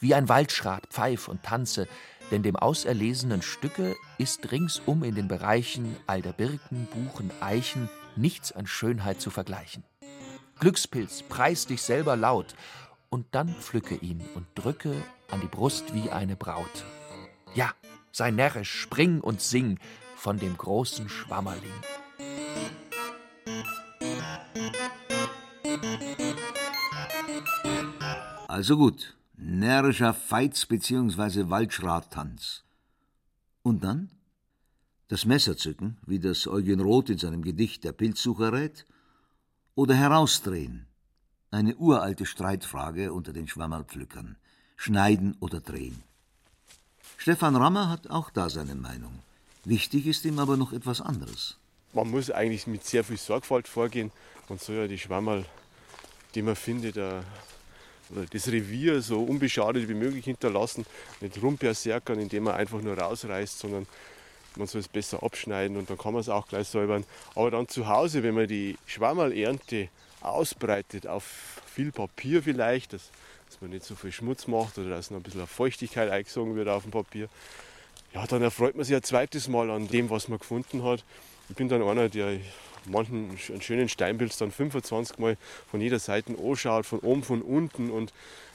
Wie 0.00 0.14
ein 0.14 0.30
Waldschrat 0.30 0.86
pfeif 0.86 1.28
und 1.28 1.42
tanze, 1.42 1.86
denn 2.30 2.42
dem 2.42 2.56
auserlesenen 2.56 3.42
Stücke 3.42 3.94
ist 4.16 4.50
ringsum 4.50 5.04
in 5.04 5.14
den 5.14 5.28
Bereichen 5.28 5.94
all 6.06 6.22
der 6.22 6.32
Birken, 6.32 6.86
Buchen, 6.86 7.30
Eichen 7.40 7.90
nichts 8.16 8.50
an 8.50 8.66
Schönheit 8.66 9.20
zu 9.20 9.28
vergleichen. 9.28 9.84
Glückspilz, 10.58 11.22
preis 11.28 11.66
dich 11.66 11.82
selber 11.82 12.16
laut, 12.16 12.54
und 13.10 13.26
dann 13.32 13.54
pflücke 13.54 13.94
ihn 13.96 14.22
und 14.34 14.46
drücke 14.54 14.94
an 15.30 15.42
die 15.42 15.48
Brust 15.48 15.92
wie 15.92 16.10
eine 16.10 16.36
Braut. 16.36 16.84
Ja, 17.54 17.72
sei 18.10 18.30
närrisch, 18.30 18.72
spring 18.72 19.20
und 19.20 19.42
sing 19.42 19.78
von 20.16 20.38
dem 20.38 20.56
großen 20.56 21.10
Schwammerling. 21.10 21.70
Also 28.48 28.76
gut, 28.76 29.16
närrischer 29.40 30.14
Feiz 30.14 30.66
bzw. 30.66 31.48
Waldschrattanz. 31.48 32.64
Und 33.62 33.84
dann? 33.84 34.10
Das 35.08 35.24
Messer 35.24 35.56
zücken, 35.56 35.96
wie 36.06 36.20
das 36.20 36.46
Eugen 36.46 36.80
Roth 36.80 37.10
in 37.10 37.18
seinem 37.18 37.42
Gedicht 37.42 37.84
Der 37.84 37.92
Pilzsucher 37.92 38.52
rät, 38.52 38.86
oder 39.74 39.94
herausdrehen? 39.94 40.86
Eine 41.50 41.76
uralte 41.76 42.26
Streitfrage 42.26 43.12
unter 43.12 43.32
den 43.32 43.48
Schwammerpflückern. 43.48 44.36
Schneiden 44.76 45.36
oder 45.40 45.60
drehen. 45.60 46.02
Stefan 47.16 47.56
Rammer 47.56 47.88
hat 47.88 48.08
auch 48.08 48.30
da 48.30 48.48
seine 48.48 48.74
Meinung. 48.74 49.18
Wichtig 49.64 50.06
ist 50.06 50.24
ihm 50.24 50.38
aber 50.38 50.56
noch 50.56 50.72
etwas 50.72 51.00
anderes. 51.00 51.56
Man 51.92 52.10
muss 52.10 52.30
eigentlich 52.30 52.66
mit 52.66 52.84
sehr 52.84 53.04
viel 53.04 53.18
Sorgfalt 53.18 53.68
vorgehen 53.68 54.12
und 54.48 54.60
soll 54.60 54.76
ja 54.76 54.86
die 54.86 54.98
Schwammerl, 54.98 55.44
die 56.34 56.42
man 56.42 56.56
findet, 56.56 56.96
äh, 56.96 57.20
das 58.30 58.48
Revier 58.48 59.00
so 59.02 59.22
unbeschadet 59.22 59.88
wie 59.88 59.94
möglich 59.94 60.24
hinterlassen. 60.24 60.84
Nicht 61.20 61.40
rumperserkern, 61.42 62.18
indem 62.18 62.44
man 62.44 62.54
einfach 62.54 62.80
nur 62.80 62.98
rausreißt, 62.98 63.58
sondern 63.58 63.86
man 64.56 64.66
soll 64.66 64.80
es 64.80 64.88
besser 64.88 65.22
abschneiden 65.22 65.76
und 65.76 65.90
dann 65.90 65.98
kann 65.98 66.12
man 66.12 66.20
es 66.20 66.28
auch 66.28 66.48
gleich 66.48 66.68
säubern. 66.68 67.04
Aber 67.34 67.50
dann 67.50 67.68
zu 67.68 67.88
Hause, 67.88 68.22
wenn 68.22 68.34
man 68.34 68.48
die 68.48 68.76
Schwammerlernte 68.86 69.88
ausbreitet 70.20 71.06
auf 71.06 71.24
viel 71.66 71.92
Papier 71.92 72.42
vielleicht, 72.42 72.92
dass, 72.92 73.10
dass 73.46 73.60
man 73.60 73.70
nicht 73.70 73.84
so 73.84 73.94
viel 73.94 74.12
Schmutz 74.12 74.46
macht 74.46 74.78
oder 74.78 74.90
dass 74.90 75.10
noch 75.10 75.18
ein 75.18 75.22
bisschen 75.22 75.46
Feuchtigkeit 75.46 76.10
eingesogen 76.10 76.56
wird 76.56 76.68
auf 76.68 76.82
dem 76.82 76.90
Papier, 76.90 77.28
ja, 78.12 78.26
dann 78.26 78.42
erfreut 78.42 78.74
man 78.74 78.84
sich 78.84 78.96
ein 78.96 79.02
zweites 79.02 79.46
Mal 79.46 79.70
an 79.70 79.86
dem, 79.86 80.10
was 80.10 80.28
man 80.28 80.38
gefunden 80.38 80.82
hat. 80.82 81.04
Ich 81.48 81.54
bin 81.56 81.68
dann 81.68 81.82
einer, 81.82 82.08
der 82.08 82.40
manchen 82.86 83.30
einen 83.48 83.62
schönen 83.62 83.88
Steinpilz 83.88 84.38
dann 84.38 84.50
25 84.50 85.18
Mal 85.18 85.36
von 85.70 85.80
jeder 85.80 85.98
Seite 85.98 86.36
anschaut, 86.38 86.86
von 86.86 87.00
oben, 87.00 87.22
von 87.22 87.42
unten 87.42 87.90
und 87.90 88.12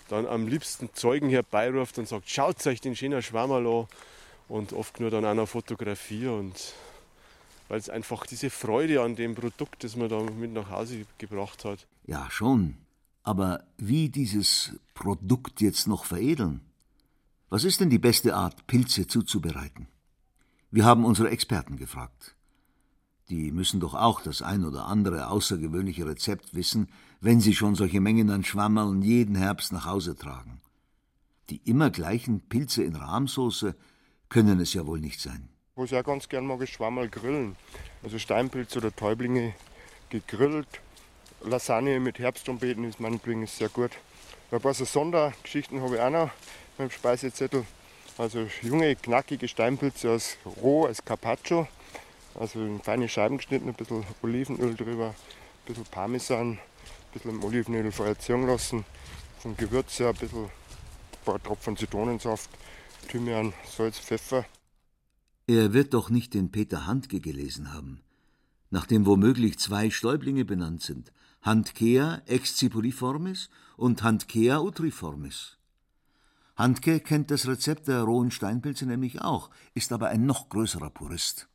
dann 0.09 0.25
am 0.27 0.47
liebsten 0.47 0.89
Zeugen 0.93 1.29
herbeiruft 1.29 1.97
und 1.97 2.07
sagt, 2.07 2.29
schaut 2.29 2.65
euch 2.67 2.81
den 2.81 2.95
schönen 2.95 3.21
Schwammerl 3.21 3.65
an 3.65 3.87
und 4.47 4.73
oft 4.73 4.99
nur 4.99 5.09
dann 5.09 5.25
auch 5.25 5.33
noch 5.33 5.49
fotografiere 5.49 6.37
und 6.37 6.73
weil 7.67 7.79
es 7.79 7.89
einfach 7.89 8.25
diese 8.27 8.49
Freude 8.49 9.01
an 9.01 9.15
dem 9.15 9.33
Produkt, 9.33 9.83
das 9.83 9.95
man 9.95 10.09
da 10.09 10.21
mit 10.21 10.53
nach 10.53 10.69
Hause 10.69 11.05
gebracht 11.17 11.65
hat. 11.65 11.87
Ja, 12.05 12.29
schon. 12.29 12.77
Aber 13.23 13.63
wie 13.77 14.09
dieses 14.09 14.73
Produkt 14.93 15.61
jetzt 15.61 15.87
noch 15.87 16.05
veredeln? 16.05 16.61
Was 17.49 17.63
ist 17.63 17.79
denn 17.79 17.89
die 17.89 17.97
beste 17.97 18.35
Art, 18.35 18.67
Pilze 18.67 19.07
zuzubereiten? 19.07 19.87
Wir 20.69 20.85
haben 20.85 21.05
unsere 21.05 21.29
Experten 21.29 21.77
gefragt. 21.77 22.34
Die 23.29 23.51
müssen 23.51 23.79
doch 23.79 23.95
auch 23.95 24.21
das 24.21 24.41
ein 24.41 24.65
oder 24.65 24.85
andere 24.85 25.29
außergewöhnliche 25.29 26.05
Rezept 26.05 26.53
wissen, 26.53 26.87
wenn 27.21 27.39
sie 27.39 27.55
schon 27.55 27.75
solche 27.75 28.01
Mengen 28.01 28.29
an 28.29 28.43
Schwammerln 28.43 29.01
jeden 29.01 29.35
Herbst 29.35 29.71
nach 29.71 29.85
Hause 29.85 30.15
tragen. 30.15 30.61
Die 31.49 31.61
immer 31.65 31.89
gleichen 31.89 32.41
Pilze 32.41 32.83
in 32.83 32.95
Rahmsoße 32.95 33.75
können 34.29 34.59
es 34.59 34.73
ja 34.73 34.85
wohl 34.85 34.99
nicht 34.99 35.19
sein. 35.19 35.49
Was 35.75 35.91
ich 35.91 35.97
auch 35.97 36.03
ganz 36.03 36.29
gern 36.29 36.45
mag, 36.45 36.61
ist 36.61 36.71
Schwammerl 36.71 37.09
grillen. 37.09 37.55
Also 38.03 38.17
Steinpilz 38.17 38.77
oder 38.77 38.95
Täublinge 38.95 39.53
gegrillt. 40.09 40.67
Lasagne 41.41 41.99
mit 41.99 42.19
Herbsttrompeten 42.19 42.83
ist 42.85 42.99
meinetwegen 42.99 43.45
sehr 43.45 43.69
gut. 43.69 43.91
Ein 44.51 44.61
paar 44.61 44.73
so 44.73 44.85
Sondergeschichten 44.85 45.81
habe 45.81 45.95
ich 45.95 46.01
auch 46.01 46.09
noch 46.09 46.29
beim 46.77 46.89
Speisezettel. 46.89 47.65
Also 48.17 48.47
junge, 48.61 48.95
knackige 48.95 49.47
Steinpilze 49.47 50.11
als 50.11 50.37
roh, 50.61 50.85
als 50.85 51.03
Carpaccio. 51.03 51.67
Also 52.37 52.59
in 52.59 52.81
feine 52.81 53.07
Scheiben 53.07 53.37
geschnitten, 53.37 53.69
ein 53.69 53.75
bisschen 53.75 54.03
Olivenöl 54.21 54.75
drüber, 54.75 55.07
ein 55.07 55.15
bisschen 55.65 55.85
Parmesan, 55.85 56.51
ein 56.51 56.59
bisschen 57.13 57.31
im 57.31 57.43
Olivenöl 57.43 57.91
ziehen 58.17 58.45
lassen. 58.45 58.83
Vom 59.39 59.55
Gewürz 59.55 59.99
her 59.99 60.09
ein 60.09 60.15
bisschen 60.15 60.45
ein 60.45 60.51
paar 61.23 61.41
Tropfen 61.41 61.77
Zitronensaft, 61.77 62.49
Thymian, 63.07 63.53
Salz, 63.65 63.99
Pfeffer. 63.99 64.45
Er 65.47 65.73
wird 65.73 65.93
doch 65.93 66.09
nicht 66.09 66.33
den 66.33 66.51
Peter 66.51 66.87
Handke 66.87 67.21
gelesen 67.21 67.73
haben, 67.73 68.01
nachdem 68.69 69.05
womöglich 69.05 69.59
zwei 69.59 69.89
Stäublinge 69.89 70.43
benannt 70.43 70.81
sind, 70.81 71.13
Handkea 71.41 72.21
excipuliformis 72.25 73.49
und 73.77 74.01
Handkea 74.03 74.59
utriformis. 74.59 75.57
Handke 76.55 76.99
kennt 76.99 77.31
das 77.31 77.47
Rezept 77.47 77.87
der 77.87 78.01
rohen 78.01 78.31
Steinpilze 78.31 78.85
nämlich 78.85 79.21
auch, 79.21 79.51
ist 79.73 79.93
aber 79.93 80.07
ein 80.07 80.25
noch 80.25 80.49
größerer 80.49 80.89
Purist. 80.89 81.47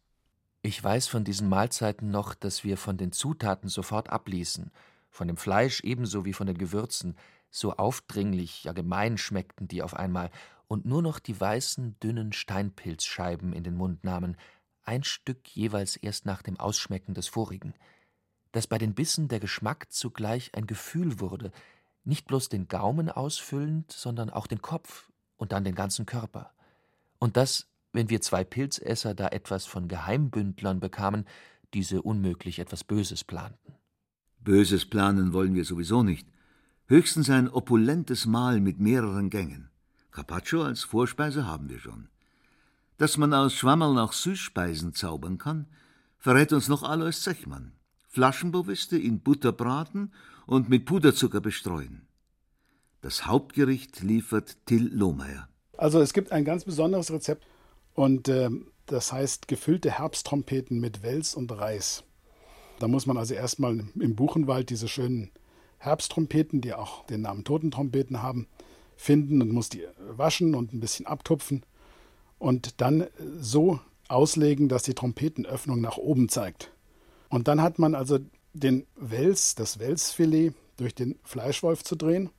Ich 0.63 0.83
weiß 0.83 1.07
von 1.07 1.25
diesen 1.25 1.49
Mahlzeiten 1.49 2.11
noch, 2.11 2.35
dass 2.35 2.65
wir 2.65 2.77
von 2.77 2.99
den 2.99 3.13
Zutaten 3.13 3.71
sofort 3.71 4.11
abließen, 4.11 4.71
von 5.11 5.27
dem 5.27 5.39
Fleisch 5.39 5.81
ebenso 5.85 6.27
wie 6.27 6.35
von 6.35 6.47
den 6.47 6.59
Gewürzen, 6.59 7.17
so 7.51 7.73
aufdringlich, 7.73 8.65
ja 8.65 8.73
gemein 8.73 9.17
schmeckten 9.17 9.69
die 9.69 9.83
auf 9.83 9.95
einmal, 9.95 10.31
und 10.69 10.85
nur 10.85 11.01
noch 11.01 11.19
die 11.19 11.41
weißen, 11.41 11.99
dünnen 12.01 12.33
Steinpilzscheiben 12.33 13.55
in 13.55 13.65
den 13.65 13.75
Mund 13.75 14.05
nahmen, 14.05 14.37
ein 14.85 15.03
Stück 15.03 15.49
jeweils 15.49 15.97
erst 15.97 16.27
nach 16.27 16.43
dem 16.43 16.61
Ausschmecken 16.61 17.15
des 17.15 17.27
vorigen, 17.27 17.75
dass 18.53 18.67
bei 18.67 18.77
den 18.77 18.95
Bissen 18.95 19.29
der 19.29 19.41
Geschmack 19.41 19.91
zugleich 19.91 20.55
ein 20.55 20.67
Gefühl 20.67 21.21
wurde, 21.21 21.53
nicht 22.05 22.27
bloß 22.27 22.51
den 22.51 22.69
Gaumen 22.69 23.09
ausfüllend, 23.09 23.91
sondern 23.93 24.29
auch 24.29 24.47
den 24.47 24.61
Kopf 24.61 25.11
und 25.39 25.53
dann 25.53 25.65
den 25.65 25.75
ganzen 25.75 26.05
Körper, 26.05 26.53
und 27.19 27.39
dass, 27.39 27.70
wenn 27.93 28.11
wir 28.11 28.21
zwei 28.21 28.45
Pilzesser 28.45 29.15
da 29.15 29.29
etwas 29.29 29.67
von 29.67 29.89
Geheimbündlern 29.89 30.81
bekamen, 30.81 31.25
diese 31.75 32.03
unmöglich 32.03 32.59
etwas 32.59 32.85
Böses 32.85 33.25
planten. 33.25 33.75
Böses 34.41 34.87
planen 34.87 35.33
wollen 35.33 35.55
wir 35.55 35.65
sowieso 35.65 36.03
nicht. 36.03 36.27
Höchstens 36.87 37.31
ein 37.31 37.49
opulentes 37.49 38.27
Mahl 38.27 38.61
mit 38.61 38.81
mehreren 38.81 39.31
Gängen. 39.31 39.71
Carpaccio 40.11 40.63
als 40.63 40.83
Vorspeise 40.83 41.47
haben 41.47 41.69
wir 41.69 41.79
schon. 41.79 42.09
Dass 42.97 43.17
man 43.17 43.33
aus 43.33 43.55
Schwammerl 43.55 43.99
auch 43.99 44.13
Süßspeisen 44.13 44.95
zaubern 44.95 45.39
kann, 45.39 45.67
verrät 46.19 46.53
uns 46.53 46.69
noch 46.69 46.83
Alois 46.83 47.23
Zechmann. 47.23 47.73
Flaschenboviste 48.09 48.99
in 48.99 49.21
Butter 49.21 49.53
braten 49.53 50.13
und 50.47 50.69
mit 50.69 50.85
Puderzucker 50.85 51.41
bestreuen. 51.41 52.09
Das 53.03 53.27
Hauptgericht 53.27 54.03
liefert 54.03 54.67
Till 54.67 54.93
Lohmeier. 54.93 55.49
Also 55.79 56.01
es 56.01 56.13
gibt 56.13 56.33
ein 56.33 56.45
ganz 56.45 56.65
besonderes 56.65 57.11
Rezept 57.11 57.47
und 57.95 58.29
äh, 58.29 58.51
das 58.87 59.13
heißt 59.13 59.49
gefüllte 59.49 59.91
Herbsttrompeten 59.91 60.81
mit 60.81 61.03
Wels 61.03 61.35
und 61.35 61.53
Reis. 61.53 62.05
Da 62.79 62.89
muss 62.89 63.07
man 63.07 63.17
also 63.17 63.35
erstmal 63.35 63.85
im 63.95 64.17
Buchenwald 64.17 64.71
diese 64.71 64.89
schönen 64.89 65.31
Herbsttrompeten, 65.79 66.61
die 66.61 66.75
auch 66.75 67.07
den 67.07 67.23
Namen 67.23 67.45
Totentrompeten 67.45 68.23
haben, 68.23 68.47
finden 68.97 69.41
und 69.43 69.53
muss 69.53 69.69
die 69.69 69.87
waschen 69.99 70.55
und 70.55 70.73
ein 70.73 70.81
bisschen 70.81 71.07
abtupfen 71.07 71.65
und 72.39 72.81
dann 72.81 73.07
so 73.39 73.81
auslegen, 74.09 74.69
dass 74.69 74.83
die 74.83 74.95
Trompetenöffnung 74.95 75.81
nach 75.81 75.97
oben 75.97 76.29
zeigt. 76.29 76.73
Und 77.29 77.49
dann 77.49 77.63
hat 77.63 77.79
man 77.79 77.95
also 77.95 78.19
den 78.53 78.87
Wels, 78.97 79.55
das 79.55 79.79
Welsfilet 79.79 80.55
durch 80.77 80.95
den 80.95 81.19
Fleischwolf 81.23 81.85
zu 81.85 81.97
drehen 81.97 82.31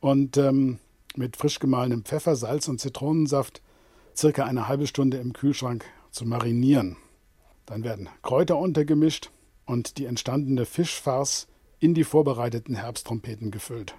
und 0.00 0.36
ähm, 0.38 0.78
mit 1.16 1.36
frisch 1.36 1.58
gemahlenem 1.58 2.04
Pfeffer, 2.04 2.34
Salz 2.36 2.68
und 2.68 2.80
Zitronensaft 2.80 3.60
circa 4.16 4.44
eine 4.44 4.68
halbe 4.68 4.86
Stunde 4.86 5.18
im 5.18 5.32
Kühlschrank 5.32 5.84
zu 6.10 6.26
marinieren. 6.26 6.96
Dann 7.66 7.84
werden 7.84 8.08
Kräuter 8.22 8.58
untergemischt 8.58 9.30
und 9.64 9.98
die 9.98 10.06
entstandene 10.06 10.66
Fischfarce 10.66 11.48
in 11.78 11.94
die 11.94 12.04
vorbereiteten 12.04 12.74
Herbsttrompeten 12.74 13.50
gefüllt. 13.50 13.94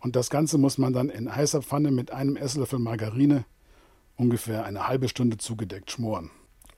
Und 0.00 0.16
das 0.16 0.30
Ganze 0.30 0.58
muss 0.58 0.78
man 0.78 0.92
dann 0.92 1.10
in 1.10 1.34
heißer 1.34 1.62
Pfanne 1.62 1.90
mit 1.90 2.10
einem 2.10 2.36
Esslöffel 2.36 2.78
Margarine 2.78 3.44
ungefähr 4.16 4.64
eine 4.64 4.88
halbe 4.88 5.08
Stunde 5.08 5.38
zugedeckt 5.38 5.90
schmoren. 5.90 6.30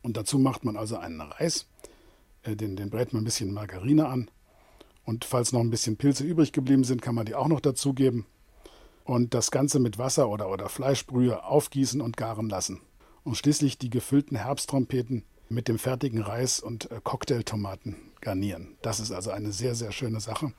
Und 0.02 0.16
dazu 0.16 0.38
macht 0.38 0.64
man 0.64 0.76
also 0.76 0.96
einen 0.96 1.20
Reis, 1.20 1.66
äh, 2.42 2.56
den, 2.56 2.76
den 2.76 2.90
brät 2.90 3.12
man 3.12 3.22
ein 3.22 3.24
bisschen 3.24 3.52
Margarine 3.52 4.06
an. 4.08 4.30
Und 5.04 5.24
falls 5.24 5.52
noch 5.52 5.60
ein 5.60 5.70
bisschen 5.70 5.96
Pilze 5.96 6.24
übrig 6.24 6.52
geblieben 6.52 6.84
sind, 6.84 7.02
kann 7.02 7.14
man 7.14 7.26
die 7.26 7.34
auch 7.34 7.48
noch 7.48 7.60
dazugeben 7.60 8.26
und 9.04 9.34
das 9.34 9.50
Ganze 9.50 9.78
mit 9.78 9.98
Wasser 9.98 10.28
oder, 10.28 10.48
oder 10.48 10.68
Fleischbrühe 10.68 11.44
aufgießen 11.44 12.00
und 12.00 12.16
garen 12.16 12.48
lassen. 12.48 12.80
Und 13.24 13.36
schließlich 13.36 13.78
die 13.78 13.90
gefüllten 13.90 14.36
Herbsttrompeten 14.36 15.24
mit 15.48 15.68
dem 15.68 15.78
fertigen 15.78 16.22
Reis 16.22 16.60
und 16.60 16.90
äh, 16.90 17.00
Cocktailtomaten 17.02 17.96
garnieren. 18.20 18.76
Das 18.82 19.00
ist 19.00 19.12
also 19.12 19.30
eine 19.30 19.52
sehr, 19.52 19.74
sehr 19.74 19.92
schöne 19.92 20.20
Sache. 20.20 20.52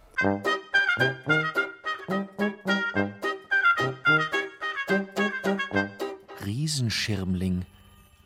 Riesenschirmling, 6.46 7.66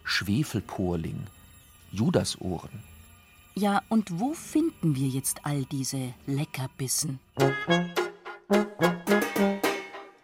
Schwefelporling, 0.04 1.28
Judasohren. 1.92 2.84
Ja, 3.56 3.82
und 3.90 4.20
wo 4.20 4.34
finden 4.34 4.96
wir 4.96 5.08
jetzt 5.08 5.40
all 5.44 5.66
diese 5.66 6.14
Leckerbissen? 6.28 7.20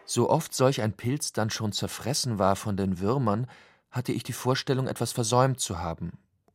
So 0.06 0.28
oft 0.28 0.54
solch 0.54 0.82
ein 0.82 0.92
Pilz 0.92 1.32
dann 1.32 1.50
schon 1.50 1.72
zerfressen 1.72 2.38
war 2.38 2.56
von 2.56 2.76
den 2.76 2.98
Würmern, 2.98 3.46
hatte 3.90 4.12
ich 4.12 4.22
die 4.22 4.32
Vorstellung, 4.32 4.86
etwas 4.86 5.12
versäumt 5.12 5.60
zu 5.60 5.78
haben, 5.78 6.12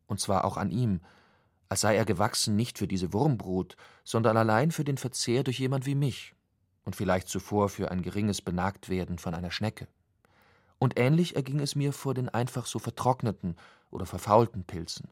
und 0.07 0.19
zwar 0.19 0.45
auch 0.45 0.57
an 0.57 0.69
ihm, 0.71 1.01
als 1.67 1.81
sei 1.81 1.95
er 1.95 2.05
gewachsen 2.05 2.55
nicht 2.55 2.77
für 2.77 2.87
diese 2.87 3.13
Wurmbrut, 3.13 3.75
sondern 4.03 4.37
allein 4.37 4.71
für 4.71 4.83
den 4.83 4.97
Verzehr 4.97 5.43
durch 5.43 5.59
jemand 5.59 5.85
wie 5.85 5.95
mich 5.95 6.35
und 6.83 6.95
vielleicht 6.95 7.27
zuvor 7.27 7.69
für 7.69 7.91
ein 7.91 8.01
geringes 8.01 8.41
Benagtwerden 8.41 9.17
von 9.17 9.33
einer 9.33 9.51
Schnecke. 9.51 9.87
Und 10.77 10.99
ähnlich 10.99 11.35
erging 11.35 11.59
es 11.59 11.75
mir 11.75 11.91
vor 11.91 12.13
den 12.13 12.29
einfach 12.29 12.65
so 12.65 12.79
vertrockneten 12.79 13.55
oder 13.91 14.05
verfaulten 14.05 14.63
Pilzen. 14.63 15.09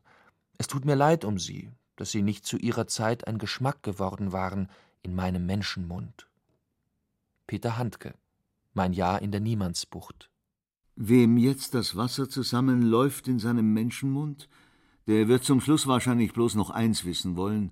Es 0.58 0.68
tut 0.68 0.86
mir 0.86 0.96
leid 0.96 1.26
um 1.26 1.40
sie, 1.40 1.72
dass 1.96 2.12
sie 2.12 2.22
nicht 2.22 2.46
zu 2.46 2.58
ihrer 2.58 2.88
Zeit 2.88 3.28
ein 3.28 3.38
Geschmack 3.38 3.84
geworden 3.84 4.32
waren 4.32 4.70
in 5.02 5.16
meinem 5.16 5.46
Menschenmund. 5.46 6.28
Peter 7.48 7.78
Handke 7.78 8.14
mein 8.78 8.94
Jahr 8.94 9.22
in 9.22 9.32
der 9.32 9.42
Niemandsbucht. 9.42 10.30
Wem 10.96 11.38
jetzt 11.38 11.74
das 11.74 11.98
Wasser 11.98 12.30
zusammenläuft 12.30 13.28
in 13.28 13.40
seinem 13.40 13.74
Menschenmund, 13.74 14.48
der 15.08 15.28
wird 15.28 15.44
zum 15.44 15.60
Schluss 15.60 15.88
wahrscheinlich 15.88 16.32
bloß 16.32 16.56
noch 16.56 16.70
eins 16.70 17.04
wissen 17.04 17.36
wollen, 17.36 17.72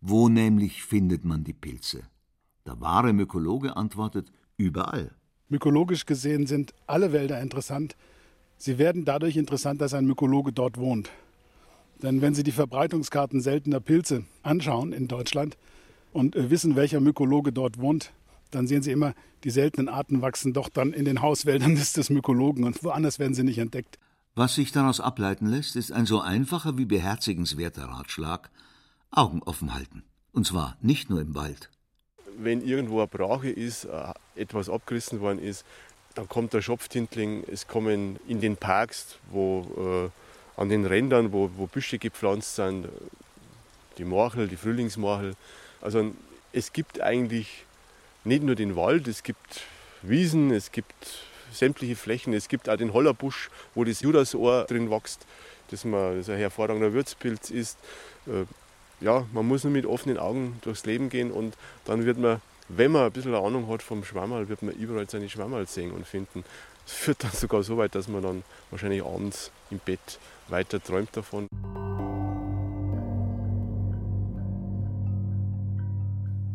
wo 0.00 0.28
nämlich 0.28 0.82
findet 0.82 1.24
man 1.24 1.44
die 1.44 1.52
Pilze? 1.52 2.04
Der 2.64 2.80
wahre 2.80 3.12
Mykologe 3.12 3.76
antwortet, 3.76 4.32
überall. 4.56 5.14
Mykologisch 5.48 6.06
gesehen 6.06 6.46
sind 6.46 6.74
alle 6.86 7.12
Wälder 7.12 7.40
interessant. 7.40 7.96
Sie 8.56 8.78
werden 8.78 9.04
dadurch 9.04 9.36
interessant, 9.36 9.80
dass 9.80 9.94
ein 9.94 10.06
Mykologe 10.06 10.52
dort 10.52 10.78
wohnt. 10.78 11.10
Denn 12.02 12.20
wenn 12.20 12.34
Sie 12.34 12.42
die 12.42 12.52
Verbreitungskarten 12.52 13.40
seltener 13.40 13.80
Pilze 13.80 14.24
anschauen 14.42 14.92
in 14.92 15.08
Deutschland 15.08 15.56
und 16.12 16.36
äh, 16.36 16.50
wissen, 16.50 16.76
welcher 16.76 17.00
Mykologe 17.00 17.52
dort 17.52 17.78
wohnt, 17.78 18.12
dann 18.50 18.66
sehen 18.66 18.82
Sie 18.82 18.92
immer, 18.92 19.14
die 19.44 19.50
seltenen 19.50 19.88
Arten 19.88 20.22
wachsen 20.22 20.52
doch 20.52 20.68
dann 20.68 20.92
in 20.92 21.04
den 21.04 21.22
Hauswäldern 21.22 21.74
des 21.74 22.10
Mykologen 22.10 22.64
und 22.64 22.82
woanders 22.82 23.18
werden 23.18 23.34
sie 23.34 23.44
nicht 23.44 23.58
entdeckt. 23.58 23.98
Was 24.34 24.54
sich 24.54 24.72
daraus 24.72 25.00
ableiten 25.00 25.46
lässt, 25.46 25.76
ist 25.76 25.92
ein 25.92 26.06
so 26.06 26.20
einfacher 26.20 26.76
wie 26.76 26.84
beherzigenswerter 26.84 27.84
Ratschlag: 27.84 28.50
Augen 29.10 29.42
offen 29.42 29.72
halten. 29.74 30.02
Und 30.32 30.46
zwar 30.46 30.76
nicht 30.80 31.08
nur 31.10 31.20
im 31.20 31.34
Wald. 31.34 31.70
Wenn 32.38 32.60
irgendwo 32.60 32.98
eine 32.98 33.06
Brache 33.06 33.48
ist, 33.48 33.84
äh, 33.84 34.12
etwas 34.34 34.68
abgerissen 34.68 35.20
worden 35.20 35.38
ist, 35.38 35.64
dann 36.14 36.28
kommt 36.28 36.52
der 36.52 36.62
Schopftintling, 36.62 37.44
es 37.50 37.66
kommen 37.66 38.18
in 38.26 38.40
den 38.40 38.56
Parks, 38.56 39.16
wo 39.30 40.10
äh, 40.56 40.60
an 40.60 40.68
den 40.70 40.86
Rändern, 40.86 41.32
wo, 41.32 41.50
wo 41.56 41.66
Büsche 41.66 41.98
gepflanzt 41.98 42.56
sind, 42.56 42.88
die 43.98 44.04
Morchel, 44.04 44.48
die 44.48 44.56
Frühlingsmorchel. 44.56 45.34
Also 45.80 46.12
es 46.52 46.72
gibt 46.72 47.00
eigentlich 47.00 47.65
nicht 48.26 48.42
nur 48.42 48.54
den 48.54 48.76
Wald, 48.76 49.08
es 49.08 49.22
gibt 49.22 49.62
Wiesen, 50.02 50.50
es 50.50 50.72
gibt 50.72 50.94
sämtliche 51.52 51.96
Flächen, 51.96 52.34
es 52.34 52.48
gibt 52.48 52.68
auch 52.68 52.76
den 52.76 52.92
Hollerbusch, 52.92 53.50
wo 53.74 53.84
das 53.84 54.00
Judasohr 54.00 54.64
drin 54.64 54.90
wächst, 54.90 55.26
das, 55.70 55.84
man, 55.84 56.18
das 56.18 56.28
ein 56.28 56.36
hervorragender 56.36 56.92
Würzpilz 56.92 57.50
ist. 57.50 57.78
Äh, 58.26 58.44
ja, 59.00 59.26
man 59.32 59.46
muss 59.46 59.64
nur 59.64 59.72
mit 59.72 59.86
offenen 59.86 60.18
Augen 60.18 60.58
durchs 60.62 60.86
Leben 60.86 61.08
gehen 61.08 61.30
und 61.30 61.54
dann 61.84 62.04
wird 62.04 62.18
man, 62.18 62.40
wenn 62.68 62.92
man 62.92 63.06
ein 63.06 63.12
bisschen 63.12 63.34
Ahnung 63.34 63.68
hat 63.68 63.82
vom 63.82 64.04
Schwammerl, 64.04 64.48
wird 64.48 64.62
man 64.62 64.74
überall 64.74 65.08
seine 65.08 65.28
Schwammerl 65.28 65.66
sehen 65.66 65.92
und 65.92 66.06
finden. 66.06 66.44
Es 66.86 66.92
führt 66.92 67.22
dann 67.24 67.32
sogar 67.32 67.62
so 67.62 67.76
weit, 67.76 67.94
dass 67.94 68.08
man 68.08 68.22
dann 68.22 68.42
wahrscheinlich 68.70 69.04
abends 69.04 69.50
im 69.70 69.78
Bett 69.78 70.18
weiter 70.48 70.82
träumt 70.82 71.16
davon. 71.16 71.48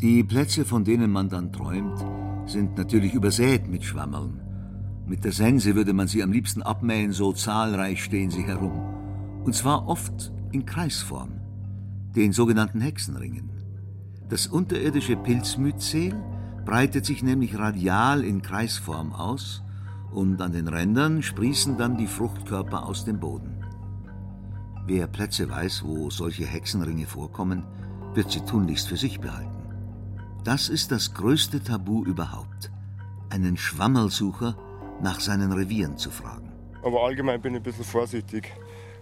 Die 0.01 0.23
Plätze, 0.23 0.65
von 0.65 0.83
denen 0.83 1.11
man 1.11 1.29
dann 1.29 1.53
träumt, 1.53 2.03
sind 2.47 2.75
natürlich 2.75 3.13
übersät 3.13 3.67
mit 3.67 3.83
Schwammerln. 3.83 4.41
Mit 5.05 5.23
der 5.23 5.31
Sense 5.31 5.75
würde 5.75 5.93
man 5.93 6.07
sie 6.07 6.23
am 6.23 6.31
liebsten 6.31 6.63
abmähen, 6.63 7.11
so 7.11 7.33
zahlreich 7.33 8.03
stehen 8.03 8.31
sie 8.31 8.41
herum. 8.41 8.81
Und 9.43 9.53
zwar 9.53 9.87
oft 9.87 10.33
in 10.51 10.65
Kreisform, 10.65 11.33
den 12.15 12.31
sogenannten 12.31 12.81
Hexenringen. 12.81 13.51
Das 14.27 14.47
unterirdische 14.47 15.17
Pilzmyzel 15.17 16.15
breitet 16.65 17.05
sich 17.05 17.21
nämlich 17.21 17.59
radial 17.59 18.23
in 18.23 18.41
Kreisform 18.41 19.13
aus 19.13 19.61
und 20.11 20.41
an 20.41 20.51
den 20.51 20.67
Rändern 20.67 21.21
sprießen 21.21 21.77
dann 21.77 21.97
die 21.97 22.07
Fruchtkörper 22.07 22.87
aus 22.87 23.05
dem 23.05 23.19
Boden. 23.19 23.63
Wer 24.87 25.05
Plätze 25.05 25.47
weiß, 25.47 25.83
wo 25.85 26.09
solche 26.09 26.47
Hexenringe 26.47 27.05
vorkommen, 27.05 27.67
wird 28.15 28.31
sie 28.31 28.41
tunlichst 28.41 28.87
für 28.87 28.97
sich 28.97 29.19
behalten. 29.19 29.50
Das 30.43 30.69
ist 30.69 30.91
das 30.91 31.13
größte 31.13 31.63
Tabu 31.63 32.03
überhaupt, 32.03 32.71
einen 33.29 33.57
Schwammerlsucher 33.57 34.57
nach 34.99 35.19
seinen 35.19 35.51
Revieren 35.51 35.99
zu 35.99 36.09
fragen. 36.09 36.51
Aber 36.81 37.03
allgemein 37.03 37.39
bin 37.39 37.53
ich 37.53 37.59
ein 37.59 37.63
bisschen 37.63 37.85
vorsichtig. 37.85 38.51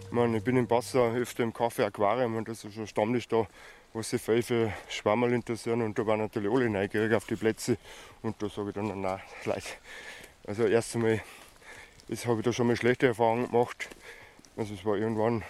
Ich, 0.02 0.10
meine, 0.10 0.36
ich 0.36 0.44
bin 0.44 0.58
im 0.58 0.68
Wasser 0.68 1.14
öfter 1.14 1.42
im 1.42 1.54
Kaffee 1.54 1.84
Aquarium 1.84 2.36
und 2.36 2.46
das 2.46 2.62
ist 2.62 2.74
schon 2.74 2.86
stammlich 2.86 3.26
da, 3.26 3.46
wo 3.94 4.02
sich 4.02 4.20
viel 4.20 4.42
für 4.42 4.70
Schwammerl 4.90 5.32
interessieren 5.32 5.80
und 5.80 5.98
da 5.98 6.06
waren 6.06 6.20
natürlich 6.20 6.52
alle 6.52 6.68
neugierig 6.68 7.14
auf 7.14 7.24
die 7.24 7.36
Plätze 7.36 7.78
und 8.20 8.36
da 8.42 8.50
sage 8.50 8.68
ich 8.68 8.74
dann, 8.74 9.00
nein, 9.00 9.20
Leute. 9.46 9.62
Also 10.46 10.66
erst 10.66 10.94
einmal 10.94 11.22
habe 12.26 12.40
ich 12.40 12.44
da 12.44 12.52
schon 12.52 12.66
mal 12.66 12.76
schlechte 12.76 13.06
Erfahrungen 13.06 13.50
gemacht. 13.50 13.88
Also 14.58 14.74
es 14.74 14.84
war 14.84 14.98
irgendwann 14.98 15.42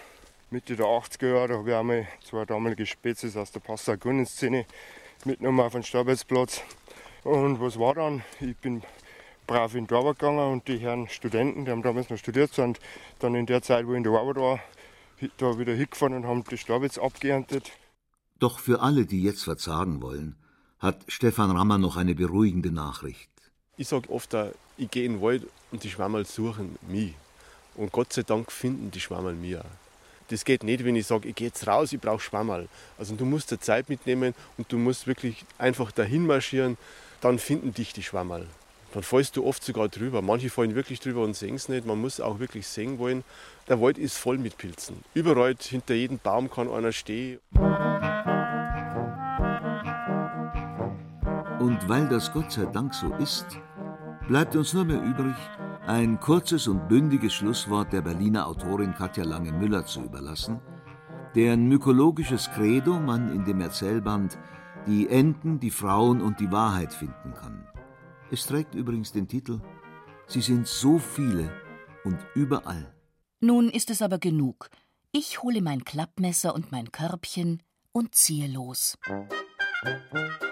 Mitte 0.51 0.77
der 0.77 0.85
80er 0.85 1.33
Jahre, 1.33 1.47
da 1.49 1.53
habe 1.55 1.69
ich 1.69 1.75
einmal 1.75 2.07
zwei 2.23 2.45
damalige 2.45 2.85
Spezies 2.85 3.35
aus 3.35 3.51
der 3.51 3.59
Passauer 3.59 3.97
Grünen-Szene 3.97 4.65
mitgenommen 5.25 5.59
auf 5.61 5.73
den 5.73 5.83
Starbeitsplatz. 5.83 6.61
Und 7.23 7.59
was 7.61 7.77
war 7.77 7.95
dann? 7.95 8.23
Ich 8.39 8.57
bin 8.57 8.81
brav 9.47 9.75
in 9.75 9.87
die 9.87 9.93
Arbeit 9.93 10.19
gegangen 10.19 10.51
und 10.51 10.67
die 10.67 10.77
Herren 10.77 11.07
Studenten, 11.09 11.65
die 11.65 11.71
haben 11.71 11.83
damals 11.83 12.09
noch 12.09 12.17
studiert, 12.17 12.53
sind 12.53 12.79
dann 13.19 13.35
in 13.35 13.45
der 13.45 13.61
Zeit, 13.61 13.85
wo 13.85 13.91
ich 13.91 13.97
in 13.97 14.03
der 14.03 14.13
Arbeit 14.13 14.37
war, 14.37 14.59
da 15.37 15.59
wieder 15.59 15.73
hingefahren 15.73 16.15
und 16.15 16.25
haben 16.25 16.43
die 16.43 16.57
Starbitz 16.57 16.97
abgeerntet. 16.97 17.71
Doch 18.39 18.59
für 18.59 18.81
alle, 18.81 19.05
die 19.05 19.21
jetzt 19.21 19.43
verzagen 19.43 20.01
wollen, 20.01 20.35
hat 20.79 21.03
Stefan 21.07 21.51
Rammer 21.51 21.77
noch 21.77 21.95
eine 21.95 22.15
beruhigende 22.15 22.71
Nachricht. 22.71 23.29
Ich 23.77 23.87
sage 23.87 24.09
oft, 24.09 24.35
ich 24.77 24.89
gehe 24.89 25.05
in 25.05 25.13
den 25.13 25.21
Wald 25.21 25.47
und 25.71 25.83
die 25.83 25.89
Schwammerl 25.89 26.25
suchen 26.25 26.77
mich. 26.87 27.13
Und 27.75 27.91
Gott 27.91 28.13
sei 28.13 28.23
Dank 28.23 28.51
finden 28.51 28.89
die 28.89 28.99
Schwammerl 28.99 29.35
mir. 29.35 29.63
Das 30.31 30.45
geht 30.45 30.63
nicht, 30.63 30.85
wenn 30.85 30.95
ich 30.95 31.07
sage, 31.07 31.27
ich 31.27 31.35
gehe 31.35 31.47
jetzt 31.47 31.67
raus, 31.67 31.91
ich 31.91 31.99
brauche 31.99 32.21
Schwammerl. 32.21 32.69
Also 32.97 33.15
du 33.15 33.25
musst 33.25 33.51
dir 33.51 33.59
Zeit 33.59 33.89
mitnehmen 33.89 34.33
und 34.57 34.71
du 34.71 34.77
musst 34.77 35.05
wirklich 35.05 35.43
einfach 35.57 35.91
dahin 35.91 36.25
marschieren, 36.25 36.77
dann 37.19 37.37
finden 37.37 37.73
dich 37.73 37.91
die 37.91 38.01
Schwammerl. 38.01 38.47
Dann 38.93 39.03
fällst 39.03 39.35
du 39.35 39.45
oft 39.45 39.61
sogar 39.61 39.89
drüber. 39.89 40.21
Manche 40.21 40.49
fallen 40.49 40.73
wirklich 40.73 41.01
drüber 41.01 41.23
und 41.23 41.35
sehen 41.35 41.55
es 41.55 41.67
nicht. 41.67 41.85
Man 41.85 41.99
muss 41.99 42.21
auch 42.21 42.39
wirklich 42.39 42.65
sehen 42.65 42.97
wollen. 42.97 43.25
Der 43.67 43.81
Wald 43.81 43.97
ist 43.97 44.17
voll 44.17 44.37
mit 44.37 44.57
Pilzen. 44.57 45.03
Überall 45.13 45.55
hinter 45.59 45.95
jedem 45.95 46.19
Baum 46.19 46.49
kann 46.49 46.69
einer 46.69 46.93
stehen. 46.93 47.39
Und 51.59 51.89
weil 51.89 52.07
das 52.09 52.31
Gott 52.31 52.53
sei 52.53 52.65
Dank 52.65 52.93
so 52.93 53.13
ist, 53.15 53.45
bleibt 54.29 54.55
uns 54.55 54.73
nur 54.73 54.85
mehr 54.85 55.01
übrig, 55.01 55.35
ein 55.87 56.19
kurzes 56.19 56.67
und 56.67 56.87
bündiges 56.87 57.33
Schlusswort 57.33 57.91
der 57.91 58.01
Berliner 58.01 58.47
Autorin 58.47 58.93
Katja 58.93 59.23
Lange-Müller 59.23 59.85
zu 59.85 60.03
überlassen, 60.03 60.59
deren 61.35 61.67
mykologisches 61.67 62.49
Credo 62.51 62.99
man 62.99 63.33
in 63.33 63.45
dem 63.45 63.61
Erzählband 63.61 64.37
Die 64.87 65.09
Enten, 65.09 65.59
die 65.59 65.69
Frauen 65.69 66.21
und 66.21 66.39
die 66.39 66.51
Wahrheit 66.51 66.91
finden 66.91 67.35
kann. 67.35 67.67
Es 68.31 68.47
trägt 68.47 68.73
übrigens 68.73 69.11
den 69.11 69.27
Titel 69.27 69.59
Sie 70.27 70.41
sind 70.41 70.67
so 70.67 70.97
viele 70.97 71.51
und 72.03 72.17
überall. 72.35 72.93
Nun 73.41 73.69
ist 73.69 73.89
es 73.89 74.01
aber 74.01 74.17
genug. 74.17 74.69
Ich 75.11 75.43
hole 75.43 75.61
mein 75.61 75.83
Klappmesser 75.83 76.55
und 76.55 76.71
mein 76.71 76.91
Körbchen 76.91 77.61
und 77.91 78.15
ziehe 78.15 78.47
los. 78.47 78.97
Strubbelkopf, 79.03 80.51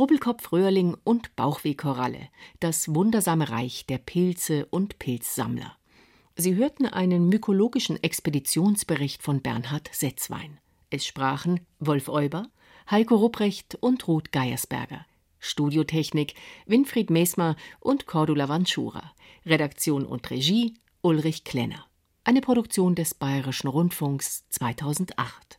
Röhrling 0.00 0.96
und 1.04 1.36
Bauchwehkoralle, 1.36 2.28
das 2.58 2.94
wundersame 2.94 3.50
Reich 3.50 3.84
der 3.86 3.98
Pilze 3.98 4.66
und 4.66 4.98
Pilzsammler. 4.98 5.76
Sie 6.36 6.54
hörten 6.54 6.86
einen 6.86 7.28
mykologischen 7.28 8.02
Expeditionsbericht 8.02 9.22
von 9.22 9.42
Bernhard 9.42 9.90
Setzwein. 9.92 10.58
Es 10.88 11.06
sprachen 11.06 11.60
Wolf 11.80 12.08
Euber, 12.08 12.48
Heiko 12.90 13.16
Rupprecht 13.16 13.74
und 13.74 14.08
Ruth 14.08 14.32
Geiersberger. 14.32 15.04
Studiotechnik 15.38 16.34
Winfried 16.66 17.10
Mesmer 17.10 17.56
und 17.78 18.06
Cordula 18.06 18.48
Vanschura. 18.48 19.12
Redaktion 19.44 20.06
und 20.06 20.30
Regie 20.30 20.74
Ulrich 21.02 21.44
Klenner. 21.44 21.86
Eine 22.24 22.40
Produktion 22.40 22.94
des 22.94 23.14
Bayerischen 23.14 23.68
Rundfunks 23.68 24.44
2008. 24.50 25.49